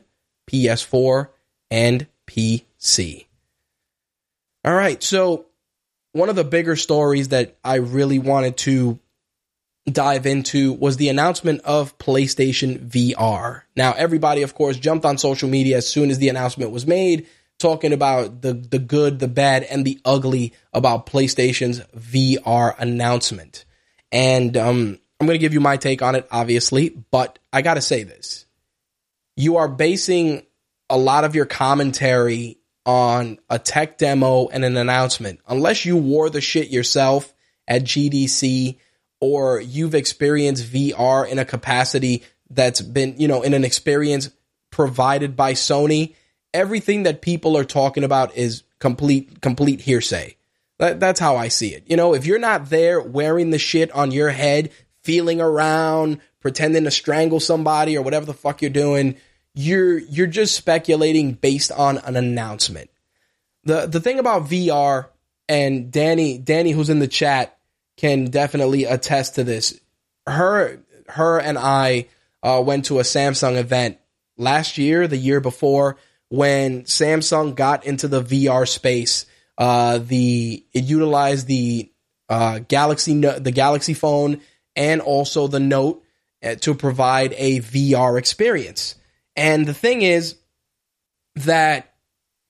PS4, 0.51 1.29
and 1.71 2.05
PC. 2.27 3.25
All 4.65 4.73
right, 4.73 5.01
so 5.01 5.45
one 6.11 6.29
of 6.29 6.35
the 6.35 6.43
bigger 6.43 6.75
stories 6.75 7.29
that 7.29 7.57
I 7.63 7.75
really 7.75 8.19
wanted 8.19 8.57
to 8.57 8.99
dive 9.89 10.25
into 10.25 10.73
was 10.73 10.97
the 10.97 11.09
announcement 11.09 11.61
of 11.61 11.97
PlayStation 11.97 12.89
VR. 12.89 13.63
Now, 13.75 13.93
everybody, 13.93 14.41
of 14.41 14.53
course, 14.53 14.77
jumped 14.77 15.05
on 15.05 15.17
social 15.17 15.49
media 15.49 15.77
as 15.77 15.87
soon 15.87 16.09
as 16.09 16.17
the 16.17 16.29
announcement 16.29 16.71
was 16.71 16.85
made, 16.85 17.27
talking 17.57 17.93
about 17.93 18.41
the, 18.41 18.53
the 18.53 18.79
good, 18.79 19.19
the 19.19 19.27
bad, 19.27 19.63
and 19.63 19.85
the 19.85 19.99
ugly 20.05 20.53
about 20.73 21.05
PlayStation's 21.05 21.79
VR 21.97 22.75
announcement. 22.77 23.65
And 24.11 24.55
um, 24.57 24.99
I'm 25.19 25.27
going 25.27 25.37
to 25.37 25.41
give 25.41 25.53
you 25.53 25.61
my 25.61 25.77
take 25.77 26.01
on 26.01 26.15
it, 26.15 26.27
obviously, 26.31 26.89
but 26.89 27.39
I 27.51 27.61
got 27.61 27.75
to 27.75 27.81
say 27.81 28.03
this. 28.03 28.45
You 29.35 29.57
are 29.57 29.67
basing 29.67 30.45
a 30.89 30.97
lot 30.97 31.23
of 31.23 31.35
your 31.35 31.45
commentary 31.45 32.58
on 32.89 33.37
a 33.51 33.59
tech 33.59 33.99
demo 33.99 34.47
and 34.47 34.65
an 34.65 34.75
announcement. 34.75 35.39
Unless 35.47 35.85
you 35.85 35.95
wore 35.95 36.31
the 36.31 36.41
shit 36.41 36.71
yourself 36.71 37.31
at 37.67 37.83
GDC 37.83 38.79
or 39.21 39.61
you've 39.61 39.93
experienced 39.93 40.73
VR 40.73 41.27
in 41.29 41.37
a 41.37 41.45
capacity 41.45 42.23
that's 42.49 42.81
been, 42.81 43.13
you 43.19 43.27
know, 43.27 43.43
in 43.43 43.53
an 43.53 43.63
experience 43.63 44.31
provided 44.71 45.35
by 45.35 45.53
Sony, 45.53 46.15
everything 46.51 47.03
that 47.03 47.21
people 47.21 47.55
are 47.55 47.63
talking 47.63 48.03
about 48.03 48.35
is 48.35 48.63
complete 48.79 49.39
complete 49.39 49.81
hearsay. 49.81 50.35
That, 50.79 50.99
that's 50.99 51.19
how 51.19 51.35
I 51.35 51.49
see 51.49 51.75
it. 51.75 51.83
You 51.85 51.95
know, 51.95 52.15
if 52.15 52.25
you're 52.25 52.39
not 52.39 52.71
there 52.71 52.99
wearing 52.99 53.51
the 53.51 53.59
shit 53.59 53.91
on 53.91 54.09
your 54.09 54.29
head, 54.29 54.71
feeling 55.03 55.39
around, 55.39 56.21
pretending 56.39 56.85
to 56.85 56.91
strangle 56.91 57.39
somebody 57.39 57.95
or 57.95 58.01
whatever 58.01 58.25
the 58.25 58.33
fuck 58.33 58.63
you're 58.63 58.71
doing, 58.71 59.15
you're 59.55 59.97
you're 59.97 60.27
just 60.27 60.55
speculating 60.55 61.33
based 61.33 61.71
on 61.71 61.97
an 61.99 62.15
announcement. 62.15 62.89
The 63.63 63.85
the 63.87 63.99
thing 63.99 64.19
about 64.19 64.43
VR 64.43 65.07
and 65.49 65.91
Danny, 65.91 66.37
Danny, 66.37 66.71
who's 66.71 66.89
in 66.89 66.99
the 66.99 67.07
chat, 67.07 67.57
can 67.97 68.25
definitely 68.25 68.85
attest 68.85 69.35
to 69.35 69.43
this. 69.43 69.79
Her, 70.25 70.79
her, 71.07 71.39
and 71.39 71.57
I 71.57 72.07
uh, 72.43 72.61
went 72.65 72.85
to 72.85 72.99
a 72.99 73.03
Samsung 73.03 73.57
event 73.57 73.97
last 74.37 74.77
year, 74.77 75.07
the 75.07 75.17
year 75.17 75.41
before, 75.41 75.97
when 76.29 76.83
Samsung 76.83 77.55
got 77.55 77.85
into 77.85 78.07
the 78.07 78.21
VR 78.21 78.67
space. 78.67 79.25
Uh, 79.57 79.97
the 79.97 80.63
it 80.71 80.85
utilized 80.85 81.47
the 81.47 81.91
uh, 82.29 82.59
Galaxy 82.59 83.19
the 83.19 83.51
Galaxy 83.51 83.93
phone 83.93 84.39
and 84.75 85.01
also 85.01 85.47
the 85.47 85.59
Note 85.59 86.01
uh, 86.41 86.55
to 86.55 86.75
provide 86.75 87.33
a 87.37 87.59
VR 87.59 88.17
experience. 88.17 88.95
And 89.39 89.65
the 89.65 89.73
thing 89.73 90.01
is 90.01 90.35
that 91.35 91.93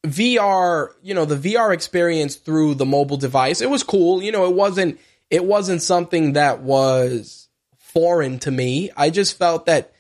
VR, 0.08 0.90
you 1.04 1.14
know, 1.14 1.26
the 1.26 1.36
VR 1.36 1.72
experience 1.72 2.36
through 2.36 2.74
the 2.74 2.86
mobile 2.86 3.16
device, 3.16 3.62
it 3.62 3.70
was 3.70 3.84
cool. 3.84 4.24
You 4.24 4.32
know, 4.32 4.46
it 4.46 4.56
wasn't 4.56 5.00
it 5.30 5.46
wasn't 5.46 5.84
something 5.84 6.34
that 6.34 6.62
was 6.62 7.48
foreign 7.78 8.40
to 8.40 8.50
me. 8.50 8.90
I 8.98 9.12
just 9.12 9.38
felt 9.38 9.68
that 9.68 9.94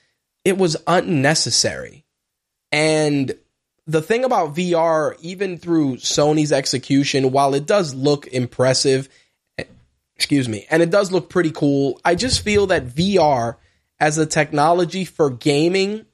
it 0.44 0.58
was 0.58 0.78
unnecessary. 0.88 2.06
And 2.72 3.36
the 3.86 4.02
thing 4.02 4.24
about 4.24 4.56
VR, 4.56 5.16
even 5.22 5.60
through 5.60 5.98
Sony's 5.98 6.52
execution, 6.52 7.32
while 7.32 7.54
it 7.54 7.68
does 7.68 7.94
look 7.94 8.26
impressive, 8.26 9.10
excuse 10.16 10.50
me, 10.50 10.66
and 10.72 10.82
it 10.82 10.90
does 10.90 11.12
look 11.12 11.30
pretty 11.30 11.52
cool, 11.52 12.02
I 12.04 12.16
just 12.16 12.42
feel 12.42 12.66
that 12.68 12.88
VR 12.88 13.58
as 14.00 14.18
a 14.18 14.26
technology 14.26 15.06
for 15.06 15.30
gaming, 15.30 16.08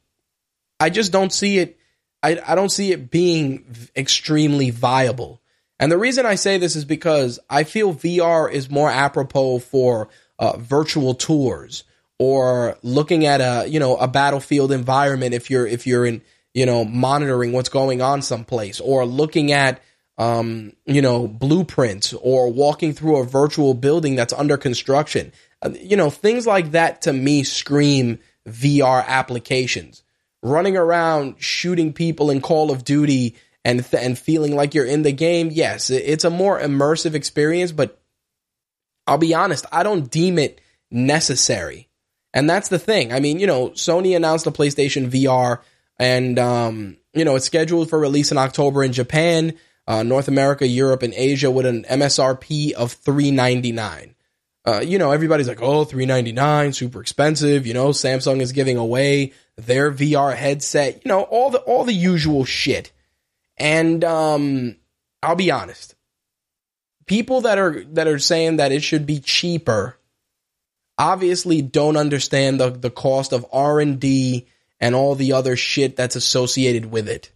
I 0.79 0.89
just 0.89 1.11
don't 1.11 1.33
see 1.33 1.59
it. 1.59 1.79
I, 2.21 2.39
I 2.45 2.55
don't 2.55 2.69
see 2.69 2.91
it 2.91 3.11
being 3.11 3.65
extremely 3.95 4.71
viable. 4.71 5.41
And 5.79 5.91
the 5.91 5.97
reason 5.97 6.25
I 6.25 6.35
say 6.35 6.57
this 6.57 6.75
is 6.75 6.85
because 6.85 7.39
I 7.49 7.63
feel 7.63 7.93
VR 7.93 8.51
is 8.51 8.69
more 8.69 8.89
apropos 8.89 9.59
for 9.59 10.09
uh, 10.39 10.57
virtual 10.57 11.13
tours 11.13 11.83
or 12.17 12.77
looking 12.81 13.25
at 13.25 13.41
a 13.41 13.67
you 13.67 13.79
know 13.79 13.97
a 13.97 14.07
battlefield 14.07 14.71
environment 14.71 15.33
if 15.33 15.49
you're 15.49 15.67
if 15.67 15.85
you're 15.85 16.05
in 16.05 16.21
you 16.53 16.65
know 16.65 16.85
monitoring 16.85 17.51
what's 17.51 17.69
going 17.69 18.01
on 18.01 18.21
someplace 18.21 18.79
or 18.79 19.05
looking 19.05 19.51
at 19.51 19.81
um, 20.17 20.71
you 20.85 21.01
know 21.01 21.27
blueprints 21.27 22.13
or 22.13 22.51
walking 22.51 22.93
through 22.93 23.17
a 23.17 23.25
virtual 23.25 23.73
building 23.73 24.15
that's 24.15 24.33
under 24.33 24.55
construction 24.55 25.33
uh, 25.61 25.71
you 25.79 25.97
know 25.97 26.09
things 26.09 26.47
like 26.47 26.71
that 26.71 27.01
to 27.01 27.11
me 27.11 27.43
scream 27.43 28.19
VR 28.47 29.05
applications 29.05 30.03
running 30.45 30.77
around 30.77 31.35
shooting 31.39 31.93
people 31.93 32.29
in 32.29 32.41
Call 32.41 32.71
of 32.71 32.83
Duty 32.83 33.35
and 33.63 33.83
th- 33.83 34.03
and 34.03 34.17
feeling 34.17 34.55
like 34.55 34.73
you're 34.73 34.85
in 34.85 35.01
the 35.01 35.11
game 35.11 35.49
yes 35.51 35.89
it's 35.89 36.23
a 36.23 36.29
more 36.29 36.59
immersive 36.59 37.13
experience 37.13 37.71
but 37.71 37.99
I'll 39.07 39.17
be 39.17 39.33
honest 39.33 39.65
I 39.71 39.83
don't 39.83 40.09
deem 40.09 40.37
it 40.37 40.61
necessary 40.91 41.89
and 42.35 42.49
that's 42.49 42.67
the 42.67 42.77
thing. 42.77 43.13
I 43.13 43.21
mean, 43.21 43.39
you 43.39 43.47
know, 43.47 43.69
Sony 43.69 44.13
announced 44.15 44.43
the 44.43 44.51
PlayStation 44.51 45.09
VR, 45.09 45.61
and 45.97 46.37
um, 46.37 46.97
you 47.13 47.23
know, 47.23 47.37
it's 47.37 47.45
scheduled 47.45 47.89
for 47.89 47.97
release 47.97 48.29
in 48.29 48.37
October 48.37 48.83
in 48.83 48.91
Japan, 48.91 49.57
uh, 49.87 50.03
North 50.03 50.27
America, 50.27 50.67
Europe, 50.67 51.01
and 51.01 51.13
Asia 51.13 51.49
with 51.49 51.65
an 51.65 51.85
MSRP 51.85 52.73
of 52.73 52.91
three 52.91 53.31
ninety 53.31 53.71
nine. 53.71 54.14
Uh, 54.65 54.81
you 54.81 54.97
know, 54.97 55.11
everybody's 55.11 55.47
like, 55.47 55.61
oh, 55.61 55.83
three 55.85 56.05
ninety 56.05 56.31
nine, 56.31 56.73
super 56.73 56.99
expensive. 56.99 57.67
You 57.67 57.73
know, 57.73 57.89
Samsung 57.89 58.41
is 58.41 58.51
giving 58.51 58.77
away 58.77 59.33
their 59.57 59.91
VR 59.91 60.35
headset. 60.35 61.01
You 61.05 61.09
know, 61.09 61.21
all 61.21 61.51
the 61.51 61.59
all 61.59 61.83
the 61.83 61.93
usual 61.93 62.45
shit. 62.45 62.91
And 63.57 64.03
um, 64.03 64.75
I'll 65.21 65.35
be 65.35 65.51
honest, 65.51 65.95
people 67.05 67.41
that 67.41 67.57
are 67.57 67.83
that 67.91 68.07
are 68.07 68.19
saying 68.19 68.57
that 68.57 68.71
it 68.71 68.81
should 68.81 69.05
be 69.05 69.19
cheaper 69.19 69.97
obviously 70.97 71.61
don't 71.61 71.97
understand 71.97 72.59
the, 72.59 72.69
the 72.69 72.89
cost 72.89 73.33
of 73.33 73.45
R&D 73.51 74.47
and 74.79 74.95
all 74.95 75.15
the 75.15 75.33
other 75.33 75.55
shit 75.55 75.95
that's 75.95 76.15
associated 76.15 76.85
with 76.85 77.09
it. 77.09 77.31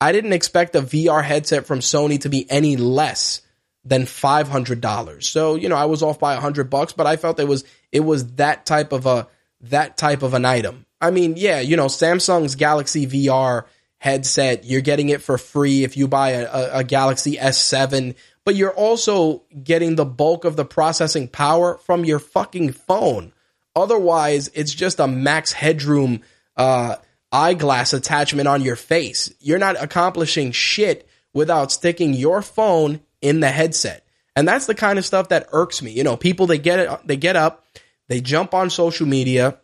I 0.00 0.12
didn't 0.12 0.32
expect 0.32 0.74
a 0.74 0.82
VR 0.82 1.22
headset 1.22 1.66
from 1.66 1.80
Sony 1.80 2.20
to 2.20 2.28
be 2.28 2.50
any 2.50 2.76
less 2.76 3.42
than 3.86 4.02
$500. 4.02 5.22
So, 5.22 5.54
you 5.54 5.68
know, 5.68 5.76
I 5.76 5.86
was 5.86 6.02
off 6.02 6.18
by 6.18 6.32
a 6.32 6.36
100 6.36 6.68
bucks, 6.68 6.92
but 6.92 7.06
I 7.06 7.16
felt 7.16 7.40
it 7.40 7.48
was 7.48 7.64
it 7.92 8.00
was 8.00 8.34
that 8.34 8.66
type 8.66 8.92
of 8.92 9.06
a 9.06 9.28
that 9.62 9.96
type 9.96 10.22
of 10.22 10.34
an 10.34 10.44
item. 10.44 10.84
I 11.00 11.10
mean, 11.10 11.34
yeah, 11.36 11.60
you 11.60 11.76
know, 11.76 11.86
Samsung's 11.86 12.56
Galaxy 12.56 13.06
VR 13.06 13.64
headset, 13.98 14.64
you're 14.64 14.80
getting 14.80 15.08
it 15.08 15.22
for 15.22 15.38
free 15.38 15.84
if 15.84 15.96
you 15.96 16.08
buy 16.08 16.30
a, 16.30 16.46
a, 16.46 16.78
a 16.78 16.84
Galaxy 16.84 17.36
S7 17.36 18.14
but 18.46 18.54
you're 18.54 18.70
also 18.70 19.42
getting 19.64 19.96
the 19.96 20.04
bulk 20.04 20.44
of 20.44 20.54
the 20.54 20.64
processing 20.64 21.26
power 21.26 21.78
from 21.78 22.04
your 22.04 22.20
fucking 22.20 22.70
phone. 22.70 23.32
Otherwise, 23.74 24.52
it's 24.54 24.72
just 24.72 25.00
a 25.00 25.08
max 25.08 25.50
headroom 25.50 26.22
uh, 26.56 26.94
eyeglass 27.32 27.92
attachment 27.92 28.46
on 28.46 28.62
your 28.62 28.76
face. 28.76 29.34
You're 29.40 29.58
not 29.58 29.82
accomplishing 29.82 30.52
shit 30.52 31.08
without 31.34 31.72
sticking 31.72 32.14
your 32.14 32.40
phone 32.40 33.00
in 33.20 33.40
the 33.40 33.48
headset. 33.48 34.06
And 34.34 34.46
that's 34.46 34.66
the 34.66 34.74
kind 34.74 34.98
of 34.98 35.06
stuff 35.06 35.30
that 35.30 35.48
irks 35.52 35.82
me. 35.82 35.92
You 35.92 36.04
know, 36.04 36.16
people 36.16 36.46
they 36.46 36.58
get 36.58 36.78
it, 36.78 36.90
they 37.04 37.16
get 37.16 37.36
up, 37.36 37.66
they 38.08 38.20
jump 38.20 38.54
on 38.54 38.70
social 38.70 39.06
media, 39.06 39.58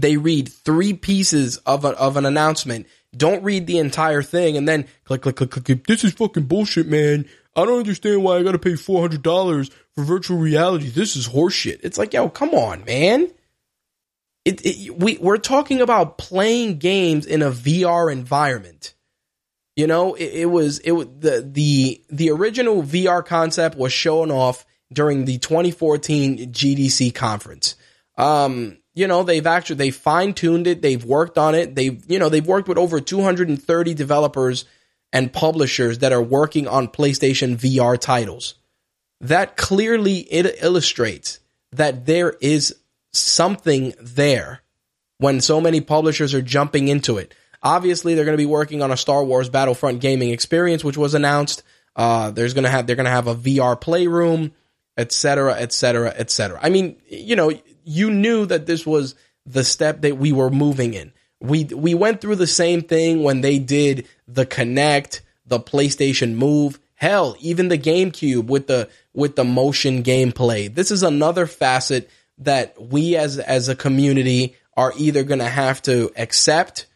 they 0.00 0.16
read 0.16 0.48
three 0.48 0.94
pieces 0.94 1.56
of 1.58 1.84
a, 1.84 1.88
of 1.88 2.16
an 2.16 2.24
announcement, 2.24 2.86
don't 3.16 3.42
read 3.42 3.66
the 3.66 3.78
entire 3.78 4.22
thing, 4.22 4.56
and 4.56 4.68
then 4.68 4.86
click, 5.04 5.22
click, 5.22 5.36
click, 5.36 5.50
click. 5.50 5.86
This 5.86 6.04
is 6.04 6.12
fucking 6.12 6.44
bullshit, 6.44 6.86
man. 6.86 7.26
I 7.56 7.64
don't 7.64 7.80
understand 7.80 8.22
why 8.22 8.36
I 8.36 8.42
got 8.44 8.52
to 8.52 8.58
pay 8.58 8.76
four 8.76 9.00
hundred 9.00 9.22
dollars 9.22 9.70
for 9.94 10.04
virtual 10.04 10.38
reality. 10.38 10.88
This 10.88 11.16
is 11.16 11.28
horseshit. 11.28 11.80
It's 11.82 11.98
like, 11.98 12.14
yo, 12.14 12.28
come 12.28 12.50
on, 12.50 12.84
man. 12.84 13.30
It, 14.44 14.64
it, 14.64 14.96
we 14.96 15.18
we're 15.18 15.38
talking 15.38 15.80
about 15.80 16.18
playing 16.18 16.78
games 16.78 17.26
in 17.26 17.42
a 17.42 17.50
VR 17.50 18.12
environment. 18.12 18.94
You 19.78 19.86
know, 19.86 20.14
it, 20.14 20.32
it 20.32 20.46
was 20.46 20.80
it 20.80 20.92
the 21.20 21.40
the 21.40 22.02
the 22.10 22.30
original 22.30 22.82
VR 22.82 23.24
concept 23.24 23.78
was 23.78 23.92
shown 23.92 24.32
off 24.32 24.66
during 24.92 25.24
the 25.24 25.38
2014 25.38 26.52
GDC 26.52 27.14
conference. 27.14 27.76
Um, 28.16 28.78
you 28.94 29.06
know, 29.06 29.22
they've 29.22 29.46
actually 29.46 29.76
they 29.76 29.90
fine 29.92 30.34
tuned 30.34 30.66
it, 30.66 30.82
they've 30.82 31.04
worked 31.04 31.38
on 31.38 31.54
it, 31.54 31.76
they've 31.76 32.02
you 32.10 32.18
know 32.18 32.28
they've 32.28 32.44
worked 32.44 32.66
with 32.66 32.76
over 32.76 32.98
230 32.98 33.94
developers 33.94 34.64
and 35.12 35.32
publishers 35.32 35.98
that 35.98 36.12
are 36.12 36.20
working 36.20 36.66
on 36.66 36.88
PlayStation 36.88 37.56
VR 37.56 37.96
titles. 37.96 38.56
That 39.20 39.56
clearly 39.56 40.16
it 40.18 40.60
illustrates 40.60 41.38
that 41.70 42.04
there 42.04 42.34
is 42.40 42.74
something 43.12 43.94
there 44.00 44.60
when 45.18 45.40
so 45.40 45.60
many 45.60 45.80
publishers 45.80 46.34
are 46.34 46.42
jumping 46.42 46.88
into 46.88 47.18
it. 47.18 47.32
Obviously, 47.62 48.14
they're 48.14 48.24
going 48.24 48.36
to 48.36 48.42
be 48.42 48.46
working 48.46 48.82
on 48.82 48.90
a 48.90 48.96
Star 48.96 49.24
Wars 49.24 49.48
Battlefront 49.48 50.00
gaming 50.00 50.30
experience, 50.30 50.84
which 50.84 50.96
was 50.96 51.14
announced. 51.14 51.62
Uh, 51.96 52.30
there's 52.30 52.54
going 52.54 52.64
to 52.64 52.70
have 52.70 52.86
they're 52.86 52.96
going 52.96 53.04
to 53.04 53.10
have 53.10 53.26
a 53.26 53.34
VR 53.34 53.80
playroom, 53.80 54.52
etc., 54.96 55.54
etc., 55.54 56.14
etc. 56.16 56.58
I 56.62 56.68
mean, 56.68 56.96
you 57.08 57.34
know, 57.34 57.52
you 57.84 58.10
knew 58.10 58.46
that 58.46 58.66
this 58.66 58.86
was 58.86 59.14
the 59.46 59.64
step 59.64 60.02
that 60.02 60.18
we 60.18 60.32
were 60.32 60.50
moving 60.50 60.94
in. 60.94 61.12
We 61.40 61.64
we 61.64 61.94
went 61.94 62.20
through 62.20 62.36
the 62.36 62.46
same 62.46 62.82
thing 62.82 63.22
when 63.22 63.40
they 63.40 63.58
did 63.58 64.06
the 64.26 64.46
Kinect, 64.46 65.20
the 65.46 65.58
PlayStation 65.58 66.34
Move, 66.34 66.78
hell, 66.94 67.36
even 67.40 67.68
the 67.68 67.78
GameCube 67.78 68.46
with 68.46 68.66
the 68.66 68.88
with 69.14 69.36
the 69.36 69.44
motion 69.44 70.02
gameplay. 70.02 70.72
This 70.72 70.90
is 70.90 71.02
another 71.02 71.46
facet 71.46 72.10
that 72.38 72.80
we 72.80 73.16
as 73.16 73.38
as 73.38 73.68
a 73.68 73.76
community 73.76 74.56
are 74.76 74.92
either 74.96 75.24
going 75.24 75.40
to 75.40 75.48
have 75.48 75.82
to 75.82 76.12
accept 76.16 76.86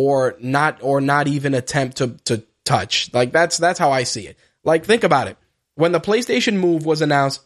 or 0.00 0.36
not 0.40 0.82
or 0.82 1.00
not 1.00 1.28
even 1.28 1.54
attempt 1.54 1.98
to 1.98 2.08
to 2.24 2.42
touch. 2.64 3.12
Like 3.12 3.32
that's 3.32 3.58
that's 3.58 3.78
how 3.78 3.90
I 3.90 4.04
see 4.04 4.26
it. 4.26 4.38
Like 4.64 4.84
think 4.84 5.04
about 5.04 5.28
it. 5.28 5.36
When 5.74 5.92
the 5.92 6.00
PlayStation 6.00 6.56
Move 6.56 6.86
was 6.86 7.02
announced, 7.02 7.42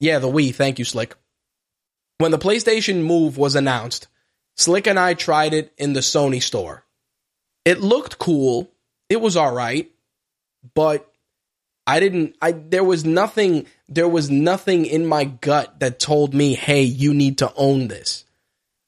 yeah, 0.00 0.18
the 0.18 0.28
Wii, 0.28 0.54
thank 0.54 0.78
you 0.78 0.84
Slick. 0.84 1.14
When 2.18 2.30
the 2.30 2.38
PlayStation 2.38 3.04
Move 3.04 3.36
was 3.36 3.54
announced, 3.54 4.08
Slick 4.56 4.86
and 4.86 4.98
I 4.98 5.14
tried 5.14 5.54
it 5.54 5.72
in 5.76 5.92
the 5.92 6.00
Sony 6.00 6.42
store. 6.42 6.84
It 7.64 7.80
looked 7.80 8.18
cool. 8.18 8.70
It 9.08 9.20
was 9.20 9.36
all 9.36 9.54
right, 9.54 9.90
but 10.74 11.12
I 11.86 12.00
didn't 12.00 12.36
I 12.40 12.52
there 12.52 12.84
was 12.84 13.04
nothing 13.04 13.66
there 13.88 14.08
was 14.08 14.30
nothing 14.30 14.86
in 14.86 15.06
my 15.06 15.24
gut 15.24 15.80
that 15.80 15.98
told 15.98 16.32
me, 16.32 16.54
"Hey, 16.54 16.82
you 16.82 17.12
need 17.12 17.38
to 17.38 17.52
own 17.54 17.88
this." 17.88 18.24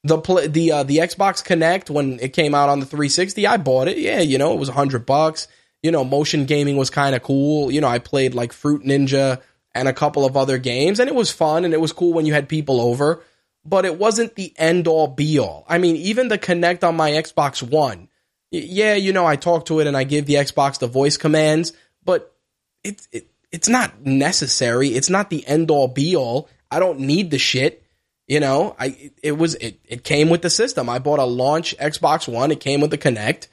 The 0.05 0.19
the 0.49 0.73
uh, 0.73 0.83
the 0.83 0.99
Xbox 0.99 1.43
Kinect 1.45 1.91
when 1.91 2.21
it 2.21 2.33
came 2.33 2.55
out 2.55 2.69
on 2.69 2.81
the 2.81 2.87
360, 2.87 3.47
I 3.47 3.57
bought 3.57 3.89
it. 3.89 3.99
Yeah, 3.99 4.21
you 4.21 4.39
know, 4.39 4.53
it 4.53 4.59
was 4.59 4.69
100 4.69 5.07
bucks. 5.07 5.49
You 5.83 5.91
know, 5.91 6.05
motion 6.05 6.45
gaming 6.47 6.77
was 6.77 6.91
kind 6.91 7.15
of 7.15 7.23
cool. 7.23 7.71
You 7.71 7.81
know, 7.81 7.89
I 7.89 7.99
played 7.99 8.35
like 8.35 8.53
Fruit 8.53 8.83
Ninja 8.85 9.41
and 9.75 9.89
a 9.89 9.93
couple 9.93 10.25
of 10.25 10.37
other 10.37 10.59
games 10.59 11.01
and 11.01 11.09
it 11.09 11.15
was 11.15 11.33
fun 11.33 11.65
and 11.65 11.75
it 11.75 11.81
was 11.81 11.93
cool 11.93 12.13
when 12.13 12.27
you 12.27 12.33
had 12.33 12.49
people 12.49 12.81
over 12.81 13.23
but 13.65 13.85
it 13.85 13.99
wasn't 13.99 14.35
the 14.35 14.53
end 14.57 14.87
all 14.87 15.09
be 15.09 15.39
all. 15.39 15.65
I 15.69 15.79
mean, 15.79 15.97
even 15.97 16.29
the 16.29 16.39
Kinect 16.39 16.85
on 16.85 16.97
my 16.97 17.13
Xbox 17.13 17.63
One, 17.63 18.09
yeah, 18.51 18.95
you 18.95 19.13
know, 19.13 19.27
I 19.27 19.37
talk 19.37 19.67
to 19.67 19.81
it 19.81 19.87
and 19.87 19.97
I 19.97 20.05
give 20.05 20.27
the 20.27 20.35
Xbox 20.35 20.79
the 20.79 20.87
voice 20.87 21.17
commands, 21.17 21.73
but 22.05 22.35
it's 22.83 23.09
it, 23.11 23.29
it's 23.51 23.69
not 23.69 24.05
necessary. 24.05 24.89
It's 24.89 25.11
not 25.11 25.31
the 25.31 25.47
end 25.47 25.71
all 25.71 25.89
be 25.89 26.15
all. 26.15 26.49
I 26.71 26.79
don't 26.79 27.01
need 27.01 27.31
the 27.31 27.39
shit. 27.39 27.84
You 28.27 28.41
know, 28.41 28.75
I 28.79 29.11
it 29.23 29.33
was 29.33 29.55
it 29.57 29.81
it 29.85 30.03
came 30.03 30.31
with 30.31 30.43
the 30.43 30.51
system. 30.51 30.89
I 30.89 30.99
bought 30.99 31.19
a 31.19 31.25
launch 31.25 31.77
Xbox 31.79 32.27
One. 32.27 32.51
It 32.51 32.61
came 32.61 32.81
with 32.81 32.91
the 32.91 32.99
Kinect, 32.99 33.49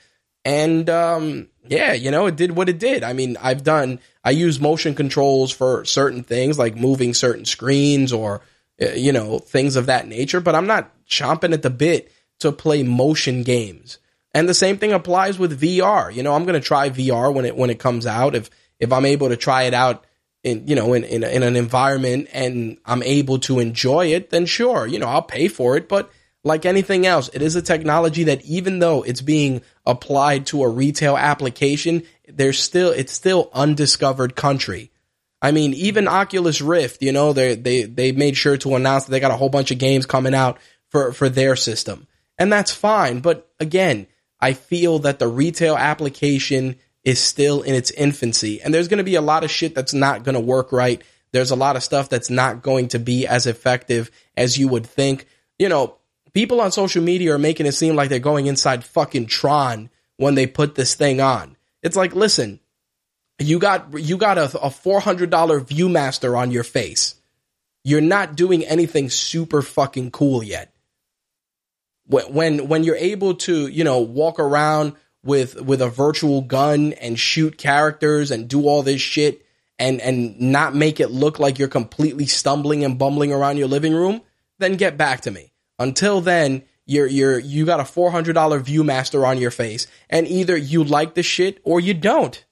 and 0.46 0.90
um, 0.90 1.50
yeah, 1.68 1.92
you 1.92 2.10
know, 2.10 2.28
it 2.28 2.38
did 2.38 2.52
what 2.56 2.70
it 2.70 2.80
did. 2.80 3.04
I 3.04 3.12
mean, 3.12 3.36
I've 3.42 3.64
done 3.64 4.00
I 4.24 4.32
use 4.32 4.62
motion 4.62 4.96
controls 4.96 5.52
for 5.52 5.84
certain 5.84 6.24
things 6.24 6.58
like 6.58 6.76
moving 6.76 7.14
certain 7.14 7.44
screens 7.44 8.14
or 8.14 8.42
uh, 8.82 8.92
you 8.92 9.12
know 9.12 9.40
things 9.40 9.76
of 9.76 9.88
that 9.88 10.08
nature, 10.08 10.40
but 10.40 10.56
I'm 10.56 10.68
not 10.68 10.92
chomping 11.06 11.54
at 11.54 11.64
the 11.64 11.70
bit 11.70 12.12
to 12.40 12.52
play 12.52 12.82
motion 12.84 13.44
games. 13.44 13.98
And 14.34 14.48
the 14.48 14.54
same 14.54 14.78
thing 14.78 14.94
applies 14.94 15.38
with 15.38 15.60
VR. 15.60 16.14
You 16.14 16.24
know, 16.24 16.34
I'm 16.34 16.46
going 16.46 16.60
to 16.60 16.66
try 16.66 16.90
VR 16.90 17.34
when 17.34 17.46
it 17.46 17.56
when 17.56 17.70
it 17.70 17.80
comes 17.80 18.08
out. 18.08 18.36
If 18.36 18.50
if 18.80 18.94
I'm 18.94 19.06
able 19.06 19.30
to 19.30 19.38
try 19.38 19.64
it 19.64 19.74
out 19.74 20.06
in 20.44 20.68
you 20.68 20.76
know 20.76 20.94
in, 20.94 21.04
in 21.04 21.24
in 21.24 21.44
an 21.44 21.56
environment 21.56 22.28
and 22.34 22.78
I'm 22.86 23.04
able 23.04 23.40
to 23.40 23.60
enjoy 23.60 24.08
it, 24.08 24.30
then 24.30 24.46
sure, 24.46 24.88
you 24.88 25.00
know, 25.00 25.08
I'll 25.08 25.22
pay 25.22 25.48
for 25.48 25.78
it. 25.78 25.88
But 25.88 26.12
like 26.44 26.66
anything 26.66 27.06
else, 27.06 27.30
it 27.34 27.42
is 27.42 27.56
a 27.56 27.62
technology 27.62 28.24
that 28.26 28.44
even 28.46 28.80
though 28.80 29.04
it's 29.04 29.22
being 29.22 29.62
applied 29.86 30.48
to 30.48 30.64
a 30.64 30.70
retail 30.70 31.16
application, 31.16 32.04
there's 32.28 32.60
still 32.60 32.92
it's 32.92 33.14
still 33.14 33.50
undiscovered 33.54 34.36
country. 34.36 34.92
I 35.44 35.52
mean, 35.52 35.74
even 35.74 36.08
Oculus 36.08 36.62
Rift, 36.62 37.02
you 37.02 37.12
know, 37.12 37.34
they 37.34 37.56
they 37.56 37.84
they 37.84 38.12
made 38.12 38.38
sure 38.38 38.58
to 38.58 38.76
announce 38.76 39.06
that 39.06 39.12
they 39.12 39.20
got 39.20 39.32
a 39.32 39.38
whole 39.38 39.50
bunch 39.50 39.72
of 39.72 39.78
games 39.78 40.06
coming 40.06 40.34
out 40.34 40.60
for 40.90 41.14
for 41.14 41.30
their 41.30 41.56
system. 41.56 42.08
And 42.38 42.52
that's 42.52 42.72
fine, 42.72 43.20
but 43.20 43.52
again, 43.60 44.08
I 44.40 44.54
feel 44.54 45.00
that 45.00 45.20
the 45.20 45.28
retail 45.28 45.78
application 45.78 46.78
is 47.04 47.20
still 47.20 47.62
in 47.62 47.74
its 47.76 47.92
infancy. 47.92 48.62
And 48.62 48.74
there's 48.74 48.88
going 48.88 49.00
to 49.00 49.04
be 49.04 49.16
a 49.16 49.22
lot 49.22 49.44
of 49.44 49.52
shit 49.52 49.74
that's 49.74 49.94
not 49.94 50.24
going 50.24 50.36
to 50.36 50.42
work 50.42 50.72
right. 50.72 51.02
There's 51.32 51.52
a 51.52 51.56
lot 51.56 51.76
of 51.76 51.84
stuff 51.84 52.10
that's 52.10 52.30
not 52.30 52.62
going 52.62 52.90
to 52.90 53.00
be 53.00 53.26
as 53.26 53.48
effective 53.48 54.12
as 54.36 54.58
you 54.58 54.68
would 54.68 54.86
think. 54.86 55.26
You 55.58 55.70
know, 55.70 55.98
people 56.34 56.62
on 56.62 56.72
social 56.72 57.02
media 57.04 57.34
are 57.34 57.40
making 57.40 57.66
it 57.66 57.74
seem 57.74 57.96
like 57.96 58.10
they're 58.10 58.20
going 58.20 58.48
inside 58.48 58.84
fucking 58.84 59.28
Tron 59.28 59.90
when 60.18 60.36
they 60.36 60.46
put 60.46 60.76
this 60.76 60.96
thing 60.96 61.22
on. 61.22 61.58
It's 61.82 61.96
like, 61.96 62.14
listen, 62.14 62.60
you 63.40 63.60
got 63.60 63.98
you 63.98 64.18
got 64.18 64.38
a, 64.38 64.60
a 64.60 64.70
four 64.70 65.00
hundred 65.00 65.30
dollar 65.30 65.60
ViewMaster 65.60 66.38
on 66.38 66.52
your 66.52 66.64
face. 66.64 67.16
You're 67.84 68.02
not 68.02 68.36
doing 68.36 68.64
anything 68.64 69.10
super 69.10 69.62
fucking 69.62 70.12
cool 70.12 70.44
yet. 70.44 70.74
When 72.06 72.34
when 72.34 72.68
when 72.68 72.84
you're 72.84 72.96
able 72.96 73.36
to 73.36 73.68
you 73.68 73.84
know 73.84 74.00
walk 74.00 74.40
around 74.40 74.96
with 75.24 75.62
with 75.62 75.82
a 75.82 75.90
virtual 75.90 76.42
gun 76.42 76.94
and 76.94 77.20
shoot 77.20 77.58
characters 77.58 78.32
and 78.32 78.48
do 78.48 78.66
all 78.68 78.84
this 78.84 79.02
shit 79.02 79.46
and 79.78 80.02
and 80.02 80.40
not 80.40 80.76
make 80.76 81.00
it 81.00 81.12
look 81.12 81.40
like 81.40 81.60
you're 81.60 81.68
completely 81.68 82.26
stumbling 82.26 82.84
and 82.84 82.98
bumbling 82.98 83.32
around 83.32 83.58
your 83.58 83.68
living 83.68 83.94
room, 83.94 84.22
then 84.60 84.76
get 84.76 84.98
back 84.98 85.22
to 85.22 85.32
me. 85.32 85.52
Until 85.80 86.22
then, 86.22 86.64
you're 86.86 87.08
you're 87.08 87.40
you 87.40 87.66
got 87.66 87.80
a 87.80 87.86
four 87.86 88.12
hundred 88.12 88.34
dollar 88.34 88.60
ViewMaster 88.60 89.28
on 89.28 89.40
your 89.40 89.52
face, 89.52 89.88
and 90.10 90.28
either 90.28 90.56
you 90.56 90.84
like 90.84 91.16
the 91.16 91.24
shit 91.24 91.60
or 91.64 91.80
you 91.80 91.94
don't. 91.94 92.44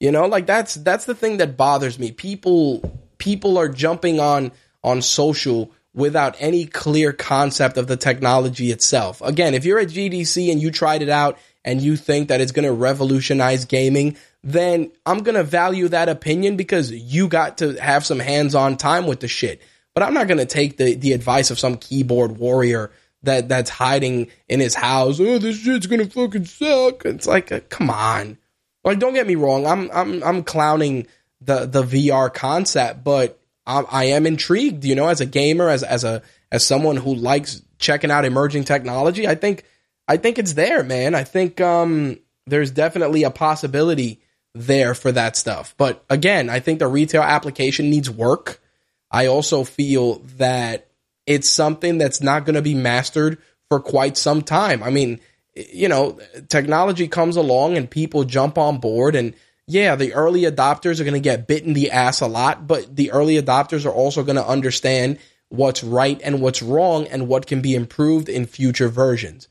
You 0.00 0.10
know, 0.10 0.26
like 0.26 0.46
that's 0.46 0.74
that's 0.76 1.04
the 1.04 1.14
thing 1.14 1.36
that 1.38 1.56
bothers 1.58 1.98
me. 1.98 2.12
People 2.12 3.02
people 3.18 3.58
are 3.58 3.68
jumping 3.68 4.18
on 4.18 4.52
on 4.82 5.02
social 5.02 5.72
without 5.92 6.36
any 6.38 6.66
clear 6.66 7.12
concept 7.12 7.76
of 7.76 7.86
the 7.86 7.96
technology 7.96 8.70
itself. 8.70 9.20
Again, 9.22 9.54
if 9.54 9.64
you're 9.64 9.78
at 9.78 9.88
GDC 9.88 10.50
and 10.50 10.62
you 10.62 10.70
tried 10.70 11.02
it 11.02 11.08
out 11.08 11.38
and 11.64 11.80
you 11.80 11.96
think 11.96 12.28
that 12.28 12.40
it's 12.40 12.52
going 12.52 12.66
to 12.66 12.72
revolutionize 12.72 13.64
gaming, 13.64 14.16
then 14.42 14.90
I'm 15.04 15.22
going 15.22 15.34
to 15.34 15.44
value 15.44 15.88
that 15.88 16.08
opinion 16.08 16.56
because 16.56 16.90
you 16.90 17.28
got 17.28 17.58
to 17.58 17.74
have 17.74 18.06
some 18.06 18.18
hands-on 18.18 18.76
time 18.76 19.06
with 19.06 19.20
the 19.20 19.28
shit. 19.28 19.60
But 19.94 20.04
I'm 20.04 20.14
not 20.14 20.28
going 20.28 20.38
to 20.38 20.46
take 20.46 20.76
the 20.76 20.94
the 20.94 21.12
advice 21.12 21.50
of 21.50 21.58
some 21.58 21.76
keyboard 21.76 22.38
warrior 22.38 22.92
that 23.22 23.48
that's 23.48 23.70
hiding 23.70 24.28
in 24.48 24.60
his 24.60 24.74
house. 24.74 25.20
Oh, 25.20 25.38
this 25.38 25.58
shit's 25.58 25.86
going 25.86 26.00
to 26.00 26.10
fucking 26.10 26.46
suck. 26.46 27.04
It's 27.04 27.26
like, 27.26 27.52
uh, 27.52 27.60
come 27.68 27.90
on. 27.90 28.38
Like, 28.84 28.98
don't 28.98 29.14
get 29.14 29.26
me 29.26 29.34
wrong. 29.34 29.66
I'm 29.66 29.90
I'm 29.92 30.22
I'm 30.22 30.42
clowning 30.42 31.06
the 31.40 31.66
the 31.66 31.82
VR 31.82 32.32
concept, 32.32 33.04
but 33.04 33.38
I, 33.66 33.80
I 33.80 34.04
am 34.04 34.26
intrigued. 34.26 34.84
You 34.84 34.94
know, 34.94 35.08
as 35.08 35.20
a 35.20 35.26
gamer, 35.26 35.68
as 35.68 35.82
as 35.82 36.04
a 36.04 36.22
as 36.50 36.64
someone 36.64 36.96
who 36.96 37.14
likes 37.14 37.62
checking 37.78 38.10
out 38.10 38.24
emerging 38.24 38.64
technology, 38.64 39.26
I 39.26 39.34
think 39.34 39.64
I 40.10 40.16
think 40.16 40.40
it's 40.40 40.54
there, 40.54 40.82
man. 40.82 41.14
I 41.14 41.22
think 41.22 41.60
um, 41.60 42.18
there's 42.44 42.72
definitely 42.72 43.22
a 43.22 43.30
possibility 43.30 44.20
there 44.56 44.92
for 44.92 45.12
that 45.12 45.36
stuff. 45.36 45.76
But 45.78 46.04
again, 46.10 46.50
I 46.50 46.58
think 46.58 46.80
the 46.80 46.88
retail 46.88 47.22
application 47.22 47.90
needs 47.90 48.10
work. 48.10 48.60
I 49.08 49.26
also 49.26 49.62
feel 49.62 50.18
that 50.38 50.88
it's 51.26 51.48
something 51.48 51.98
that's 51.98 52.20
not 52.20 52.44
going 52.44 52.56
to 52.56 52.62
be 52.62 52.74
mastered 52.74 53.38
for 53.68 53.78
quite 53.78 54.16
some 54.16 54.42
time. 54.42 54.82
I 54.82 54.90
mean, 54.90 55.20
you 55.54 55.86
know, 55.86 56.18
technology 56.48 57.06
comes 57.06 57.36
along 57.36 57.76
and 57.76 57.88
people 57.88 58.24
jump 58.24 58.58
on 58.58 58.78
board 58.78 59.14
and 59.14 59.32
yeah, 59.68 59.94
the 59.94 60.14
early 60.14 60.42
adopters 60.42 60.98
are 60.98 61.04
going 61.04 61.14
to 61.14 61.20
get 61.20 61.46
bit 61.46 61.62
in 61.62 61.72
the 61.74 61.92
ass 61.92 62.20
a 62.20 62.26
lot, 62.26 62.66
but 62.66 62.96
the 62.96 63.12
early 63.12 63.40
adopters 63.40 63.86
are 63.86 63.94
also 63.94 64.24
going 64.24 64.34
to 64.34 64.44
understand 64.44 65.20
what's 65.50 65.84
right 65.84 66.20
and 66.24 66.42
what's 66.42 66.62
wrong 66.62 67.06
and 67.06 67.28
what 67.28 67.46
can 67.46 67.60
be 67.60 67.76
improved 67.76 68.28
in 68.28 68.44
future 68.44 68.88
versions 68.88 69.46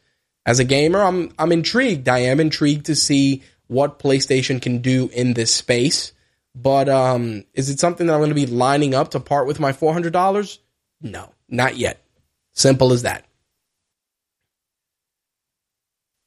as 0.50 0.58
a 0.58 0.64
gamer, 0.64 1.00
I'm 1.00 1.32
I'm 1.38 1.52
intrigued. 1.52 2.10
I 2.10 2.20
am 2.20 2.40
intrigued 2.40 2.88
to 2.88 2.96
see 2.96 3.44
what 3.68 4.00
PlayStation 4.00 4.60
can 4.60 4.80
do 4.80 5.08
in 5.14 5.34
this 5.34 5.54
space. 5.54 6.12
But 6.56 6.90
um, 6.90 7.44
is 7.54 7.70
it 7.70 7.80
something 7.80 8.08
that 8.08 8.14
I'm 8.14 8.20
going 8.20 8.30
to 8.30 8.36
be 8.36 8.48
lining 8.48 8.96
up 8.96 9.12
to 9.12 9.20
part 9.20 9.46
with 9.46 9.60
my 9.60 9.74
four 9.74 9.94
hundred 9.94 10.12
dollars? 10.12 10.58
No, 11.02 11.32
not 11.50 11.78
yet. 11.78 12.04
Simple 12.54 12.94
as 12.94 13.04
that. 13.04 13.26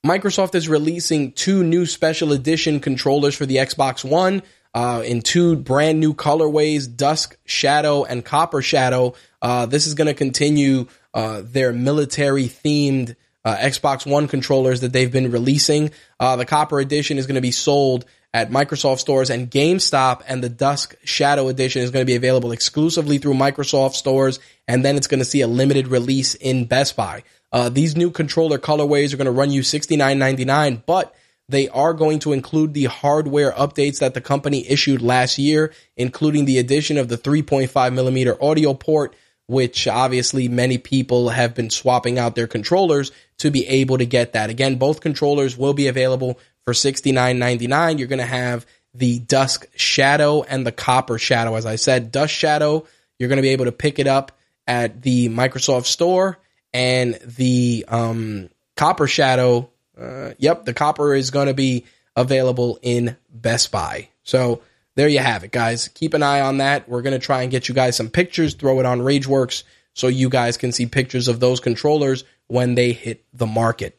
Microsoft 0.07 0.55
is 0.55 0.69
releasing 0.69 1.33
two 1.33 1.65
new 1.65 1.85
special 1.85 2.33
edition 2.33 2.79
controllers 2.79 3.35
for 3.35 3.45
the 3.45 3.57
Xbox 3.57 4.09
One 4.09 4.45
uh, 4.73 5.03
in 5.05 5.23
two 5.23 5.57
brand 5.57 5.99
new 5.99 6.15
colorways 6.15 6.87
Dusk 6.97 7.37
Shadow 7.45 8.05
and 8.05 8.25
Copper 8.25 8.63
Shadow. 8.63 9.15
Uh, 9.41 9.67
this 9.67 9.89
is 9.89 9.95
going 9.95 10.07
to 10.07 10.15
continue 10.15 10.87
uh, 11.13 11.43
their 11.45 11.73
military 11.73 12.45
themed 12.45 13.17
uh, 13.45 13.57
Xbox 13.57 14.07
One 14.07 14.29
controllers 14.29 14.81
that 14.81 14.93
they've 14.93 15.11
been 15.11 15.31
releasing. 15.31 15.91
Uh, 16.19 16.37
the 16.37 16.45
Copper 16.45 16.81
Edition 16.81 17.19
is 17.19 17.27
going 17.27 17.37
to 17.37 17.41
be 17.41 17.51
sold 17.51 18.05
at 18.35 18.51
Microsoft 18.51 18.99
stores 18.99 19.31
and 19.31 19.51
GameStop, 19.51 20.23
and 20.27 20.43
the 20.43 20.49
Dusk 20.49 20.95
Shadow 21.05 21.49
Edition 21.49 21.83
is 21.83 21.91
going 21.91 22.03
to 22.03 22.11
be 22.11 22.17
available 22.17 22.53
exclusively 22.53 23.19
through 23.19 23.35
Microsoft 23.35 23.95
stores, 23.95 24.39
and 24.67 24.85
then 24.85 24.97
it's 24.97 25.07
going 25.07 25.21
to 25.21 25.25
see 25.25 25.43
a 25.43 25.47
limited 25.47 25.89
release 25.89 26.35
in 26.35 26.65
Best 26.65 26.97
Buy. 26.97 27.25
Uh, 27.53 27.69
these 27.69 27.97
new 27.97 28.11
controller 28.11 28.59
colorways 28.59 29.13
are 29.13 29.19
going 29.19 29.27
to 29.27 29.31
run 29.31 29.51
you 29.51 29.63
sixty 29.63 29.97
nine 29.97 30.19
ninety 30.19 30.47
nine, 30.47 30.83
but 30.87 31.15
they 31.49 31.69
are 31.69 31.93
going 31.93 32.19
to 32.21 32.33
include 32.33 32.73
the 32.73 32.87
hardware 32.87 33.53
updates 33.53 33.99
that 33.99 34.15
the 34.15 34.21
company 34.21 34.67
issued 34.69 35.03
last 35.03 35.39
year, 35.39 35.73
including 35.97 36.47
the 36.47 36.59
addition 36.59 36.97
of 36.97 37.09
the 37.09 37.19
3.5 37.19 37.93
millimeter 37.93 38.43
audio 38.43 38.73
port, 38.73 39.15
which 39.47 39.87
obviously 39.87 40.49
many 40.49 40.79
people 40.79 41.29
have 41.29 41.55
been 41.55 41.69
swapping 41.69 42.19
out 42.19 42.35
their 42.35 42.47
controllers 42.47 43.13
to 43.43 43.51
be 43.51 43.67
able 43.67 43.99
to 43.99 44.07
get 44.07 44.35
that. 44.35 44.51
Again, 44.51 44.77
both 44.77 45.01
controllers 45.01 45.59
will 45.59 45.75
be 45.75 45.89
available 45.89 46.39
for 46.65 46.73
$69.99. 46.73 47.99
You're 47.99 48.07
going 48.07 48.21
to 48.21 48.25
have 48.25 48.67
the 48.95 49.19
Dusk 49.19 49.67
Shadow 49.75 50.43
and 50.43 50.65
the 50.65 50.71
Copper 50.71 51.19
Shadow. 51.19 51.57
As 51.57 51.67
I 51.67 51.75
said, 51.75 52.13
Dusk 52.13 52.33
Shadow, 52.33 52.87
you're 53.19 53.29
going 53.29 53.39
to 53.39 53.43
be 53.43 53.49
able 53.49 53.65
to 53.65 53.73
pick 53.73 53.99
it 53.99 54.07
up 54.07 54.31
at 54.67 55.03
the 55.03 55.29
Microsoft 55.29 55.87
Store, 55.87 56.39
and 56.73 57.15
the 57.25 57.85
um, 57.89 58.49
Copper 58.77 59.09
Shadow, 59.09 59.69
uh, 60.01 60.31
yep, 60.39 60.65
the 60.65 60.73
Copper 60.73 61.13
is 61.13 61.33
going 61.33 61.49
to 61.49 61.55
be 61.55 61.85
available 62.15 62.79
in 62.81 63.17
Best 63.29 63.73
Buy. 63.73 64.09
So 64.23 64.63
there 64.95 65.09
you 65.09 65.19
have 65.19 65.43
it, 65.43 65.51
guys. 65.51 65.89
Keep 65.89 66.15
an 66.15 66.23
eye 66.23 66.43
on 66.43 66.59
that. 66.59 66.89
We're 66.89 67.03
going 67.03 67.19
to 67.19 67.27
try 67.27 67.43
and 67.43 67.51
get 67.51 67.69
you 67.69 67.75
guys 67.75 67.97
some 67.97 68.09
pictures, 68.09 68.55
throw 68.55 68.79
it 68.79 68.87
on 68.87 69.01
Rageworks 69.01 69.65
so 69.95 70.07
you 70.07 70.29
guys 70.29 70.57
can 70.57 70.71
see 70.71 70.87
pictures 70.87 71.27
of 71.27 71.41
those 71.41 71.59
controllers 71.59 72.25
when 72.49 72.75
they 72.75 72.93
hit 72.93 73.25
the 73.33 73.47
market. 73.47 73.99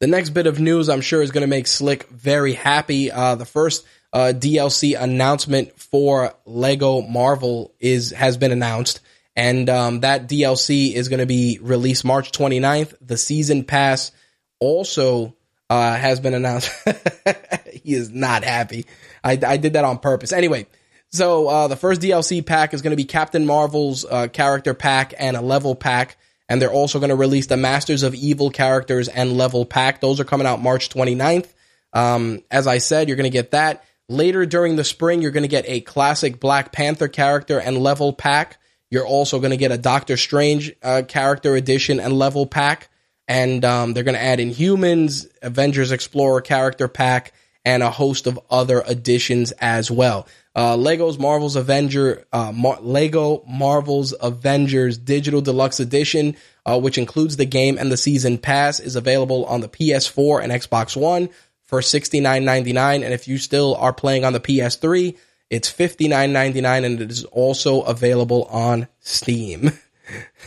The 0.00 0.06
next 0.06 0.30
bit 0.30 0.46
of 0.46 0.60
news 0.60 0.88
I'm 0.88 1.00
sure 1.00 1.22
is 1.22 1.30
going 1.30 1.42
to 1.42 1.48
make 1.48 1.66
Slick 1.66 2.08
very 2.10 2.52
happy. 2.52 3.10
Uh, 3.10 3.36
the 3.36 3.44
first 3.44 3.86
uh, 4.12 4.32
DLC 4.34 5.00
announcement 5.00 5.78
for 5.80 6.34
Lego 6.44 7.00
Marvel 7.00 7.74
is 7.80 8.10
has 8.10 8.36
been 8.36 8.52
announced, 8.52 9.00
and 9.34 9.68
um, 9.70 10.00
that 10.00 10.28
DLC 10.28 10.92
is 10.92 11.08
going 11.08 11.20
to 11.20 11.26
be 11.26 11.58
released 11.62 12.04
March 12.04 12.32
29th. 12.32 12.94
The 13.00 13.16
season 13.16 13.64
pass 13.64 14.12
also 14.60 15.34
uh, 15.70 15.96
has 15.96 16.20
been 16.20 16.34
announced. 16.34 16.70
he 17.72 17.94
is 17.94 18.10
not 18.10 18.44
happy. 18.44 18.86
I, 19.22 19.38
I, 19.44 19.56
did 19.56 19.72
that 19.72 19.84
on 19.84 19.98
purpose. 19.98 20.32
Anyway, 20.32 20.66
so 21.14 21.46
uh, 21.48 21.68
the 21.68 21.76
first 21.76 22.00
DLC 22.00 22.44
pack 22.44 22.74
is 22.74 22.82
going 22.82 22.90
to 22.90 22.96
be 22.96 23.04
Captain 23.04 23.46
Marvel's 23.46 24.04
uh, 24.04 24.26
character 24.26 24.74
pack 24.74 25.14
and 25.16 25.36
a 25.36 25.40
level 25.40 25.76
pack. 25.76 26.16
And 26.48 26.60
they're 26.60 26.72
also 26.72 26.98
going 26.98 27.10
to 27.10 27.16
release 27.16 27.46
the 27.46 27.56
Masters 27.56 28.02
of 28.02 28.14
Evil 28.14 28.50
characters 28.50 29.08
and 29.08 29.38
level 29.38 29.64
pack. 29.64 30.00
Those 30.00 30.20
are 30.20 30.24
coming 30.24 30.46
out 30.46 30.60
March 30.60 30.90
29th. 30.90 31.48
Um, 31.92 32.42
as 32.50 32.66
I 32.66 32.78
said, 32.78 33.08
you're 33.08 33.16
going 33.16 33.30
to 33.30 33.30
get 33.30 33.52
that. 33.52 33.84
Later 34.08 34.44
during 34.44 34.76
the 34.76 34.84
spring, 34.84 35.22
you're 35.22 35.30
going 35.30 35.44
to 35.44 35.48
get 35.48 35.64
a 35.68 35.80
classic 35.80 36.40
Black 36.40 36.72
Panther 36.72 37.08
character 37.08 37.58
and 37.58 37.78
level 37.78 38.12
pack. 38.12 38.58
You're 38.90 39.06
also 39.06 39.38
going 39.38 39.52
to 39.52 39.56
get 39.56 39.72
a 39.72 39.78
Doctor 39.78 40.16
Strange 40.16 40.74
uh, 40.82 41.02
character 41.06 41.54
edition 41.54 42.00
and 42.00 42.12
level 42.12 42.46
pack. 42.46 42.88
And 43.26 43.64
um, 43.64 43.94
they're 43.94 44.04
going 44.04 44.16
to 44.16 44.22
add 44.22 44.40
Inhumans, 44.40 45.26
Avengers 45.40 45.92
Explorer 45.92 46.42
character 46.42 46.88
pack, 46.88 47.32
and 47.64 47.82
a 47.82 47.90
host 47.90 48.26
of 48.26 48.38
other 48.50 48.82
additions 48.86 49.52
as 49.52 49.90
well. 49.90 50.26
Uh, 50.56 50.76
Lego's 50.76 51.18
Marvel's 51.18 51.56
Avenger, 51.56 52.24
uh, 52.32 52.52
Mar- 52.52 52.80
Lego 52.80 53.42
Marvel's 53.46 54.14
Avengers 54.20 54.96
Digital 54.98 55.40
Deluxe 55.40 55.80
Edition, 55.80 56.36
uh, 56.64 56.78
which 56.78 56.96
includes 56.96 57.36
the 57.36 57.44
game 57.44 57.76
and 57.76 57.90
the 57.90 57.96
season 57.96 58.38
pass, 58.38 58.78
is 58.78 58.94
available 58.94 59.44
on 59.46 59.60
the 59.60 59.68
PS4 59.68 60.42
and 60.42 60.52
Xbox 60.52 60.96
One 60.96 61.28
for 61.64 61.80
$69.99. 61.80 63.04
And 63.04 63.12
if 63.12 63.26
you 63.26 63.38
still 63.38 63.74
are 63.76 63.92
playing 63.92 64.24
on 64.24 64.32
the 64.32 64.40
PS3, 64.40 65.16
it's 65.50 65.72
$59.99 65.72 66.84
and 66.84 67.00
it 67.00 67.10
is 67.10 67.24
also 67.24 67.82
available 67.82 68.44
on 68.44 68.86
Steam. 69.00 69.72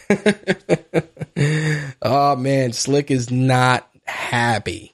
oh 2.01 2.35
man, 2.35 2.71
Slick 2.71 3.11
is 3.11 3.29
not 3.29 3.89
happy. 4.05 4.93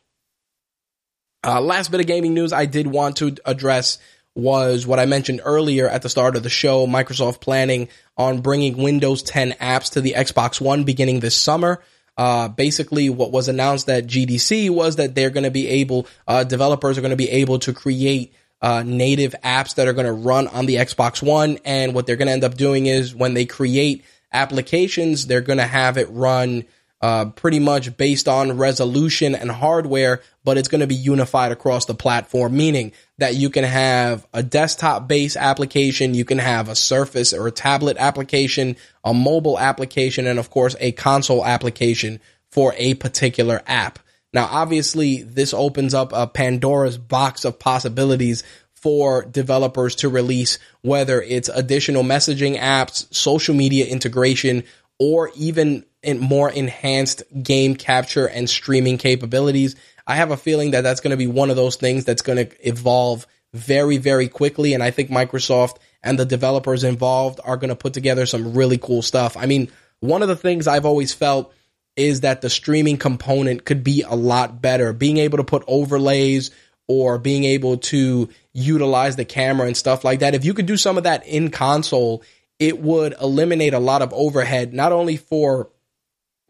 Uh, 1.45 1.61
last 1.61 1.91
bit 1.91 1.99
of 1.99 2.07
gaming 2.07 2.33
news 2.33 2.53
I 2.53 2.65
did 2.65 2.87
want 2.87 3.17
to 3.17 3.35
address 3.45 3.97
was 4.35 4.87
what 4.87 4.99
I 4.99 5.05
mentioned 5.05 5.41
earlier 5.43 5.87
at 5.87 6.01
the 6.01 6.09
start 6.09 6.35
of 6.35 6.43
the 6.43 6.49
show 6.49 6.87
Microsoft 6.87 7.39
planning 7.39 7.89
on 8.17 8.41
bringing 8.41 8.77
Windows 8.77 9.21
10 9.23 9.51
apps 9.53 9.93
to 9.93 10.01
the 10.01 10.13
Xbox 10.13 10.59
One 10.59 10.83
beginning 10.83 11.19
this 11.19 11.37
summer. 11.37 11.83
Uh, 12.17 12.47
basically, 12.47 13.09
what 13.09 13.31
was 13.31 13.47
announced 13.47 13.89
at 13.89 14.05
GDC 14.05 14.69
was 14.69 14.97
that 14.97 15.15
they're 15.15 15.29
going 15.29 15.45
to 15.45 15.51
be 15.51 15.67
able, 15.67 16.07
uh, 16.27 16.43
developers 16.43 16.97
are 16.97 17.01
going 17.01 17.11
to 17.11 17.17
be 17.17 17.29
able 17.29 17.59
to 17.59 17.73
create 17.73 18.33
uh, 18.61 18.83
native 18.83 19.35
apps 19.43 19.75
that 19.75 19.87
are 19.87 19.93
going 19.93 20.05
to 20.05 20.13
run 20.13 20.47
on 20.47 20.65
the 20.65 20.75
Xbox 20.75 21.21
One. 21.21 21.59
And 21.65 21.93
what 21.93 22.05
they're 22.05 22.15
going 22.15 22.27
to 22.27 22.33
end 22.33 22.43
up 22.43 22.55
doing 22.55 22.85
is 22.85 23.13
when 23.13 23.33
they 23.33 23.45
create 23.45 24.03
applications, 24.31 25.27
they're 25.27 25.41
going 25.41 25.59
to 25.59 25.67
have 25.67 25.97
it 25.97 26.07
run 26.09 26.65
uh, 27.03 27.25
pretty 27.25 27.59
much 27.59 27.97
based 27.97 28.29
on 28.29 28.57
resolution 28.57 29.35
and 29.35 29.51
hardware, 29.51 30.21
but 30.45 30.57
it's 30.57 30.69
going 30.69 30.79
to 30.79 30.87
be 30.87 30.95
unified 30.95 31.51
across 31.51 31.83
the 31.83 31.93
platform, 31.93 32.55
meaning 32.55 32.93
that 33.17 33.35
you 33.35 33.49
can 33.49 33.65
have 33.65 34.25
a 34.33 34.41
desktop 34.41 35.05
based 35.05 35.35
application, 35.35 36.13
you 36.13 36.23
can 36.23 36.37
have 36.37 36.69
a 36.69 36.75
Surface 36.75 37.33
or 37.33 37.45
a 37.45 37.51
tablet 37.51 37.97
application, 37.97 38.77
a 39.03 39.13
mobile 39.13 39.59
application, 39.59 40.27
and 40.27 40.39
of 40.39 40.49
course 40.49 40.77
a 40.79 40.93
console 40.93 41.45
application 41.45 42.21
for 42.53 42.73
a 42.77 42.93
particular 42.93 43.61
app. 43.67 43.99
Now, 44.31 44.47
obviously, 44.49 45.23
this 45.23 45.53
opens 45.53 45.93
up 45.93 46.13
a 46.13 46.25
Pandora's 46.25 46.97
box 46.97 47.43
of 47.43 47.59
possibilities 47.59 48.45
for 48.75 49.25
developers 49.25 49.95
to 49.95 50.07
release, 50.07 50.57
whether 50.83 51.21
it's 51.21 51.49
additional 51.49 52.03
messaging 52.03 52.57
apps, 52.57 53.13
social 53.13 53.55
media 53.55 53.87
integration, 53.87 54.63
or 54.99 55.31
even 55.35 55.83
in 56.03 56.19
more 56.19 56.49
enhanced 56.49 57.23
game 57.41 57.75
capture 57.75 58.27
and 58.27 58.49
streaming 58.49 58.97
capabilities. 58.97 59.75
I 60.05 60.15
have 60.15 60.31
a 60.31 60.37
feeling 60.37 60.71
that 60.71 60.81
that's 60.81 61.01
going 61.01 61.11
to 61.11 61.17
be 61.17 61.27
one 61.27 61.49
of 61.49 61.55
those 61.55 61.77
things 61.77 62.05
that's 62.05 62.21
going 62.21 62.45
to 62.45 62.67
evolve 62.67 63.25
very, 63.53 63.97
very 63.97 64.27
quickly. 64.27 64.73
And 64.73 64.83
I 64.83 64.91
think 64.91 65.09
Microsoft 65.09 65.77
and 66.03 66.19
the 66.19 66.25
developers 66.25 66.83
involved 66.83 67.39
are 67.43 67.57
going 67.57 67.69
to 67.69 67.75
put 67.75 67.93
together 67.93 68.25
some 68.25 68.53
really 68.53 68.77
cool 68.77 69.01
stuff. 69.01 69.37
I 69.37 69.45
mean, 69.45 69.71
one 69.99 70.21
of 70.21 70.27
the 70.27 70.35
things 70.35 70.67
I've 70.67 70.85
always 70.85 71.13
felt 71.13 71.53
is 71.95 72.21
that 72.21 72.41
the 72.41 72.49
streaming 72.49 72.97
component 72.97 73.65
could 73.65 73.83
be 73.83 74.01
a 74.01 74.15
lot 74.15 74.61
better. 74.61 74.91
Being 74.91 75.17
able 75.17 75.37
to 75.37 75.43
put 75.43 75.63
overlays 75.67 76.51
or 76.87 77.17
being 77.17 77.43
able 77.45 77.77
to 77.77 78.29
utilize 78.51 79.15
the 79.15 79.25
camera 79.25 79.67
and 79.67 79.77
stuff 79.77 80.03
like 80.03 80.19
that. 80.19 80.35
If 80.35 80.43
you 80.43 80.53
could 80.53 80.65
do 80.65 80.75
some 80.75 80.97
of 80.97 81.03
that 81.03 81.25
in 81.25 81.49
console, 81.49 82.23
it 82.59 82.79
would 82.79 83.15
eliminate 83.21 83.73
a 83.73 83.79
lot 83.79 84.01
of 84.01 84.13
overhead, 84.13 84.73
not 84.73 84.91
only 84.91 85.17
for 85.17 85.69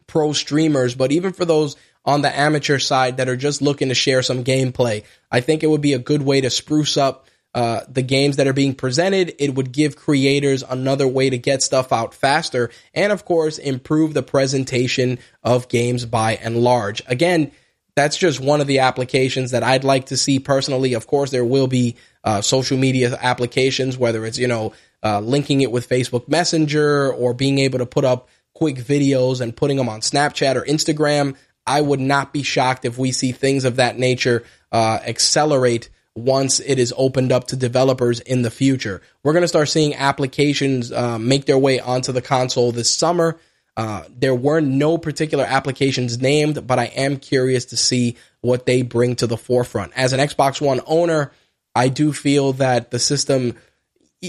pro 0.06 0.32
streamers, 0.32 0.94
but 0.94 1.12
even 1.12 1.32
for 1.32 1.44
those 1.44 1.76
on 2.04 2.22
the 2.22 2.38
amateur 2.38 2.78
side 2.78 3.16
that 3.16 3.28
are 3.28 3.36
just 3.36 3.62
looking 3.62 3.88
to 3.88 3.94
share 3.94 4.22
some 4.22 4.44
gameplay. 4.44 5.04
I 5.30 5.40
think 5.40 5.62
it 5.62 5.68
would 5.68 5.80
be 5.80 5.94
a 5.94 5.98
good 5.98 6.22
way 6.22 6.40
to 6.42 6.50
spruce 6.50 6.96
up 6.96 7.26
uh, 7.54 7.80
the 7.88 8.02
games 8.02 8.36
that 8.36 8.46
are 8.46 8.52
being 8.52 8.74
presented. 8.74 9.34
It 9.38 9.54
would 9.54 9.72
give 9.72 9.96
creators 9.96 10.62
another 10.62 11.06
way 11.06 11.30
to 11.30 11.38
get 11.38 11.62
stuff 11.62 11.92
out 11.92 12.12
faster, 12.12 12.70
and 12.92 13.12
of 13.12 13.24
course, 13.24 13.58
improve 13.58 14.12
the 14.12 14.22
presentation 14.22 15.18
of 15.42 15.68
games 15.68 16.04
by 16.04 16.34
and 16.34 16.56
large. 16.56 17.02
Again, 17.06 17.52
that's 17.94 18.16
just 18.16 18.40
one 18.40 18.60
of 18.60 18.66
the 18.66 18.80
applications 18.80 19.52
that 19.52 19.62
I'd 19.62 19.84
like 19.84 20.06
to 20.06 20.16
see 20.16 20.40
personally. 20.40 20.94
Of 20.94 21.06
course, 21.06 21.30
there 21.30 21.44
will 21.44 21.68
be 21.68 21.94
uh, 22.24 22.40
social 22.40 22.76
media 22.76 23.16
applications, 23.20 23.96
whether 23.96 24.26
it's 24.26 24.36
you 24.36 24.48
know 24.48 24.72
uh, 25.04 25.20
linking 25.20 25.60
it 25.60 25.70
with 25.70 25.88
Facebook 25.88 26.28
Messenger 26.28 27.12
or 27.12 27.34
being 27.34 27.60
able 27.60 27.78
to 27.78 27.86
put 27.86 28.04
up 28.04 28.28
quick 28.54 28.76
videos 28.76 29.40
and 29.40 29.56
putting 29.56 29.76
them 29.76 29.88
on 29.88 30.00
Snapchat 30.00 30.56
or 30.56 30.64
Instagram. 30.64 31.36
I 31.66 31.80
would 31.80 32.00
not 32.00 32.32
be 32.32 32.42
shocked 32.42 32.84
if 32.84 32.98
we 32.98 33.12
see 33.12 33.32
things 33.32 33.64
of 33.64 33.76
that 33.76 33.98
nature 33.98 34.44
uh, 34.72 34.98
accelerate 35.06 35.90
once 36.16 36.60
it 36.60 36.78
is 36.78 36.94
opened 36.96 37.32
up 37.32 37.48
to 37.48 37.56
developers 37.56 38.20
in 38.20 38.42
the 38.42 38.50
future. 38.50 39.02
We're 39.22 39.32
going 39.32 39.42
to 39.42 39.48
start 39.48 39.68
seeing 39.68 39.94
applications 39.94 40.92
uh, 40.92 41.18
make 41.18 41.46
their 41.46 41.58
way 41.58 41.80
onto 41.80 42.12
the 42.12 42.22
console 42.22 42.70
this 42.70 42.90
summer. 42.90 43.38
Uh, 43.76 44.04
there 44.16 44.34
were 44.34 44.60
no 44.60 44.98
particular 44.98 45.44
applications 45.44 46.20
named, 46.20 46.66
but 46.66 46.78
I 46.78 46.84
am 46.84 47.16
curious 47.16 47.64
to 47.66 47.76
see 47.76 48.16
what 48.40 48.66
they 48.66 48.82
bring 48.82 49.16
to 49.16 49.26
the 49.26 49.36
forefront. 49.36 49.92
As 49.96 50.12
an 50.12 50.20
Xbox 50.20 50.60
One 50.60 50.80
owner, 50.86 51.32
I 51.74 51.88
do 51.88 52.12
feel 52.12 52.52
that 52.54 52.92
the 52.92 53.00
system, 53.00 53.56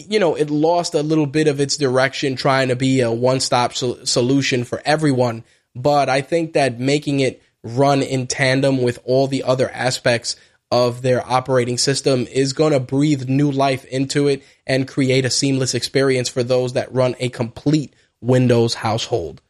you 0.02 0.20
know, 0.20 0.36
it 0.36 0.50
lost 0.50 0.94
a 0.94 1.04
little 1.04 1.26
bit 1.26 1.48
of 1.48 1.60
its 1.60 1.78
direction 1.78 2.36
trying 2.36 2.70
to 2.70 2.76
be 2.76 3.02
a 3.02 3.12
one 3.12 3.40
stop 3.40 3.74
so- 3.74 4.04
solution 4.04 4.64
for 4.64 4.82
everyone. 4.86 5.44
But 5.76 6.10
I 6.10 6.22
think 6.22 6.54
that 6.54 6.80
making 6.80 7.20
it 7.20 7.42
run 7.64 8.02
in 8.02 8.28
tandem 8.28 8.82
with 8.82 9.00
all 9.04 9.28
the 9.28 9.44
other 9.44 9.70
aspects 9.70 10.36
of 10.72 11.02
their 11.02 11.26
operating 11.28 11.78
system 11.78 12.28
is 12.32 12.54
going 12.54 12.74
to 12.74 12.80
breathe 12.80 13.30
new 13.30 13.52
life 13.52 13.86
into 13.86 14.28
it 14.28 14.44
and 14.66 14.88
create 14.88 15.26
a 15.26 15.30
seamless 15.30 15.74
experience 15.74 16.30
for 16.30 16.44
those 16.44 16.74
that 16.74 16.94
run 16.94 17.16
a 17.20 17.30
complete 17.30 17.94
Windows 18.22 18.74
household. 18.74 19.42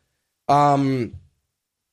Um, 0.47 1.13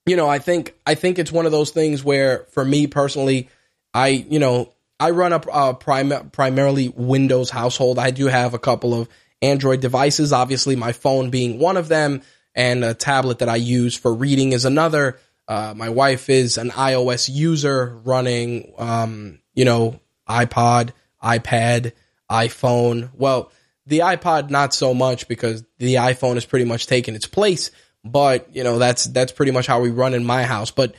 you 0.06 0.16
know, 0.16 0.28
I 0.28 0.38
think 0.38 0.74
I 0.86 0.94
think 0.94 1.18
it's 1.18 1.32
one 1.32 1.46
of 1.46 1.52
those 1.52 1.70
things 1.70 2.02
where, 2.02 2.46
for 2.50 2.64
me 2.64 2.86
personally, 2.86 3.48
I 3.94 4.08
you 4.08 4.38
know 4.38 4.72
I 5.00 5.10
run 5.10 5.32
a 5.32 5.36
uh, 5.36 5.72
prim- 5.74 6.30
primarily 6.30 6.88
Windows 6.88 7.50
household. 7.50 7.98
I 7.98 8.10
do 8.10 8.26
have 8.26 8.54
a 8.54 8.58
couple 8.58 8.94
of 8.94 9.08
Android 9.40 9.80
devices, 9.80 10.32
obviously 10.32 10.76
my 10.76 10.92
phone 10.92 11.30
being 11.30 11.58
one 11.58 11.76
of 11.76 11.88
them, 11.88 12.22
and 12.54 12.84
a 12.84 12.94
tablet 12.94 13.40
that 13.40 13.48
I 13.48 13.56
use 13.56 13.96
for 13.96 14.14
reading 14.14 14.52
is 14.52 14.64
another. 14.64 15.18
Uh, 15.48 15.74
my 15.76 15.88
wife 15.88 16.30
is 16.30 16.58
an 16.58 16.70
iOS 16.70 17.28
user 17.28 17.98
running, 18.04 18.72
um, 18.78 19.40
you 19.54 19.64
know, 19.64 20.00
iPod, 20.28 20.90
iPad, 21.22 21.92
iPhone. 22.30 23.10
Well, 23.14 23.50
the 23.86 24.00
iPod 24.00 24.50
not 24.50 24.72
so 24.72 24.94
much 24.94 25.26
because 25.26 25.64
the 25.78 25.96
iPhone 25.96 26.34
has 26.34 26.46
pretty 26.46 26.64
much 26.64 26.86
taken 26.86 27.16
its 27.16 27.26
place. 27.26 27.72
But 28.04 28.54
you 28.54 28.64
know, 28.64 28.78
that's 28.78 29.04
that's 29.04 29.32
pretty 29.32 29.52
much 29.52 29.66
how 29.66 29.80
we 29.80 29.90
run 29.90 30.14
in 30.14 30.24
my 30.24 30.44
house. 30.44 30.70
But 30.70 30.94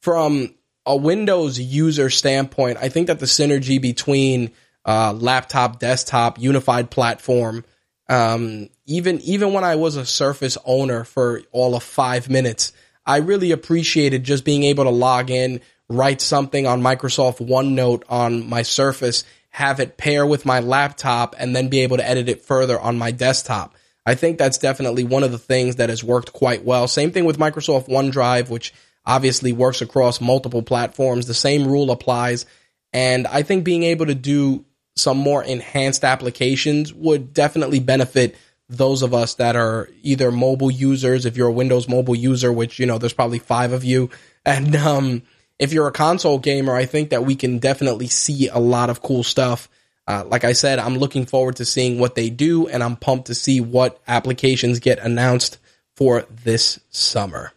from 0.00 0.54
a 0.86 0.96
Windows 0.96 1.58
user 1.58 2.08
standpoint, 2.08 2.78
I 2.80 2.88
think 2.88 3.08
that 3.08 3.18
the 3.18 3.26
synergy 3.26 3.82
between 3.82 4.52
uh, 4.84 5.12
laptop, 5.12 5.80
desktop, 5.80 6.38
unified 6.40 6.90
platform, 6.90 7.64
um, 8.08 8.68
even 8.86 9.20
even 9.22 9.52
when 9.52 9.64
I 9.64 9.74
was 9.74 9.96
a 9.96 10.06
Surface 10.06 10.56
owner 10.64 11.02
for 11.02 11.42
all 11.50 11.74
of 11.74 11.82
five 11.82 12.30
minutes, 12.30 12.72
I 13.04 13.18
really 13.18 13.50
appreciated 13.50 14.22
just 14.22 14.44
being 14.44 14.62
able 14.62 14.84
to 14.84 14.90
log 14.90 15.28
in, 15.28 15.60
write 15.88 16.20
something 16.20 16.66
on 16.66 16.82
Microsoft 16.82 17.44
OneNote 17.44 18.04
on 18.08 18.48
my 18.48 18.62
Surface, 18.62 19.24
have 19.50 19.80
it 19.80 19.96
pair 19.96 20.24
with 20.24 20.46
my 20.46 20.60
laptop, 20.60 21.34
and 21.36 21.54
then 21.54 21.68
be 21.68 21.80
able 21.80 21.96
to 21.96 22.08
edit 22.08 22.28
it 22.28 22.42
further 22.42 22.78
on 22.78 22.96
my 22.96 23.10
desktop. 23.10 23.74
I 24.08 24.14
think 24.14 24.38
that's 24.38 24.58
definitely 24.58 25.02
one 25.02 25.24
of 25.24 25.32
the 25.32 25.38
things 25.38 25.76
that 25.76 25.88
has 25.88 26.04
worked 26.04 26.32
quite 26.32 26.64
well. 26.64 26.86
Same 26.86 27.10
thing 27.10 27.24
with 27.24 27.38
Microsoft 27.38 27.88
OneDrive, 27.88 28.48
which 28.48 28.72
obviously 29.06 29.52
works 29.52 29.80
across 29.80 30.20
multiple 30.20 30.62
platforms. 30.62 31.26
The 31.26 31.34
same 31.34 31.66
rule 31.66 31.90
applies. 31.90 32.46
And 32.92 33.26
I 33.26 33.42
think 33.42 33.64
being 33.64 33.84
able 33.84 34.06
to 34.06 34.14
do 34.14 34.64
some 34.96 35.18
more 35.18 35.42
enhanced 35.42 36.04
applications 36.04 36.92
would 36.92 37.32
definitely 37.32 37.80
benefit 37.80 38.36
those 38.68 39.02
of 39.02 39.14
us 39.14 39.34
that 39.34 39.54
are 39.54 39.88
either 40.02 40.32
mobile 40.32 40.70
users, 40.70 41.24
if 41.24 41.36
you're 41.36 41.48
a 41.48 41.52
Windows 41.52 41.88
mobile 41.88 42.16
user, 42.16 42.52
which, 42.52 42.78
you 42.78 42.86
know, 42.86 42.98
there's 42.98 43.12
probably 43.12 43.38
five 43.38 43.72
of 43.72 43.84
you. 43.84 44.10
And 44.44 44.74
um, 44.76 45.22
if 45.58 45.72
you're 45.72 45.86
a 45.86 45.92
console 45.92 46.38
gamer, 46.38 46.74
I 46.74 46.86
think 46.86 47.10
that 47.10 47.24
we 47.24 47.36
can 47.36 47.58
definitely 47.58 48.08
see 48.08 48.48
a 48.48 48.58
lot 48.58 48.90
of 48.90 49.02
cool 49.02 49.22
stuff 49.22 49.68
uh, 50.08 50.24
like 50.26 50.44
I 50.44 50.52
said, 50.52 50.78
I'm 50.78 50.98
looking 50.98 51.26
forward 51.26 51.56
to 51.56 51.64
seeing 51.64 51.98
what 51.98 52.14
they 52.14 52.30
do, 52.30 52.68
and 52.68 52.82
I'm 52.82 52.96
pumped 52.96 53.26
to 53.26 53.34
see 53.34 53.60
what 53.60 54.00
applications 54.06 54.78
get 54.78 55.00
announced 55.00 55.58
for 55.96 56.24
this 56.44 56.78
summer. 56.90 57.52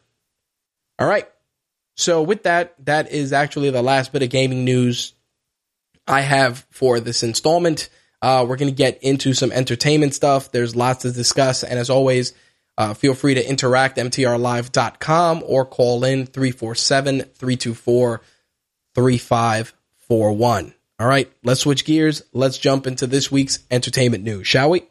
All 0.97 1.08
right. 1.08 1.28
So 2.00 2.22
with 2.22 2.43
that, 2.43 2.74
that 2.86 3.12
is 3.12 3.34
actually 3.34 3.72
the 3.72 3.82
last 3.82 4.14
bit 4.14 4.24
of 4.24 4.30
gaming 4.30 4.64
news 4.64 5.14
I 6.08 6.22
have 6.22 6.66
for 6.72 7.02
this 7.02 7.24
installment. 7.24 7.89
Uh, 8.22 8.45
we're 8.47 8.56
going 8.56 8.72
to 8.72 8.76
get 8.76 9.04
into 9.04 9.34
some 9.34 9.52
entertainment 9.52 10.14
stuff. 10.14 10.52
There's 10.52 10.78
lots 10.78 11.02
to 11.02 11.12
discuss. 11.12 11.64
And 11.64 11.78
as 11.78 11.89
always, 11.89 12.34
uh, 12.78 12.93
feel 12.93 13.14
free 13.14 13.34
to 13.34 13.47
interact 13.47 13.97
mtrlive.com 13.97 15.43
or 15.45 15.66
call 15.66 16.06
in 16.06 16.26
347 16.26 17.22
324 17.22 18.22
3541. 18.95 20.74
All 21.00 21.08
right, 21.08 21.32
let's 21.43 21.62
switch 21.62 21.84
gears. 21.86 22.24
Let's 22.32 22.58
jump 22.58 22.88
into 22.88 23.08
this 23.08 23.30
week's 23.30 23.60
entertainment 23.70 24.24
news, 24.24 24.47
shall 24.47 24.70
we? 24.70 24.84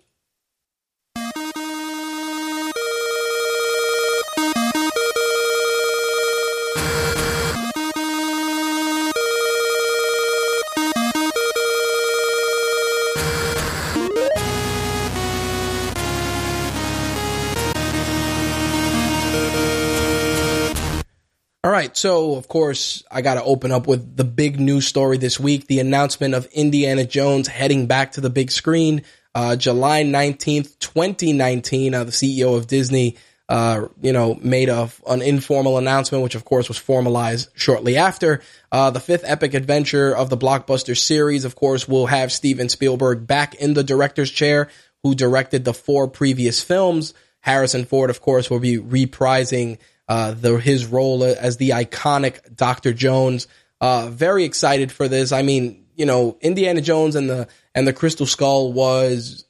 Right, 21.79 21.97
so 21.97 22.35
of 22.35 22.49
course, 22.49 23.05
I 23.11 23.23
got 23.23 23.35
to 23.35 23.45
open 23.45 23.71
up 23.71 23.87
with 23.87 24.17
the 24.17 24.25
big 24.25 24.59
news 24.59 24.87
story 24.87 25.17
this 25.17 25.39
week 25.39 25.69
the 25.69 25.79
announcement 25.79 26.35
of 26.35 26.47
Indiana 26.47 27.05
Jones 27.05 27.47
heading 27.47 27.87
back 27.87 28.13
to 28.13 28.21
the 28.21 28.31
big 28.31 28.51
screen. 28.51 29.03
Uh, 29.33 29.55
July 29.55 30.03
19th, 30.03 30.77
2019, 30.81 31.95
uh, 31.95 32.03
the 32.03 32.11
CEO 32.11 32.57
of 32.57 32.67
Disney, 32.67 33.17
uh, 33.49 33.87
you 34.03 34.13
know, 34.13 34.35
made 34.43 34.69
a, 34.69 34.91
an 35.07 35.23
informal 35.23 35.79
announcement, 35.79 36.25
which 36.25 36.35
of 36.35 36.45
course 36.45 36.67
was 36.67 36.79
formalized 36.79 37.49
shortly 37.55 37.97
after. 37.97 38.43
Uh, 38.73 38.91
the 38.91 38.99
fifth 38.99 39.23
epic 39.25 39.55
adventure 39.55 40.13
of 40.17 40.31
the 40.31 40.37
blockbuster 40.37 40.99
series, 40.99 41.45
of 41.45 41.55
course, 41.55 41.87
will 41.87 42.07
have 42.07 42.33
Steven 42.33 42.69
Spielberg 42.69 43.25
back 43.25 43.55
in 43.55 43.75
the 43.75 43.85
director's 43.85 44.33
chair, 44.33 44.69
who 45.05 45.15
directed 45.15 45.65
the 45.65 45.75
four 45.75 46.09
previous 46.09 46.61
films. 46.61 47.15
Harrison 47.41 47.85
Ford, 47.85 48.11
of 48.11 48.21
course, 48.21 48.51
will 48.51 48.59
be 48.59 48.79
reprising 48.79 49.79
uh, 50.09 50.33
the, 50.33 50.57
his 50.57 50.87
role 50.87 51.23
as 51.23 51.59
the 51.59 51.71
iconic 51.71 52.57
Dr. 52.57 52.93
Jones. 52.93 53.47
Uh, 53.81 54.09
very 54.11 54.45
excited 54.45 54.91
for 54.91 55.07
this. 55.07 55.31
I 55.33 55.43
mean, 55.43 55.85
you 55.95 56.07
know, 56.07 56.39
Indiana 56.41 56.81
Jones 56.81 57.15
and 57.15 57.29
the 57.29 57.49
and 57.75 57.87
the 57.87 57.93
Crystal 57.93 58.27
Skull 58.27 58.73
was 58.73 59.45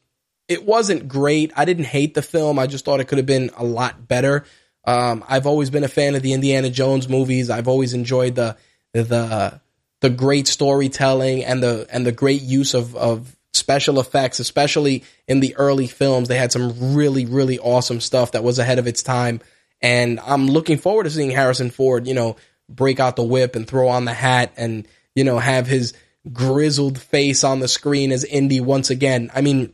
it 0.48 0.64
wasn't 0.64 1.08
great. 1.08 1.52
I 1.56 1.64
didn't 1.64 1.84
hate 1.84 2.14
the 2.14 2.22
film. 2.22 2.58
I 2.58 2.66
just 2.66 2.84
thought 2.84 3.00
it 3.00 3.08
could 3.08 3.18
have 3.18 3.26
been 3.26 3.50
a 3.56 3.64
lot 3.64 4.08
better. 4.08 4.44
Um, 4.84 5.22
I've 5.28 5.46
always 5.46 5.68
been 5.68 5.84
a 5.84 5.88
fan 5.88 6.14
of 6.14 6.22
the 6.22 6.32
Indiana 6.32 6.70
Jones 6.70 7.08
movies. 7.08 7.50
I've 7.50 7.68
always 7.68 7.92
enjoyed 7.92 8.34
the 8.34 8.56
the 8.92 9.60
the 10.00 10.10
great 10.10 10.48
storytelling 10.48 11.44
and 11.44 11.62
the 11.62 11.86
and 11.90 12.06
the 12.06 12.12
great 12.12 12.42
use 12.42 12.74
of 12.74 12.96
of 12.96 13.36
special 13.52 14.00
effects, 14.00 14.40
especially 14.40 15.04
in 15.26 15.40
the 15.40 15.54
early 15.56 15.86
films. 15.86 16.28
They 16.28 16.38
had 16.38 16.52
some 16.52 16.94
really 16.94 17.26
really 17.26 17.58
awesome 17.58 18.00
stuff 18.00 18.32
that 18.32 18.42
was 18.42 18.58
ahead 18.58 18.78
of 18.78 18.86
its 18.86 19.02
time. 19.02 19.40
And 19.80 20.20
I'm 20.20 20.46
looking 20.46 20.78
forward 20.78 21.04
to 21.04 21.10
seeing 21.10 21.30
Harrison 21.30 21.70
Ford, 21.70 22.06
you 22.06 22.14
know, 22.14 22.36
break 22.68 23.00
out 23.00 23.16
the 23.16 23.22
whip 23.22 23.56
and 23.56 23.66
throw 23.66 23.88
on 23.88 24.04
the 24.04 24.12
hat 24.12 24.52
and, 24.56 24.86
you 25.14 25.24
know, 25.24 25.38
have 25.38 25.66
his 25.66 25.94
grizzled 26.32 27.00
face 27.00 27.44
on 27.44 27.60
the 27.60 27.68
screen 27.68 28.12
as 28.12 28.24
Indy 28.24 28.60
once 28.60 28.90
again. 28.90 29.30
I 29.34 29.40
mean, 29.40 29.72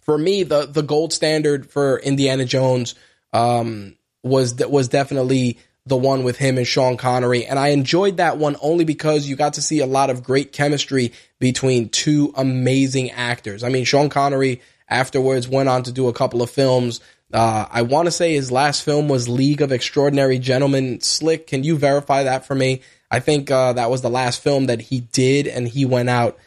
for 0.00 0.16
me, 0.16 0.42
the 0.42 0.66
the 0.66 0.82
gold 0.82 1.12
standard 1.12 1.70
for 1.70 1.98
Indiana 1.98 2.44
Jones 2.44 2.94
um, 3.32 3.96
was 4.22 4.54
was 4.54 4.88
definitely 4.88 5.58
the 5.84 5.96
one 5.96 6.22
with 6.24 6.36
him 6.36 6.58
and 6.58 6.66
Sean 6.66 6.96
Connery, 6.96 7.44
and 7.46 7.58
I 7.58 7.68
enjoyed 7.68 8.16
that 8.16 8.38
one 8.38 8.56
only 8.60 8.84
because 8.84 9.28
you 9.28 9.36
got 9.36 9.54
to 9.54 9.62
see 9.62 9.80
a 9.80 9.86
lot 9.86 10.10
of 10.10 10.22
great 10.22 10.52
chemistry 10.52 11.12
between 11.38 11.90
two 11.90 12.32
amazing 12.36 13.10
actors. 13.10 13.62
I 13.62 13.68
mean, 13.68 13.84
Sean 13.84 14.08
Connery 14.08 14.62
afterwards 14.88 15.46
went 15.46 15.68
on 15.68 15.82
to 15.82 15.92
do 15.92 16.08
a 16.08 16.14
couple 16.14 16.40
of 16.40 16.50
films 16.50 17.00
uh, 17.32 17.66
I 17.70 17.82
want 17.82 18.06
to 18.06 18.12
say 18.12 18.34
his 18.34 18.50
last 18.50 18.82
film 18.82 19.08
was 19.08 19.28
League 19.28 19.60
of 19.60 19.72
Extraordinary 19.72 20.38
Gentlemen. 20.38 21.00
Slick, 21.00 21.46
can 21.46 21.64
you 21.64 21.76
verify 21.76 22.22
that 22.22 22.46
for 22.46 22.54
me? 22.54 22.82
I 23.10 23.20
think 23.20 23.50
uh, 23.50 23.74
that 23.74 23.90
was 23.90 24.02
the 24.02 24.10
last 24.10 24.42
film 24.42 24.66
that 24.66 24.80
he 24.80 25.00
did, 25.00 25.46
and 25.46 25.68
he 25.68 25.84
went 25.84 26.08
out. 26.08 26.38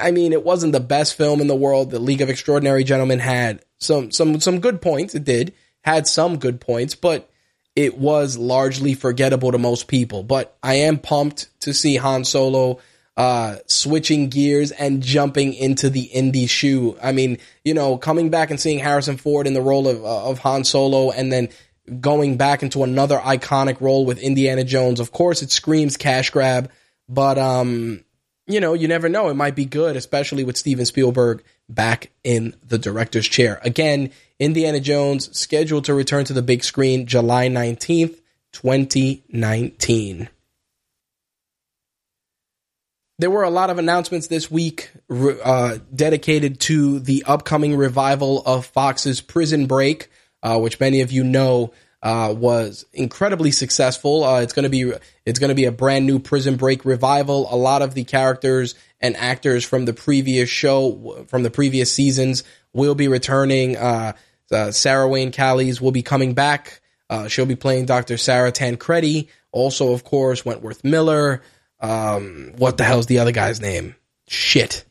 I 0.00 0.12
mean, 0.12 0.32
it 0.32 0.44
wasn't 0.44 0.72
the 0.72 0.80
best 0.80 1.16
film 1.16 1.40
in 1.40 1.48
the 1.48 1.56
world. 1.56 1.90
The 1.90 1.98
League 1.98 2.20
of 2.20 2.30
Extraordinary 2.30 2.84
Gentlemen 2.84 3.18
had 3.18 3.64
some 3.78 4.10
some 4.12 4.40
some 4.40 4.60
good 4.60 4.80
points. 4.80 5.14
It 5.14 5.24
did 5.24 5.52
had 5.82 6.06
some 6.06 6.38
good 6.38 6.60
points, 6.60 6.94
but 6.94 7.28
it 7.74 7.98
was 7.98 8.38
largely 8.38 8.94
forgettable 8.94 9.50
to 9.52 9.58
most 9.58 9.88
people. 9.88 10.22
But 10.22 10.56
I 10.62 10.74
am 10.74 10.98
pumped 10.98 11.48
to 11.60 11.74
see 11.74 11.96
Han 11.96 12.24
Solo 12.24 12.78
uh, 13.16 13.56
switching 13.66 14.28
gears 14.28 14.72
and 14.72 15.02
jumping 15.02 15.54
into 15.54 15.88
the 15.88 16.10
indie 16.14 16.48
shoe. 16.48 16.98
I 17.02 17.12
mean, 17.12 17.38
you 17.64 17.74
know, 17.74 17.96
coming 17.96 18.30
back 18.30 18.50
and 18.50 18.58
seeing 18.58 18.78
Harrison 18.78 19.16
Ford 19.16 19.46
in 19.46 19.54
the 19.54 19.62
role 19.62 19.86
of, 19.88 20.04
uh, 20.04 20.30
of 20.30 20.40
Han 20.40 20.64
Solo 20.64 21.10
and 21.10 21.32
then 21.32 21.48
going 22.00 22.36
back 22.36 22.62
into 22.62 22.82
another 22.82 23.18
iconic 23.18 23.80
role 23.80 24.04
with 24.04 24.18
Indiana 24.18 24.64
Jones. 24.64 25.00
Of 25.00 25.12
course, 25.12 25.42
it 25.42 25.50
screams 25.50 25.96
cash 25.96 26.30
grab, 26.30 26.70
but, 27.08 27.38
um, 27.38 28.04
you 28.46 28.60
know, 28.60 28.74
you 28.74 28.88
never 28.88 29.08
know. 29.08 29.28
It 29.28 29.34
might 29.34 29.54
be 29.54 29.64
good, 29.64 29.96
especially 29.96 30.44
with 30.44 30.56
Steven 30.56 30.84
Spielberg 30.84 31.42
back 31.68 32.10
in 32.24 32.54
the 32.66 32.78
director's 32.78 33.26
chair. 33.26 33.60
Again, 33.62 34.10
Indiana 34.38 34.80
Jones 34.80 35.36
scheduled 35.38 35.84
to 35.84 35.94
return 35.94 36.24
to 36.26 36.32
the 36.32 36.42
big 36.42 36.64
screen 36.64 37.06
July 37.06 37.48
19th, 37.48 38.18
2019 38.52 40.28
there 43.18 43.30
were 43.30 43.44
a 43.44 43.50
lot 43.50 43.70
of 43.70 43.78
announcements 43.78 44.26
this 44.26 44.50
week 44.50 44.90
uh, 45.10 45.78
dedicated 45.94 46.60
to 46.60 46.98
the 46.98 47.24
upcoming 47.26 47.76
revival 47.76 48.42
of 48.44 48.66
Fox's 48.66 49.20
Prison 49.20 49.66
Break, 49.66 50.10
uh, 50.42 50.58
which 50.58 50.80
many 50.80 51.00
of 51.00 51.12
you 51.12 51.22
know 51.22 51.72
uh, 52.02 52.34
was 52.36 52.84
incredibly 52.92 53.50
successful. 53.50 54.24
Uh, 54.24 54.40
it's 54.40 54.52
going 54.52 54.64
to 54.64 54.68
be 54.68 54.92
it's 55.24 55.38
going 55.38 55.48
to 55.48 55.54
be 55.54 55.64
a 55.64 55.72
brand 55.72 56.06
new 56.06 56.18
Prison 56.18 56.56
Break 56.56 56.84
revival. 56.84 57.46
A 57.50 57.56
lot 57.56 57.82
of 57.82 57.94
the 57.94 58.04
characters 58.04 58.74
and 59.00 59.16
actors 59.16 59.64
from 59.64 59.84
the 59.84 59.94
previous 59.94 60.50
show, 60.50 61.24
from 61.28 61.44
the 61.44 61.50
previous 61.50 61.92
seasons, 61.92 62.42
will 62.72 62.94
be 62.94 63.08
returning. 63.08 63.76
Uh, 63.76 64.12
uh, 64.50 64.70
Sarah 64.72 65.08
Wayne 65.08 65.32
Callies 65.32 65.80
will 65.80 65.92
be 65.92 66.02
coming 66.02 66.34
back. 66.34 66.80
she'll 67.28 67.46
be 67.46 67.56
playing 67.56 67.86
Dr. 67.86 68.16
Sarah 68.16 68.52
Tancredi. 68.52 69.28
Also, 69.52 69.92
of 69.92 70.02
course, 70.02 70.44
Wentworth 70.44 70.82
Miller 70.82 71.42
um, 71.84 72.52
what 72.56 72.78
the 72.78 72.84
hell's 72.84 73.06
the 73.06 73.18
other 73.18 73.32
guy's 73.32 73.60
name? 73.60 73.94
Shit. 74.26 74.84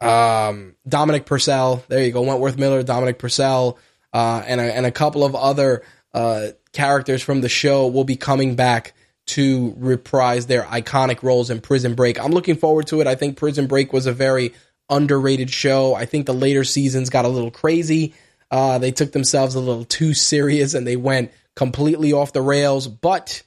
Um, 0.00 0.76
Dominic 0.88 1.26
Purcell. 1.26 1.82
There 1.88 2.04
you 2.04 2.12
go. 2.12 2.22
Wentworth 2.22 2.56
Miller, 2.56 2.82
Dominic 2.84 3.18
Purcell, 3.18 3.78
uh, 4.12 4.42
and 4.46 4.60
a, 4.60 4.64
and 4.64 4.86
a 4.86 4.92
couple 4.92 5.24
of 5.24 5.34
other 5.34 5.82
uh, 6.14 6.48
characters 6.72 7.20
from 7.22 7.40
the 7.40 7.48
show 7.48 7.88
will 7.88 8.04
be 8.04 8.16
coming 8.16 8.54
back 8.54 8.94
to 9.26 9.74
reprise 9.76 10.46
their 10.46 10.62
iconic 10.62 11.22
roles 11.22 11.50
in 11.50 11.60
Prison 11.60 11.94
Break. 11.94 12.22
I'm 12.22 12.32
looking 12.32 12.56
forward 12.56 12.86
to 12.88 13.00
it. 13.00 13.06
I 13.06 13.16
think 13.16 13.36
Prison 13.36 13.66
Break 13.66 13.92
was 13.92 14.06
a 14.06 14.12
very 14.12 14.54
underrated 14.88 15.50
show. 15.50 15.94
I 15.94 16.06
think 16.06 16.26
the 16.26 16.34
later 16.34 16.64
seasons 16.64 17.10
got 17.10 17.24
a 17.24 17.28
little 17.28 17.50
crazy. 17.50 18.14
Uh, 18.50 18.78
they 18.78 18.92
took 18.92 19.12
themselves 19.12 19.56
a 19.56 19.60
little 19.60 19.84
too 19.84 20.14
serious 20.14 20.74
and 20.74 20.86
they 20.86 20.96
went 20.96 21.32
completely 21.54 22.12
off 22.12 22.32
the 22.32 22.42
rails. 22.42 22.88
But 22.88 23.42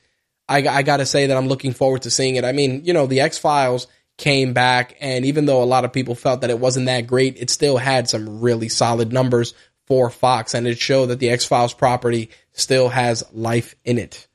I, 0.48 0.68
I 0.68 0.84
got 0.84 0.98
to 0.98 1.06
say 1.06 1.28
that 1.28 1.38
I'm 1.38 1.48
looking 1.48 1.74
forward 1.74 2.04
to 2.04 2.12
seeing 2.12 2.36
it. 2.36 2.46
I 2.46 2.52
mean, 2.52 2.84
you 2.86 2.94
know, 2.94 3.08
the 3.08 3.22
X 3.22 3.38
Files 3.38 3.88
came 4.18 4.54
back, 4.54 4.96
and 5.00 5.26
even 5.26 5.46
though 5.46 5.64
a 5.64 5.66
lot 5.66 5.86
of 5.86 5.94
people 5.94 6.16
felt 6.16 6.42
that 6.42 6.50
it 6.50 6.60
wasn't 6.60 6.86
that 6.88 7.08
great, 7.08 7.38
it 7.38 7.50
still 7.50 7.78
had 7.78 8.10
some 8.10 8.42
really 8.42 8.70
solid 8.70 9.12
numbers 9.12 9.54
for 9.88 10.10
Fox, 10.10 10.54
and 10.54 10.68
it 10.68 10.78
showed 10.78 11.08
that 11.08 11.20
the 11.20 11.30
X 11.30 11.46
Files 11.46 11.74
property 11.74 12.30
still 12.52 12.90
has 12.90 13.24
life 13.34 13.76
in 13.84 13.98
it. 13.98 14.28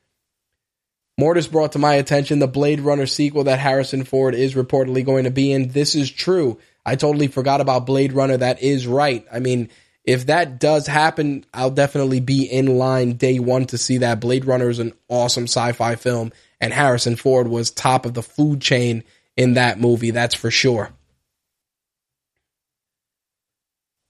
Mortis 1.19 1.49
brought 1.49 1.73
to 1.73 1.81
my 1.81 1.95
attention 1.95 2.39
the 2.39 2.47
Blade 2.47 2.81
Runner 2.81 3.07
sequel 3.07 3.45
that 3.45 3.59
Harrison 3.59 4.05
Ford 4.05 4.35
is 4.35 4.55
reportedly 4.55 5.05
going 5.05 5.25
to 5.25 5.31
be 5.31 5.53
in. 5.53 5.69
This 5.69 5.97
is 5.97 6.11
true. 6.11 6.59
I 6.87 6.95
totally 6.95 7.27
forgot 7.27 7.61
about 7.61 7.87
Blade 7.87 8.13
Runner. 8.13 8.37
That 8.37 8.63
is 8.63 8.87
right. 8.87 9.27
I 9.33 9.41
mean, 9.41 9.69
if 10.05 10.27
that 10.27 10.59
does 10.59 10.87
happen, 10.87 11.45
I'll 11.53 11.71
definitely 11.71 12.21
be 12.21 12.45
in 12.45 12.79
line 12.79 13.15
day 13.15 13.39
one 13.39 13.67
to 13.67 13.79
see 13.79 13.99
that. 13.99 14.21
Blade 14.21 14.47
Runner 14.47 14.71
is 14.71 14.79
an 14.79 14.95
awesome 15.09 15.45
sci 15.45 15.73
fi 15.73 15.97
film, 15.97 16.33
and 16.61 16.73
Harrison 16.73 17.17
Ford 17.17 17.49
was 17.49 17.71
top 17.71 18.07
of 18.07 18.15
the 18.15 18.23
food 18.23 18.61
chain 18.61 19.05
in 19.37 19.55
that 19.55 19.79
movie, 19.79 20.11
that's 20.11 20.35
for 20.35 20.51
sure. 20.51 20.91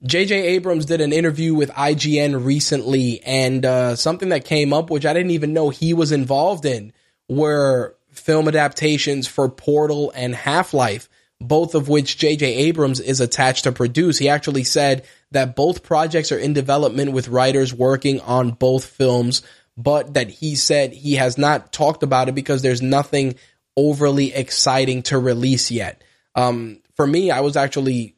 J.J. 0.05 0.35
Abrams 0.35 0.87
did 0.87 1.01
an 1.01 1.13
interview 1.13 1.55
with 1.55 1.71
IGN 1.71 2.45
recently, 2.45 3.21
and 3.25 3.67
uh, 3.67 3.97
something 3.97 4.29
that 4.29 4.45
came 4.45 4.73
up, 4.73 4.91
which 4.91 5.05
I 5.05 5.13
didn't 5.13 5.33
even 5.33 5.53
know 5.53 5.71
he 5.71 5.93
was 5.93 6.13
involved 6.13 6.65
in, 6.65 6.93
were 7.29 7.97
film 8.13 8.47
adaptations 8.47 9.27
for 9.27 9.49
Portal 9.49 10.13
and 10.15 10.35
Half 10.35 10.73
Life, 10.73 11.09
both 11.41 11.75
of 11.75 11.89
which 11.89 12.17
J.J. 12.17 12.47
Abrams 12.47 13.01
is 13.01 13.21
attached 13.21 13.65
to 13.65 13.73
produce. 13.73 14.19
He 14.19 14.29
actually 14.29 14.65
said 14.65 15.05
that 15.31 15.57
both 15.57 15.83
projects 15.83 16.33
are 16.33 16.39
in 16.39 16.53
development 16.53 17.13
with 17.13 17.29
writers 17.29 17.75
working 17.75 18.21
on 18.21 18.51
both 18.53 18.85
films, 18.85 19.43
but 19.77 20.15
that 20.15 20.31
he 20.31 20.57
said 20.57 20.93
he 20.93 21.15
has 21.15 21.39
not 21.39 21.73
talked 21.73 22.03
about 22.03 22.29
it 22.29 22.35
because 22.35 22.63
there's 22.63 22.83
nothing 22.83 23.35
overly 23.77 24.35
exciting 24.35 25.03
to 25.03 25.19
release 25.19 25.71
yet. 25.71 26.03
Um, 26.35 26.81
for 26.95 27.07
me, 27.07 27.31
I 27.31 27.41
was 27.41 27.57
actually 27.57 28.17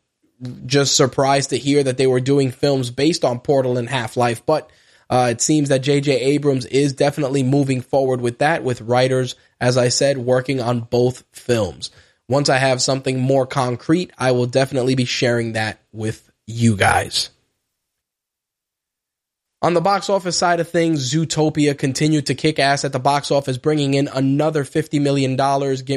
just 0.65 0.97
surprised 0.97 1.51
to 1.51 1.59
hear 1.59 1.83
that 1.83 1.99
they 1.99 2.07
were 2.07 2.21
doing 2.21 2.51
films 2.51 2.91
based 2.91 3.25
on 3.25 3.41
Portal 3.41 3.77
and 3.77 3.89
Half 3.89 4.17
Life, 4.17 4.47
but 4.47 4.71
uh, 5.11 5.29
it 5.33 5.41
seems 5.41 5.69
that 5.69 5.81
J.J. 5.81 6.13
Abrams 6.13 6.67
is 6.67 6.93
definitely 6.93 7.43
moving 7.43 7.81
forward 7.81 8.21
with 8.21 8.39
that, 8.39 8.63
with 8.63 8.81
writers, 8.81 9.35
as 9.61 9.77
I 9.77 9.89
said, 9.89 10.17
working 10.19 10.61
on 10.61 10.81
both 10.81 11.25
films. 11.33 11.91
Once 12.29 12.49
I 12.49 12.59
have 12.59 12.81
something 12.81 13.19
more 13.19 13.45
concrete, 13.45 14.13
I 14.17 14.31
will 14.31 14.47
definitely 14.47 14.95
be 14.95 15.05
sharing 15.05 15.55
that 15.55 15.81
with 15.93 16.30
you 16.51 16.77
guys. 16.77 17.31
On 19.63 19.75
the 19.75 19.83
box 19.83 20.09
office 20.09 20.39
side 20.39 20.61
of 20.61 20.71
things, 20.71 21.13
Zootopia 21.13 21.77
continued 21.77 22.25
to 22.27 22.35
kick 22.35 22.59
ass 22.59 22.87
at 22.87 22.93
the 22.93 22.99
box 22.99 23.31
office, 23.31 23.59
bringing 23.59 23.93
in 23.93 24.09
another 24.09 24.65
$50 24.65 25.03
million, 25.03 25.37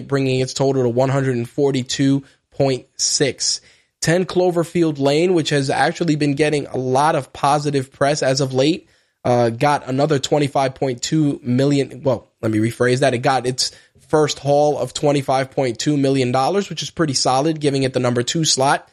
bringing 0.05 0.41
its 0.41 0.53
total 0.53 0.83
to 0.83 0.89
142.6. 0.89 3.61
10 4.01 4.25
Cloverfield 4.25 4.99
Lane, 4.99 5.33
which 5.33 5.51
has 5.51 5.69
actually 5.69 6.17
been 6.17 6.35
getting 6.35 6.67
a 6.67 6.75
lot 6.75 7.15
of 7.15 7.31
positive 7.31 7.89
press 7.89 8.21
as 8.21 8.41
of 8.41 8.53
late, 8.53 8.89
uh, 9.23 9.49
got 9.49 9.87
another 9.87 10.19
25.2 10.19 11.41
million. 11.41 12.03
Well, 12.03 12.27
let 12.41 12.51
me 12.51 12.57
rephrase 12.57 12.99
that. 12.99 13.13
It 13.13 13.19
got 13.19 13.47
its 13.47 13.71
first 14.09 14.39
haul 14.39 14.77
of 14.77 14.93
$25.2 14.93 15.97
million, 15.97 16.33
which 16.69 16.83
is 16.83 16.91
pretty 16.91 17.13
solid, 17.13 17.61
giving 17.61 17.83
it 17.83 17.93
the 17.93 18.01
number 18.01 18.23
two 18.23 18.43
slot. 18.43 18.89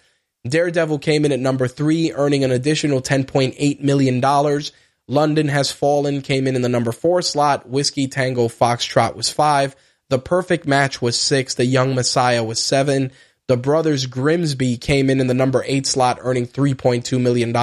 Daredevil 0.49 0.99
came 1.01 1.25
in 1.25 1.33
at 1.33 1.41
number 1.41 1.69
three, 1.69 2.13
earning 2.13 2.45
an 2.45 2.51
additional 2.51 3.03
$10.8 3.03 3.81
million. 3.81 4.63
London 5.07 5.49
Has 5.49 5.73
Fallen 5.73 6.23
came 6.23 6.47
in 6.47 6.57
in 6.57 6.63
the 6.63 6.69
number 6.69 6.93
four 6.93 7.21
slot. 7.21 7.69
Whiskey 7.69 8.07
Tango 8.07 8.49
Foxtrot 8.49 9.17
was 9.17 9.29
five. 9.31 9.77
The 10.09 10.19
Perfect 10.19 10.67
Match 10.67 11.03
was 11.03 11.19
six. 11.19 11.55
The 11.55 11.65
Young 11.65 11.95
Messiah 11.95 12.45
was 12.45 12.63
seven. 12.63 13.13
The 13.49 13.57
Brothers 13.57 14.07
Grimsby 14.07 14.77
came 14.77 15.11
in 15.11 15.21
in 15.21 15.27
the 15.27 15.35
number 15.35 15.65
eight 15.67 15.87
slot, 15.87 16.19
earning 16.21 16.47
$3.2 16.47 17.21
million. 17.21 17.55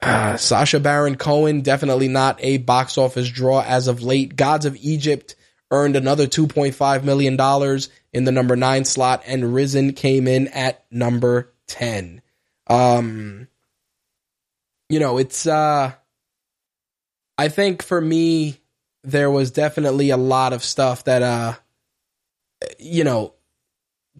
Uh, 0.00 0.36
Sacha 0.36 0.80
Baron 0.80 1.16
Cohen, 1.16 1.62
definitely 1.62 2.08
not 2.08 2.38
a 2.40 2.58
box 2.58 2.96
office 2.96 3.28
draw 3.28 3.62
as 3.62 3.88
of 3.88 4.02
late. 4.02 4.36
Gods 4.36 4.66
of 4.66 4.76
Egypt 4.76 5.34
earned 5.70 5.96
another 5.96 6.26
$2.5 6.26 7.02
million 7.04 7.80
in 8.14 8.24
the 8.24 8.32
number 8.32 8.54
nine 8.54 8.84
slot, 8.84 9.24
and 9.26 9.52
Risen 9.52 9.92
came 9.92 10.28
in 10.28 10.46
at 10.48 10.84
number 10.90 11.52
10. 11.66 12.22
Um, 12.68 13.48
you 14.88 15.00
know, 15.00 15.18
it's, 15.18 15.46
uh, 15.46 15.92
I 17.36 17.48
think 17.48 17.82
for 17.82 18.00
me, 18.00 18.60
there 19.02 19.30
was 19.30 19.50
definitely 19.50 20.10
a 20.10 20.16
lot 20.16 20.52
of 20.52 20.62
stuff 20.62 21.04
that, 21.04 21.22
uh, 21.22 21.54
you 22.78 23.02
know, 23.02 23.34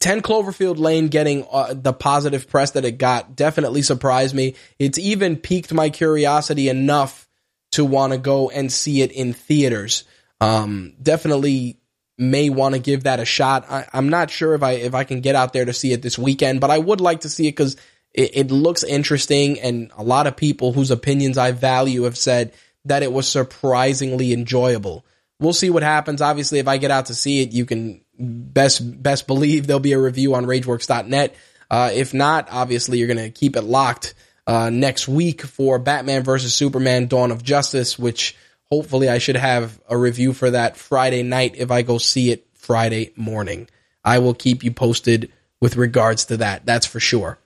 10 0.01 0.23
Cloverfield 0.23 0.79
Lane 0.79 1.07
getting 1.07 1.47
uh, 1.51 1.73
the 1.73 1.93
positive 1.93 2.49
press 2.49 2.73
that 2.73 2.85
it 2.85 2.99
got 2.99 3.37
definitely 3.37 3.83
surprised 3.83 4.35
me. 4.35 4.57
It's 4.79 4.99
even 4.99 5.37
piqued 5.37 5.73
my 5.73 5.89
curiosity 5.89 6.69
enough 6.69 7.29
to 7.73 7.85
want 7.85 8.13
to 8.13 8.19
go 8.19 8.51
and 8.51 8.73
see 8.73 9.03
it 9.03 9.13
in 9.13 9.33
theaters. 9.33 10.03
Um, 10.41 10.95
definitely 11.01 11.79
may 12.17 12.49
want 12.51 12.75
to 12.75 12.81
give 12.81 13.05
that 13.05 13.21
a 13.21 13.25
shot. 13.25 13.67
I, 13.71 13.87
am 13.93 14.09
not 14.09 14.31
sure 14.31 14.55
if 14.55 14.63
I 14.63 14.73
if 14.73 14.95
I 14.95 15.05
can 15.05 15.21
get 15.21 15.35
out 15.35 15.53
there 15.53 15.65
to 15.65 15.73
see 15.73 15.93
it 15.93 16.03
this 16.03 16.19
weekend, 16.19 16.61
but 16.61 16.71
I 16.71 16.79
would 16.79 17.01
like 17.01 17.21
to 17.21 17.29
see 17.29 17.49
it 17.49 17.53
because 17.53 17.77
it, 18.13 18.37
it 18.37 18.51
looks 18.51 18.85
interesting, 18.85 19.61
and 19.61 19.91
a 19.97 20.05
lot 20.05 20.27
of 20.27 20.37
people 20.37 20.73
whose 20.73 20.91
opinions 20.91 21.39
I 21.39 21.53
value 21.53 22.05
have 22.05 22.17
said 22.17 22.53
that 22.85 23.03
it 23.03 23.13
was 23.13 23.27
surprisingly 23.27 24.33
enjoyable. 24.33 25.05
We'll 25.41 25.53
see 25.53 25.71
what 25.71 25.83
happens. 25.83 26.23
Obviously, 26.23 26.61
if 26.61 26.69
I 26.69 26.79
get 26.79 26.91
out 26.91 27.07
to 27.07 27.15
see 27.15 27.43
it, 27.43 27.53
you 27.53 27.67
can 27.67 28.03
best 28.19 29.03
best 29.03 29.27
believe 29.27 29.67
there'll 29.67 29.81
be 29.81 29.93
a 29.93 30.01
review 30.01 30.35
on 30.35 30.47
RageWorks.net. 30.47 31.35
Uh, 31.71 31.91
if 31.93 32.15
not, 32.15 32.49
obviously 32.51 32.99
you're 32.99 33.09
gonna 33.09 33.31
keep 33.31 33.57
it 33.57 33.63
locked 33.63 34.15
uh, 34.47 34.71
next 34.71 35.09
week 35.09 35.43
for 35.43 35.79
Batman 35.81 36.23
versus 36.23 36.55
Superman: 36.55 37.07
Dawn 37.09 37.33
of 37.33 37.43
Justice, 37.43 37.99
which 37.99 38.37
hopefully 38.71 39.09
I 39.09 39.19
should 39.19 39.37
have 39.37 39.81
a 39.89 39.97
review 39.97 40.33
for 40.33 40.51
that 40.51 40.77
Friday 40.77 41.23
night 41.23 41.55
if 41.57 41.71
I 41.71 41.83
go 41.83 41.99
see 41.99 42.31
it 42.31 42.47
Friday 42.55 43.13
morning. 43.17 43.69
I 44.05 44.19
will 44.19 44.35
keep 44.35 44.63
you 44.63 44.71
posted 44.71 45.33
with 45.61 45.77
regards 45.77 46.27
to 46.27 46.37
that. 46.39 46.67
That's 46.67 46.87
for 46.87 47.01
sure. 47.01 47.39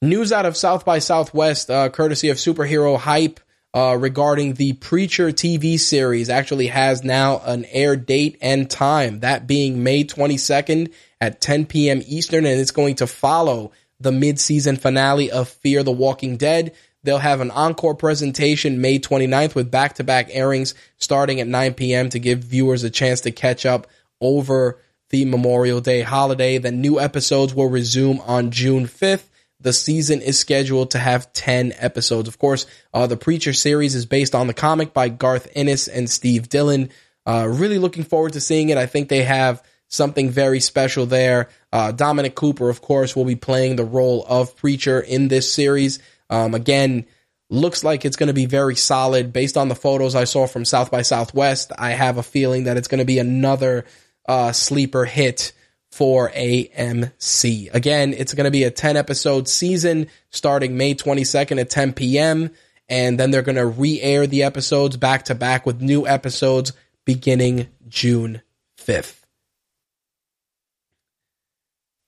News 0.00 0.32
out 0.32 0.46
of 0.46 0.56
South 0.56 0.84
by 0.84 1.00
Southwest, 1.00 1.70
uh, 1.70 1.88
courtesy 1.88 2.28
of 2.28 2.36
Superhero 2.36 2.98
Hype 2.98 3.40
uh, 3.74 3.96
regarding 3.98 4.54
the 4.54 4.72
Preacher 4.74 5.28
TV 5.28 5.78
series 5.78 6.30
actually 6.30 6.68
has 6.68 7.04
now 7.04 7.40
an 7.44 7.64
air 7.66 7.96
date 7.96 8.38
and 8.40 8.70
time, 8.70 9.20
that 9.20 9.46
being 9.46 9.82
May 9.82 10.04
22nd 10.04 10.92
at 11.20 11.40
10 11.40 11.66
p.m. 11.66 12.02
Eastern, 12.06 12.46
and 12.46 12.60
it's 12.60 12.70
going 12.70 12.96
to 12.96 13.06
follow 13.06 13.72
the 14.00 14.12
mid-season 14.12 14.76
finale 14.76 15.30
of 15.30 15.48
Fear 15.48 15.82
the 15.82 15.92
Walking 15.92 16.36
Dead. 16.36 16.74
They'll 17.04 17.18
have 17.18 17.40
an 17.40 17.50
encore 17.50 17.94
presentation 17.94 18.80
May 18.80 18.98
29th 18.98 19.54
with 19.54 19.70
back-to-back 19.70 20.28
airings 20.30 20.74
starting 20.96 21.40
at 21.40 21.46
9 21.46 21.74
p.m. 21.74 22.08
to 22.10 22.18
give 22.18 22.40
viewers 22.40 22.84
a 22.84 22.90
chance 22.90 23.20
to 23.22 23.30
catch 23.30 23.64
up 23.64 23.86
over 24.20 24.80
the 25.10 25.24
Memorial 25.24 25.80
Day 25.80 26.02
holiday. 26.02 26.58
The 26.58 26.72
new 26.72 27.00
episodes 27.00 27.54
will 27.54 27.68
resume 27.68 28.20
on 28.20 28.50
June 28.50 28.86
5th 28.86 29.28
the 29.60 29.72
season 29.72 30.20
is 30.20 30.38
scheduled 30.38 30.92
to 30.92 30.98
have 30.98 31.32
10 31.32 31.72
episodes. 31.78 32.28
Of 32.28 32.38
course, 32.38 32.66
uh, 32.94 33.06
the 33.06 33.16
Preacher 33.16 33.52
series 33.52 33.94
is 33.94 34.06
based 34.06 34.34
on 34.34 34.46
the 34.46 34.54
comic 34.54 34.92
by 34.92 35.08
Garth 35.08 35.48
Ennis 35.54 35.88
and 35.88 36.08
Steve 36.08 36.48
Dillon. 36.48 36.90
Uh, 37.26 37.48
really 37.48 37.78
looking 37.78 38.04
forward 38.04 38.34
to 38.34 38.40
seeing 38.40 38.68
it. 38.68 38.78
I 38.78 38.86
think 38.86 39.08
they 39.08 39.24
have 39.24 39.62
something 39.88 40.30
very 40.30 40.60
special 40.60 41.06
there. 41.06 41.48
Uh, 41.72 41.90
Dominic 41.90 42.34
Cooper, 42.34 42.68
of 42.68 42.80
course, 42.80 43.16
will 43.16 43.24
be 43.24 43.36
playing 43.36 43.76
the 43.76 43.84
role 43.84 44.24
of 44.28 44.56
Preacher 44.56 45.00
in 45.00 45.28
this 45.28 45.52
series. 45.52 45.98
Um, 46.30 46.54
again, 46.54 47.06
looks 47.50 47.82
like 47.82 48.04
it's 48.04 48.16
going 48.16 48.28
to 48.28 48.34
be 48.34 48.46
very 48.46 48.76
solid 48.76 49.32
based 49.32 49.56
on 49.56 49.68
the 49.68 49.74
photos 49.74 50.14
I 50.14 50.24
saw 50.24 50.46
from 50.46 50.64
South 50.64 50.90
by 50.90 51.02
Southwest. 51.02 51.72
I 51.78 51.90
have 51.90 52.18
a 52.18 52.22
feeling 52.22 52.64
that 52.64 52.76
it's 52.76 52.88
going 52.88 52.98
to 52.98 53.04
be 53.04 53.18
another 53.18 53.86
uh, 54.28 54.52
sleeper 54.52 55.04
hit 55.04 55.52
for 55.90 56.30
AMC. 56.30 57.74
Again, 57.74 58.12
it's 58.12 58.34
going 58.34 58.44
to 58.44 58.50
be 58.50 58.64
a 58.64 58.70
10 58.70 58.96
episode 58.96 59.48
season 59.48 60.08
starting 60.30 60.76
May 60.76 60.94
22nd 60.94 61.60
at 61.60 61.70
10 61.70 61.94
p.m. 61.94 62.50
And 62.88 63.18
then 63.18 63.30
they're 63.30 63.42
going 63.42 63.56
to 63.56 63.66
re 63.66 64.00
air 64.00 64.26
the 64.26 64.42
episodes 64.42 64.96
back 64.96 65.26
to 65.26 65.34
back 65.34 65.66
with 65.66 65.80
new 65.80 66.06
episodes 66.06 66.72
beginning 67.04 67.68
June 67.88 68.42
5th. 68.78 69.14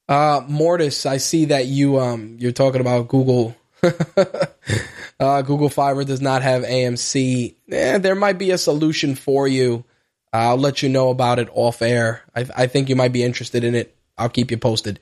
Uh, 0.07 0.41
Mortis, 0.47 1.05
I 1.05 1.17
see 1.17 1.45
that 1.45 1.67
you 1.67 1.97
um 1.99 2.35
you're 2.37 2.51
talking 2.51 2.81
about 2.81 3.07
Google. 3.07 3.55
uh, 5.19 5.41
Google 5.41 5.69
Fiber 5.69 6.03
does 6.03 6.21
not 6.21 6.41
have 6.41 6.63
AMC. 6.63 7.55
Eh, 7.71 7.97
there 7.97 8.15
might 8.15 8.37
be 8.37 8.51
a 8.51 8.57
solution 8.57 9.15
for 9.15 9.47
you 9.47 9.85
I'll 10.33 10.57
let 10.57 10.81
you 10.81 10.89
know 10.89 11.09
about 11.09 11.39
it 11.39 11.49
off 11.51 11.81
air. 11.81 12.21
I, 12.35 12.45
I 12.55 12.67
think 12.67 12.89
you 12.89 12.95
might 12.95 13.11
be 13.11 13.23
interested 13.23 13.63
in 13.63 13.75
it. 13.75 13.95
I'll 14.17 14.29
keep 14.29 14.51
you 14.51 14.57
posted. 14.57 14.99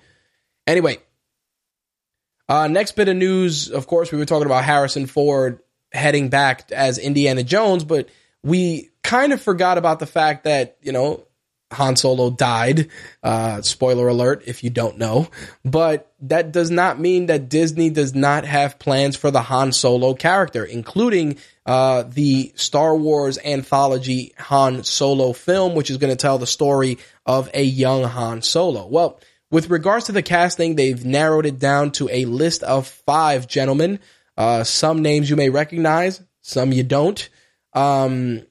Anyway, 0.65 0.97
uh, 2.47 2.67
next 2.67 2.95
bit 2.95 3.09
of 3.09 3.15
news. 3.15 3.69
Of 3.69 3.85
course, 3.85 4.11
we 4.11 4.17
were 4.17 4.25
talking 4.25 4.47
about 4.47 4.63
Harrison 4.63 5.05
Ford 5.05 5.59
heading 5.91 6.29
back 6.29 6.71
as 6.71 6.97
Indiana 6.97 7.43
Jones, 7.43 7.83
but 7.83 8.09
we 8.43 8.89
kind 9.03 9.33
of 9.33 9.41
forgot 9.41 9.77
about 9.77 9.99
the 9.99 10.05
fact 10.05 10.45
that 10.45 10.77
you 10.81 10.91
know 10.91 11.25
Han 11.71 11.95
Solo 11.95 12.29
died. 12.29 12.89
Uh, 13.21 13.61
spoiler 13.61 14.07
alert 14.07 14.43
if 14.47 14.63
you 14.63 14.69
don't 14.69 14.97
know. 14.97 15.29
But 15.63 16.11
that 16.21 16.51
does 16.51 16.71
not 16.71 16.99
mean 16.99 17.27
that 17.27 17.49
Disney 17.49 17.89
does 17.89 18.15
not 18.15 18.45
have 18.45 18.79
plans 18.79 19.15
for 19.15 19.31
the 19.31 19.41
Han 19.43 19.71
Solo 19.71 20.13
character, 20.13 20.65
including 20.65 21.37
uh, 21.65 22.03
the 22.07 22.51
Star 22.55 22.95
Wars 22.95 23.37
anthology 23.43 24.33
Han 24.37 24.83
Solo 24.83 25.33
film, 25.33 25.75
which 25.75 25.89
is 25.89 25.97
going 25.97 26.11
to 26.11 26.21
tell 26.21 26.37
the 26.37 26.47
story 26.47 26.97
of 27.25 27.49
a 27.53 27.63
young 27.63 28.03
Han 28.03 28.41
Solo. 28.41 28.87
Well, 28.87 29.19
with 29.51 29.69
regards 29.69 30.05
to 30.05 30.11
the 30.11 30.23
casting, 30.23 30.75
they've 30.75 31.03
narrowed 31.03 31.45
it 31.45 31.59
down 31.59 31.91
to 31.93 32.09
a 32.09 32.25
list 32.25 32.63
of 32.63 32.87
five 32.87 33.47
gentlemen. 33.47 33.99
Uh, 34.37 34.63
some 34.63 35.01
names 35.01 35.29
you 35.29 35.35
may 35.35 35.49
recognize, 35.49 36.21
some 36.41 36.71
you 36.71 36.83
don't. 36.83 37.29
Um, 37.73 38.43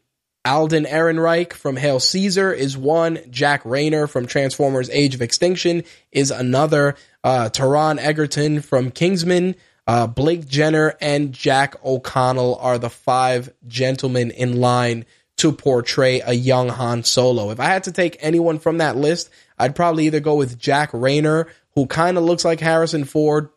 Alden 0.45 0.85
Ehrenreich 0.85 1.53
from 1.53 1.77
Hail 1.77 2.01
Caesar 2.01 2.53
is 2.53 2.77
one. 2.77 3.19
Jack 3.31 3.65
Reynor 3.65 4.09
from 4.09 4.27
Transformers 4.27 4.89
Age 4.91 5.15
of 5.15 5.23
Extinction 5.23 5.85
is 6.13 6.31
another. 6.31 6.97
Uh, 7.25 7.51
Taron 7.53 7.99
Egerton 7.99 8.63
from 8.63 8.91
Kingsman, 8.91 9.57
uh, 9.87 10.07
Blake 10.07 10.47
Jenner, 10.49 10.97
and 11.01 11.33
Jack 11.33 11.77
O'Connell 11.85 12.57
are 12.57 12.79
the 12.79 12.91
five 12.91 13.53
gentlemen 13.67 14.31
in 14.31 14.61
line 14.61 15.05
to 15.39 15.53
portray 15.53 16.21
a 16.21 16.33
young 16.33 16.69
Han 16.69 17.05
Solo. 17.05 17.51
If 17.51 17.61
I 17.61 17.67
had 17.67 17.85
to 17.85 17.93
take 17.93 18.17
anyone 18.21 18.59
from 18.59 18.79
that 18.79 18.97
list, 18.97 19.31
I'd 19.59 19.77
probably 19.77 20.07
either 20.07 20.21
go 20.21 20.35
with 20.35 20.59
Jack 20.59 20.93
Reynor, 20.93 21.47
who 21.75 21.87
kind 21.87 22.17
of 22.17 22.25
looks 22.25 22.45
like 22.45 22.61
Harrison 22.61 23.05
Ford, 23.05 23.51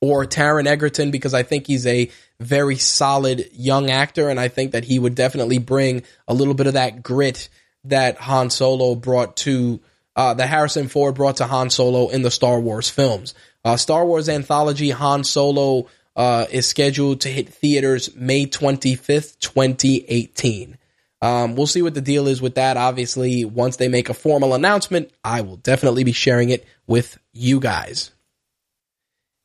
or 0.00 0.24
Taron 0.26 0.66
Egerton 0.66 1.10
because 1.10 1.34
I 1.34 1.42
think 1.42 1.66
he's 1.66 1.86
a 1.86 2.10
very 2.40 2.76
solid 2.76 3.48
young 3.52 3.90
actor, 3.90 4.28
and 4.28 4.38
I 4.38 4.48
think 4.48 4.72
that 4.72 4.84
he 4.84 4.98
would 4.98 5.14
definitely 5.14 5.58
bring 5.58 6.02
a 6.26 6.34
little 6.34 6.54
bit 6.54 6.66
of 6.66 6.74
that 6.74 7.02
grit 7.02 7.48
that 7.84 8.18
Han 8.18 8.50
Solo 8.50 8.94
brought 8.94 9.36
to 9.38 9.80
uh, 10.14 10.34
that 10.34 10.48
Harrison 10.48 10.88
Ford 10.88 11.14
brought 11.14 11.36
to 11.36 11.46
Han 11.46 11.70
Solo 11.70 12.08
in 12.08 12.22
the 12.22 12.30
Star 12.30 12.58
Wars 12.58 12.90
films. 12.90 13.34
Uh, 13.64 13.76
Star 13.76 14.04
Wars 14.04 14.28
anthology 14.28 14.90
Han 14.90 15.24
Solo 15.24 15.88
uh, 16.16 16.46
is 16.50 16.66
scheduled 16.66 17.20
to 17.20 17.28
hit 17.28 17.48
theaters 17.48 18.14
May 18.16 18.46
25th, 18.46 19.38
2018. 19.38 20.76
Um, 21.20 21.56
we'll 21.56 21.66
see 21.66 21.82
what 21.82 21.94
the 21.94 22.00
deal 22.00 22.28
is 22.28 22.42
with 22.42 22.56
that. 22.56 22.76
Obviously, 22.76 23.44
once 23.44 23.76
they 23.76 23.88
make 23.88 24.08
a 24.08 24.14
formal 24.14 24.54
announcement, 24.54 25.10
I 25.24 25.40
will 25.40 25.56
definitely 25.56 26.04
be 26.04 26.12
sharing 26.12 26.50
it 26.50 26.64
with 26.86 27.18
you 27.32 27.60
guys. 27.60 28.10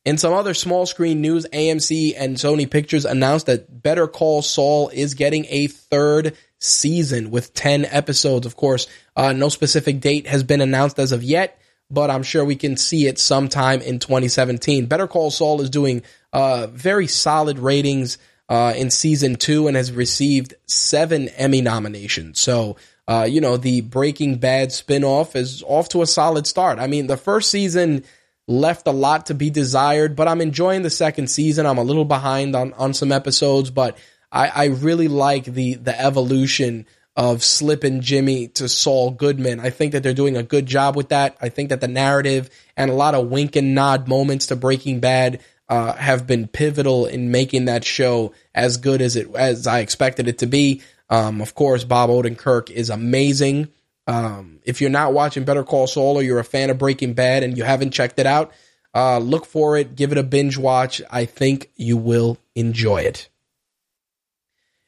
In 0.04 0.18
some 0.18 0.34
other 0.34 0.52
small 0.52 0.84
screen 0.84 1.22
news, 1.22 1.46
AMC 1.50 2.14
and 2.16 2.36
Sony 2.36 2.70
Pictures 2.70 3.06
announced 3.06 3.46
that 3.46 3.82
Better 3.82 4.06
Call 4.06 4.42
Saul 4.42 4.90
is 4.90 5.14
getting 5.14 5.46
a 5.48 5.66
third 5.66 6.36
season 6.58 7.30
with 7.30 7.54
10 7.54 7.86
episodes. 7.86 8.44
Of 8.44 8.54
course, 8.54 8.86
uh, 9.16 9.32
no 9.32 9.48
specific 9.48 10.00
date 10.00 10.26
has 10.26 10.42
been 10.42 10.60
announced 10.60 10.98
as 10.98 11.12
of 11.12 11.22
yet, 11.22 11.58
but 11.90 12.10
I'm 12.10 12.22
sure 12.22 12.44
we 12.44 12.56
can 12.56 12.76
see 12.76 13.06
it 13.06 13.18
sometime 13.18 13.80
in 13.80 13.98
2017. 13.98 14.86
Better 14.86 15.06
Call 15.06 15.30
Saul 15.30 15.62
is 15.62 15.70
doing 15.70 16.02
uh, 16.34 16.66
very 16.66 17.06
solid 17.06 17.58
ratings 17.58 18.18
uh, 18.50 18.74
in 18.76 18.90
season 18.90 19.36
two 19.36 19.68
and 19.68 19.76
has 19.76 19.90
received 19.90 20.52
seven 20.66 21.28
Emmy 21.30 21.62
nominations. 21.62 22.38
So, 22.40 22.76
uh, 23.08 23.26
you 23.30 23.40
know, 23.40 23.56
the 23.56 23.80
Breaking 23.80 24.36
Bad 24.36 24.68
spinoff 24.68 25.34
is 25.34 25.62
off 25.66 25.88
to 25.90 26.02
a 26.02 26.06
solid 26.06 26.46
start. 26.46 26.78
I 26.78 26.88
mean, 26.88 27.06
the 27.06 27.16
first 27.16 27.50
season 27.50 28.04
left 28.46 28.86
a 28.86 28.92
lot 28.92 29.26
to 29.26 29.34
be 29.34 29.50
desired, 29.50 30.16
but 30.16 30.28
I'm 30.28 30.40
enjoying 30.40 30.82
the 30.82 30.90
second 30.90 31.28
season. 31.28 31.66
I'm 31.66 31.78
a 31.78 31.84
little 31.84 32.04
behind 32.04 32.54
on, 32.54 32.72
on 32.74 32.94
some 32.94 33.12
episodes, 33.12 33.70
but 33.70 33.96
I, 34.30 34.48
I 34.48 34.64
really 34.66 35.08
like 35.08 35.44
the 35.44 35.74
the 35.74 35.98
evolution 35.98 36.86
of 37.16 37.44
Slippin' 37.44 38.00
Jimmy 38.00 38.48
to 38.48 38.68
Saul 38.68 39.12
Goodman. 39.12 39.60
I 39.60 39.70
think 39.70 39.92
that 39.92 40.02
they're 40.02 40.12
doing 40.12 40.36
a 40.36 40.42
good 40.42 40.66
job 40.66 40.96
with 40.96 41.10
that. 41.10 41.36
I 41.40 41.48
think 41.48 41.68
that 41.68 41.80
the 41.80 41.88
narrative 41.88 42.50
and 42.76 42.90
a 42.90 42.94
lot 42.94 43.14
of 43.14 43.30
wink 43.30 43.54
and 43.54 43.74
nod 43.74 44.08
moments 44.08 44.46
to 44.48 44.56
Breaking 44.56 44.98
Bad 44.98 45.40
uh, 45.68 45.92
have 45.92 46.26
been 46.26 46.48
pivotal 46.48 47.06
in 47.06 47.30
making 47.30 47.66
that 47.66 47.84
show 47.84 48.34
as 48.54 48.76
good 48.76 49.00
as 49.00 49.16
it 49.16 49.32
as 49.34 49.66
I 49.66 49.78
expected 49.78 50.28
it 50.28 50.38
to 50.38 50.46
be. 50.46 50.82
Um, 51.08 51.40
of 51.40 51.54
course, 51.54 51.84
Bob 51.84 52.10
Odenkirk 52.10 52.70
is 52.70 52.90
amazing. 52.90 53.68
Um, 54.06 54.60
if 54.64 54.80
you're 54.80 54.90
not 54.90 55.12
watching 55.12 55.44
Better 55.44 55.64
Call 55.64 55.86
Saul 55.86 56.18
or 56.18 56.22
you're 56.22 56.38
a 56.38 56.44
fan 56.44 56.70
of 56.70 56.78
Breaking 56.78 57.14
Bad 57.14 57.42
and 57.42 57.56
you 57.56 57.64
haven't 57.64 57.92
checked 57.92 58.18
it 58.18 58.26
out, 58.26 58.52
uh, 58.94 59.18
look 59.18 59.46
for 59.46 59.76
it. 59.76 59.96
Give 59.96 60.12
it 60.12 60.18
a 60.18 60.22
binge 60.22 60.58
watch. 60.58 61.02
I 61.10 61.24
think 61.24 61.70
you 61.76 61.96
will 61.96 62.38
enjoy 62.54 62.98
it. 63.02 63.28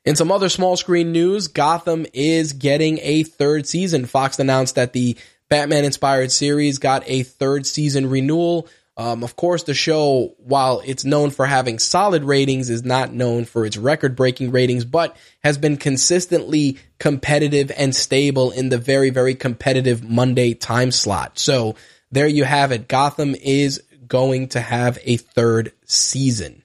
In 0.04 0.14
some 0.14 0.30
other 0.30 0.48
small 0.48 0.76
screen 0.76 1.10
news, 1.10 1.48
Gotham 1.48 2.06
is 2.12 2.52
getting 2.52 2.98
a 3.02 3.24
third 3.24 3.66
season. 3.66 4.06
Fox 4.06 4.38
announced 4.38 4.76
that 4.76 4.92
the 4.92 5.16
Batman 5.48 5.84
inspired 5.84 6.30
series 6.30 6.78
got 6.78 7.02
a 7.06 7.24
third 7.24 7.66
season 7.66 8.08
renewal. 8.08 8.68
Um, 8.98 9.22
of 9.22 9.36
course, 9.36 9.64
the 9.64 9.74
show, 9.74 10.34
while 10.38 10.80
it's 10.84 11.04
known 11.04 11.30
for 11.30 11.44
having 11.44 11.78
solid 11.78 12.24
ratings, 12.24 12.70
is 12.70 12.82
not 12.82 13.12
known 13.12 13.44
for 13.44 13.66
its 13.66 13.76
record 13.76 14.16
breaking 14.16 14.52
ratings, 14.52 14.86
but 14.86 15.16
has 15.44 15.58
been 15.58 15.76
consistently 15.76 16.78
competitive 16.98 17.70
and 17.76 17.94
stable 17.94 18.52
in 18.52 18.70
the 18.70 18.78
very, 18.78 19.10
very 19.10 19.34
competitive 19.34 20.02
Monday 20.02 20.54
time 20.54 20.90
slot. 20.90 21.38
So 21.38 21.76
there 22.10 22.26
you 22.26 22.44
have 22.44 22.72
it. 22.72 22.88
Gotham 22.88 23.34
is 23.34 23.82
going 24.08 24.48
to 24.48 24.60
have 24.60 24.98
a 25.02 25.18
third 25.18 25.72
season. 25.84 26.62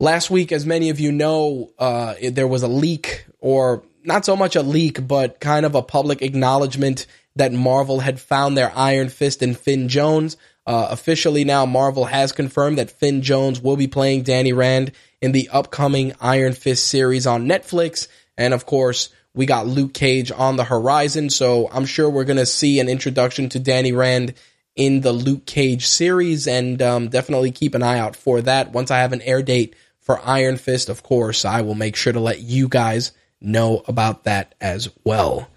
Last 0.00 0.30
week, 0.30 0.52
as 0.52 0.64
many 0.64 0.88
of 0.88 1.00
you 1.00 1.12
know, 1.12 1.70
uh, 1.78 2.14
there 2.30 2.48
was 2.48 2.62
a 2.62 2.68
leak, 2.68 3.26
or 3.40 3.84
not 4.04 4.24
so 4.24 4.36
much 4.36 4.56
a 4.56 4.62
leak, 4.62 5.06
but 5.06 5.38
kind 5.38 5.66
of 5.66 5.74
a 5.74 5.82
public 5.82 6.22
acknowledgement 6.22 7.06
that 7.36 7.52
Marvel 7.52 8.00
had 8.00 8.20
found 8.20 8.56
their 8.56 8.72
Iron 8.74 9.08
Fist 9.08 9.42
in 9.42 9.54
Finn 9.54 9.88
Jones. 9.88 10.36
Uh, 10.66 10.88
officially 10.90 11.44
now, 11.44 11.66
Marvel 11.66 12.06
has 12.06 12.32
confirmed 12.32 12.78
that 12.78 12.90
Finn 12.90 13.22
Jones 13.22 13.60
will 13.60 13.76
be 13.76 13.86
playing 13.86 14.22
Danny 14.22 14.52
Rand 14.52 14.92
in 15.20 15.32
the 15.32 15.48
upcoming 15.50 16.14
Iron 16.20 16.54
Fist 16.54 16.86
series 16.86 17.26
on 17.26 17.46
Netflix. 17.46 18.08
And 18.36 18.54
of 18.54 18.64
course, 18.64 19.10
we 19.34 19.46
got 19.46 19.66
Luke 19.66 19.92
Cage 19.92 20.30
on 20.30 20.56
the 20.56 20.64
horizon, 20.64 21.28
so 21.28 21.68
I'm 21.70 21.86
sure 21.86 22.08
we're 22.08 22.24
going 22.24 22.38
to 22.38 22.46
see 22.46 22.80
an 22.80 22.88
introduction 22.88 23.48
to 23.50 23.58
Danny 23.58 23.92
Rand 23.92 24.34
in 24.76 25.00
the 25.02 25.12
Luke 25.12 25.44
Cage 25.44 25.86
series, 25.86 26.46
and 26.46 26.80
um, 26.80 27.08
definitely 27.08 27.50
keep 27.50 27.74
an 27.74 27.82
eye 27.82 27.98
out 27.98 28.16
for 28.16 28.40
that. 28.42 28.72
Once 28.72 28.90
I 28.90 28.98
have 28.98 29.12
an 29.12 29.22
air 29.22 29.42
date 29.42 29.74
for 30.00 30.20
Iron 30.24 30.56
Fist, 30.56 30.88
of 30.88 31.02
course, 31.02 31.44
I 31.44 31.62
will 31.62 31.74
make 31.74 31.96
sure 31.96 32.12
to 32.12 32.20
let 32.20 32.40
you 32.40 32.68
guys 32.68 33.12
know 33.40 33.82
about 33.86 34.24
that 34.24 34.54
as 34.60 34.88
well. 35.04 35.48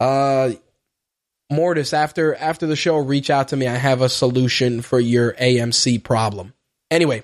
Uh, 0.00 0.50
Mortis, 1.50 1.92
after 1.92 2.34
after 2.34 2.66
the 2.66 2.76
show, 2.76 2.98
reach 2.98 3.30
out 3.30 3.48
to 3.48 3.56
me. 3.56 3.66
I 3.68 3.74
have 3.74 4.00
a 4.00 4.08
solution 4.08 4.82
for 4.82 4.98
your 4.98 5.32
AMC 5.34 6.02
problem. 6.02 6.54
Anyway, 6.90 7.22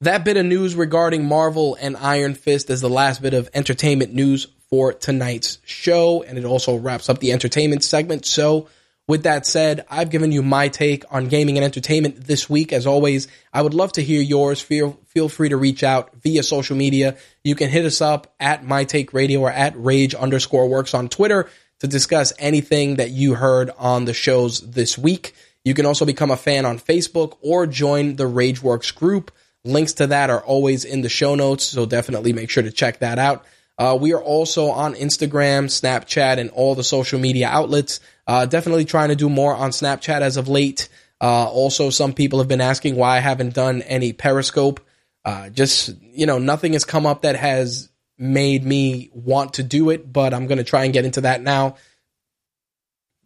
that 0.00 0.24
bit 0.24 0.36
of 0.36 0.46
news 0.46 0.76
regarding 0.76 1.24
Marvel 1.24 1.76
and 1.80 1.96
Iron 1.96 2.34
Fist 2.34 2.70
is 2.70 2.80
the 2.80 2.90
last 2.90 3.22
bit 3.22 3.34
of 3.34 3.50
entertainment 3.54 4.14
news 4.14 4.46
for 4.70 4.92
tonight's 4.92 5.58
show, 5.64 6.22
and 6.22 6.38
it 6.38 6.44
also 6.44 6.76
wraps 6.76 7.08
up 7.08 7.18
the 7.18 7.32
entertainment 7.32 7.82
segment. 7.82 8.24
So 8.24 8.68
with 9.06 9.24
that 9.24 9.46
said, 9.46 9.84
I've 9.90 10.10
given 10.10 10.32
you 10.32 10.42
my 10.42 10.68
take 10.68 11.04
on 11.10 11.28
gaming 11.28 11.58
and 11.58 11.64
entertainment 11.64 12.24
this 12.24 12.48
week. 12.48 12.72
As 12.72 12.86
always, 12.86 13.28
I 13.52 13.62
would 13.62 13.74
love 13.74 13.92
to 13.92 14.02
hear 14.02 14.22
yours. 14.22 14.60
Feel 14.60 14.98
feel 15.08 15.28
free 15.28 15.50
to 15.50 15.56
reach 15.56 15.82
out 15.82 16.14
via 16.22 16.42
social 16.42 16.76
media. 16.76 17.16
You 17.42 17.54
can 17.54 17.68
hit 17.68 17.84
us 17.84 18.00
up 18.00 18.34
at 18.40 18.64
My 18.64 18.84
Take 18.84 19.12
Radio 19.12 19.40
or 19.40 19.50
at 19.50 19.74
Rage 19.76 20.14
underscore 20.14 20.68
Works 20.68 20.94
on 20.94 21.08
Twitter 21.08 21.50
to 21.84 21.88
discuss 21.88 22.32
anything 22.38 22.96
that 22.96 23.10
you 23.10 23.34
heard 23.34 23.70
on 23.76 24.06
the 24.06 24.14
shows 24.14 24.60
this 24.70 24.96
week. 24.96 25.34
You 25.66 25.74
can 25.74 25.84
also 25.84 26.06
become 26.06 26.30
a 26.30 26.36
fan 26.36 26.64
on 26.64 26.78
Facebook 26.78 27.36
or 27.42 27.66
join 27.66 28.16
the 28.16 28.24
RageWorks 28.24 28.94
group. 28.94 29.30
Links 29.64 29.92
to 29.94 30.06
that 30.06 30.30
are 30.30 30.40
always 30.40 30.86
in 30.86 31.02
the 31.02 31.10
show 31.10 31.34
notes, 31.34 31.64
so 31.64 31.84
definitely 31.84 32.32
make 32.32 32.48
sure 32.48 32.62
to 32.62 32.70
check 32.70 33.00
that 33.00 33.18
out. 33.18 33.44
Uh, 33.76 33.98
we 34.00 34.14
are 34.14 34.22
also 34.22 34.70
on 34.70 34.94
Instagram, 34.94 35.66
Snapchat, 35.66 36.38
and 36.38 36.48
all 36.50 36.74
the 36.74 36.82
social 36.82 37.20
media 37.20 37.48
outlets. 37.48 38.00
Uh, 38.26 38.46
definitely 38.46 38.86
trying 38.86 39.10
to 39.10 39.16
do 39.16 39.28
more 39.28 39.54
on 39.54 39.70
Snapchat 39.70 40.22
as 40.22 40.38
of 40.38 40.48
late. 40.48 40.88
Uh, 41.20 41.44
also, 41.50 41.90
some 41.90 42.14
people 42.14 42.38
have 42.38 42.48
been 42.48 42.62
asking 42.62 42.96
why 42.96 43.18
I 43.18 43.20
haven't 43.20 43.52
done 43.52 43.82
any 43.82 44.14
Periscope. 44.14 44.80
Uh, 45.22 45.50
just, 45.50 45.94
you 46.00 46.24
know, 46.24 46.38
nothing 46.38 46.72
has 46.72 46.86
come 46.86 47.04
up 47.04 47.22
that 47.22 47.36
has 47.36 47.90
made 48.18 48.64
me 48.64 49.10
want 49.12 49.54
to 49.54 49.62
do 49.62 49.90
it, 49.90 50.12
but 50.12 50.32
I'm 50.32 50.46
going 50.46 50.58
to 50.58 50.64
try 50.64 50.84
and 50.84 50.92
get 50.92 51.04
into 51.04 51.22
that 51.22 51.42
now 51.42 51.76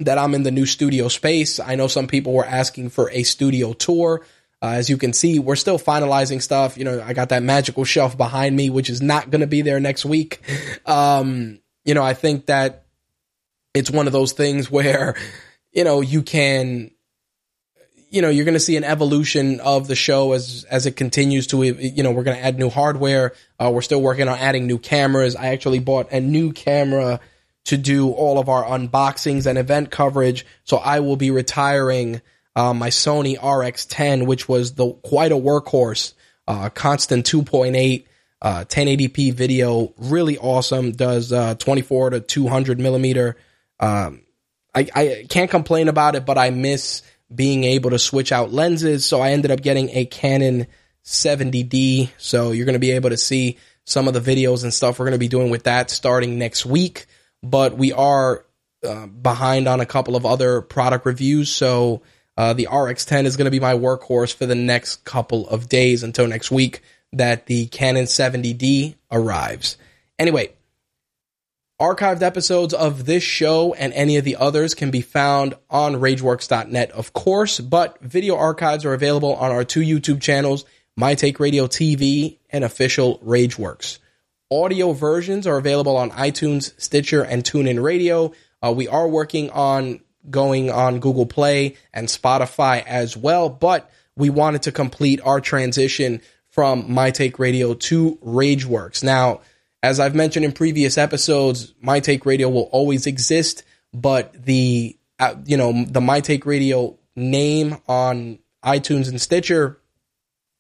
that 0.01 0.19
I'm 0.19 0.35
in 0.35 0.43
the 0.43 0.51
new 0.51 0.67
studio 0.67 1.09
space. 1.09 1.59
I 1.59 1.75
know 1.75 1.89
some 1.89 2.07
people 2.07 2.33
were 2.33 2.47
asking 2.47 2.91
for 2.91 3.11
a 3.11 3.23
studio 3.23 3.73
tour. 3.73 4.25
Uh, 4.61 4.71
as 4.71 4.91
you 4.91 4.97
can 4.97 5.13
see, 5.13 5.39
we're 5.39 5.57
still 5.57 5.79
finalizing 5.79 6.43
stuff. 6.43 6.77
You 6.77 6.85
know, 6.85 7.03
I 7.05 7.13
got 7.13 7.29
that 7.29 7.43
magical 7.43 7.85
shelf 7.85 8.17
behind 8.17 8.57
me, 8.57 8.71
which 8.71 8.91
is 8.91 9.01
not 9.01 9.31
going 9.31 9.41
to 9.41 9.47
be 9.47 9.63
there 9.63 9.81
next 9.81 10.05
week. 10.05 10.41
Um, 10.87 11.61
you 11.85 11.93
know, 11.93 12.03
I 12.03 12.15
think 12.15 12.47
that 12.47 12.87
it's 13.75 13.91
one 13.91 14.07
of 14.07 14.13
those 14.15 14.33
things 14.33 14.71
where, 14.71 15.17
you 15.71 15.85
know, 15.85 16.01
you 16.01 16.23
can, 16.23 16.93
you 18.11 18.23
know, 18.23 18.29
you're 18.29 18.45
going 18.45 18.55
to 18.55 18.61
see 18.61 18.77
an 18.77 18.85
evolution 18.85 19.61
of 19.61 19.89
the 19.89 19.95
show 19.95 20.33
as 20.33 20.65
as 20.71 20.87
it 20.87 20.97
continues 20.97 21.47
to, 21.49 21.63
you 21.63 22.03
know, 22.03 22.11
we're 22.11 22.23
going 22.23 22.37
to 22.37 22.45
add 22.45 22.59
new 22.59 22.71
hardware. 22.71 23.35
Uh, 23.59 23.71
we're 23.73 23.83
still 23.83 24.01
working 24.01 24.29
on 24.29 24.39
adding 24.39 24.67
new 24.67 24.79
cameras. 24.79 25.37
I 25.37 25.49
actually 25.49 25.79
bought 25.81 26.13
a 26.13 26.21
new 26.21 26.53
camera 26.53 27.21
to 27.67 27.77
do 27.77 28.11
all 28.11 28.39
of 28.39 28.49
our 28.49 28.65
unboxings 28.65 29.47
and 29.47 29.59
event 29.59 29.91
coverage. 29.91 30.47
So 30.65 30.79
I 30.79 31.01
will 31.01 31.17
be 31.17 31.31
retiring 31.31 32.23
uh, 32.57 32.73
my 32.73 32.89
Sony 32.89 33.39
RX10, 33.39 34.27
which 34.27 34.49
was 34.49 34.75
the 34.75 34.93
quite 34.93 35.33
a 35.33 35.37
workhorse, 35.37 36.15
uh, 36.47 36.71
constant 36.71 37.27
2.8, 37.27 38.07
uh, 38.41 38.65
1080p 38.65 39.35
video, 39.35 39.93
really 39.99 40.39
awesome. 40.39 40.93
Does 40.93 41.33
uh, 41.33 41.57
24 41.57 42.11
to 42.11 42.21
200 42.21 42.81
millimeter. 42.81 43.37
Um, 43.79 44.23
I, 44.75 44.89
I 44.95 45.27
can't 45.29 45.51
complain 45.51 45.89
about 45.89 46.15
it, 46.15 46.25
but 46.25 46.39
I 46.39 46.51
miss 46.51 47.03
being 47.35 47.65
able 47.65 47.91
to 47.91 47.99
switch 47.99 48.33
out 48.33 48.53
lenses. 48.53 49.05
So 49.05 49.21
I 49.21 49.31
ended 49.31 49.51
up 49.51 49.61
getting 49.61 49.91
a 49.91 50.07
Canon 50.07 50.67
70D. 51.05 52.11
So 52.19 52.53
you're 52.53 52.67
going 52.67 52.75
to 52.75 52.79
be 52.79 52.93
able 52.93 53.11
to 53.11 53.17
see 53.17 53.59
some 53.85 54.09
of 54.09 54.15
the 54.15 54.21
videos 54.21 54.63
and 54.63 54.73
stuff 54.73 54.99
we're 54.99 55.07
going 55.07 55.13
to 55.13 55.19
be 55.19 55.29
doing 55.29 55.51
with 55.51 55.65
that 55.65 55.91
starting 55.91 56.39
next 56.39 56.67
week. 56.67 57.07
But 57.43 57.77
we 57.77 57.93
are 57.93 58.45
uh, 58.87 59.07
behind 59.07 59.69
on 59.69 59.81
a 59.81 59.87
couple 59.87 60.17
of 60.17 60.27
other 60.27 60.61
product 60.61 61.07
reviews. 61.07 61.51
So 61.51 62.03
uh, 62.37 62.53
the 62.53 62.69
RX10 62.71 63.25
is 63.25 63.37
going 63.37 63.47
to 63.47 63.51
be 63.51 63.61
my 63.61 63.75
workhorse 63.75 64.35
for 64.35 64.47
the 64.47 64.55
next 64.55 65.05
couple 65.05 65.49
of 65.49 65.69
days 65.69 66.03
until 66.03 66.27
next 66.27 66.51
week 66.51 66.83
that 67.13 67.47
the 67.47 67.67
Canon 67.67 68.05
70D 68.05 68.95
arrives. 69.11 69.77
Anyway, 70.19 70.53
Archived 71.81 72.23
episodes 72.23 72.75
of 72.75 73.07
this 73.07 73.23
show 73.23 73.73
and 73.73 73.93
any 73.93 74.17
of 74.17 74.25
the 74.25 74.35
others 74.35 74.75
can 74.75 74.91
be 74.91 75.01
found 75.01 75.55
on 75.71 75.95
rageworks.net, 75.95 76.91
of 76.91 77.13
course, 77.13 77.61
but 77.61 78.01
video 78.01 78.37
archives 78.37 78.85
are 78.85 78.95
available 78.95 79.35
on 79.37 79.53
our 79.53 79.63
two 79.63 79.83
YouTube 79.83 80.21
channels, 80.21 80.65
My 80.97 81.15
Take 81.15 81.39
Radio 81.39 81.69
TV 81.69 82.39
and 82.51 82.65
Official 82.65 83.19
Rageworks. 83.21 83.99
Audio 84.51 84.91
versions 84.91 85.47
are 85.47 85.57
available 85.57 85.97
on 85.97 86.11
iTunes, 86.11 86.73
Stitcher, 86.81 87.23
and 87.23 87.45
TuneIn 87.45 87.81
Radio. 87.81 88.33
Uh, 88.61 88.73
we 88.73 88.89
are 88.89 89.07
working 89.07 89.49
on 89.51 90.01
going 90.29 90.71
on 90.71 90.99
Google 90.99 91.27
Play 91.27 91.77
and 91.95 92.09
Spotify 92.09 92.85
as 92.85 93.17
well, 93.17 93.49
but 93.49 93.89
we 94.17 94.31
wanted 94.31 94.63
to 94.63 94.73
complete 94.73 95.21
our 95.23 95.41
transition 95.41 96.23
from 96.49 96.93
My 96.93 97.13
Take 97.13 97.39
Radio 97.39 97.75
to 97.75 98.17
Rageworks. 98.17 99.05
Now, 99.05 99.43
as 99.83 100.01
I've 100.01 100.15
mentioned 100.15 100.45
in 100.45 100.53
previous 100.53 100.99
episodes, 100.99 101.75
My 101.81 102.01
Take 102.01 102.27
Radio 102.27 102.49
will 102.49 102.69
always 102.73 103.07
exist, 103.07 103.63
but 103.93 104.33
the 104.45 104.97
uh, 105.19 105.35
you 105.45 105.57
know 105.57 105.85
the 105.85 106.01
My 106.01 106.21
Take 106.21 106.47
Radio 106.47 106.99
name 107.15 107.77
on 107.87 108.39
iTunes 108.65 109.09
and 109.09 109.21
Stitcher 109.21 109.79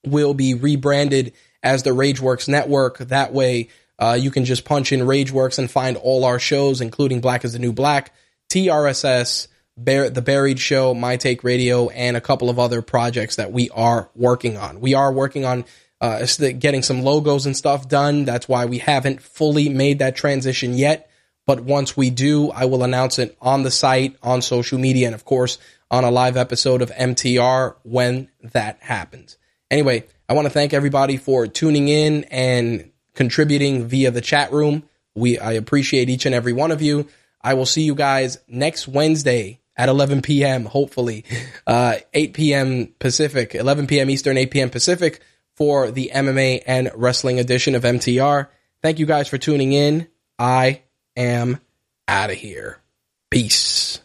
will 0.07 0.35
be 0.35 0.55
rebranded 0.55 1.33
as 1.63 1.83
the 1.83 1.91
Rageworks 1.91 2.49
Network. 2.49 2.99
That 2.99 3.33
way, 3.33 3.69
uh, 3.99 4.17
you 4.19 4.31
can 4.31 4.45
just 4.45 4.65
punch 4.65 4.93
in 4.93 5.01
Rageworks 5.01 5.59
and 5.59 5.71
find 5.71 5.97
all 5.97 6.25
our 6.25 6.39
shows, 6.39 6.81
including 6.81 7.21
Black 7.21 7.45
is 7.45 7.53
the 7.53 7.59
New 7.59 7.73
Black, 7.73 8.15
TRSS, 8.51 9.49
Bear, 9.77 10.11
The 10.11 10.23
Buried 10.23 10.61
Show, 10.61 10.95
My 10.95 11.17
Take 11.17 11.43
Radio, 11.43 11.89
and 11.89 12.17
a 12.17 12.21
couple 12.21 12.51
of 12.51 12.59
other 12.59 12.83
projects 12.83 13.37
that 13.37 13.53
we 13.53 13.71
are 13.71 14.11
working 14.15 14.57
on. 14.57 14.81
We 14.81 14.95
are 14.95 15.13
working 15.13 15.45
on 15.45 15.65
uh, 16.01 16.25
getting 16.59 16.83
some 16.83 17.03
logos 17.03 17.47
and 17.47 17.57
stuff 17.57 17.89
done. 17.89 18.25
That's 18.25 18.49
why 18.49 18.67
we 18.67 18.79
haven't 18.79 19.23
fully 19.23 19.69
made 19.69 19.99
that 19.99 20.17
transition 20.17 20.75
yet. 20.75 21.11
But 21.47 21.61
once 21.63 21.97
we 21.97 22.11
do, 22.11 22.51
I 22.51 22.67
will 22.67 22.85
announce 22.85 23.19
it 23.19 23.37
on 23.41 23.63
the 23.63 23.71
site, 23.71 24.17
on 24.23 24.43
social 24.43 24.79
media, 24.79 25.07
and 25.07 25.15
of 25.15 25.25
course 25.25 25.59
on 25.91 26.05
a 26.05 26.11
live 26.11 26.37
episode 26.37 26.83
of 26.83 26.91
MTR 26.91 27.77
when 27.83 28.29
that 28.43 28.79
happens. 28.81 29.39
Anyway, 29.71 30.05
I 30.29 30.35
want 30.35 30.45
to 30.45 30.51
thank 30.51 30.75
everybody 30.75 31.17
for 31.17 31.47
tuning 31.47 31.89
in 31.89 32.25
and 32.25 32.91
contributing 33.15 33.87
via 33.87 34.11
the 34.11 34.21
chat 34.21 34.53
room. 34.53 34.83
We 35.15 35.39
I 35.39 35.53
appreciate 35.53 36.11
each 36.11 36.27
and 36.27 36.35
every 36.35 36.53
one 36.53 36.71
of 36.71 36.83
you. 36.83 37.09
I 37.41 37.55
will 37.55 37.67
see 37.67 37.83
you 37.83 37.95
guys 37.95 38.39
next 38.47 38.87
Wednesday 38.87 39.61
at 39.77 39.89
11 39.89 40.23
p.m. 40.23 40.67
Hopefully, 40.67 41.25
uh, 41.67 41.97
8 42.13 42.35
p.m. 42.35 42.95
Pacific, 42.99 43.55
11 43.55 43.87
p.m. 43.87 44.11
Eastern, 44.11 44.37
8 44.37 44.51
p.m. 44.51 44.71
Pacific 44.71 45.23
for 45.59 45.91
the 45.91 46.13
MMA 46.15 46.63
and 46.67 46.89
wrestling 46.95 47.41
edition 47.41 47.75
of 47.75 47.83
MTR. 47.83 48.47
Thank 48.81 49.01
you 49.01 49.07
guys 49.07 49.27
for 49.27 49.39
tuning 49.39 49.73
in. 49.73 50.07
I 50.39 50.83
am 51.17 51.61
out 52.07 52.31
of 52.31 52.37
here. 52.37 52.79
Peace. 53.29 54.01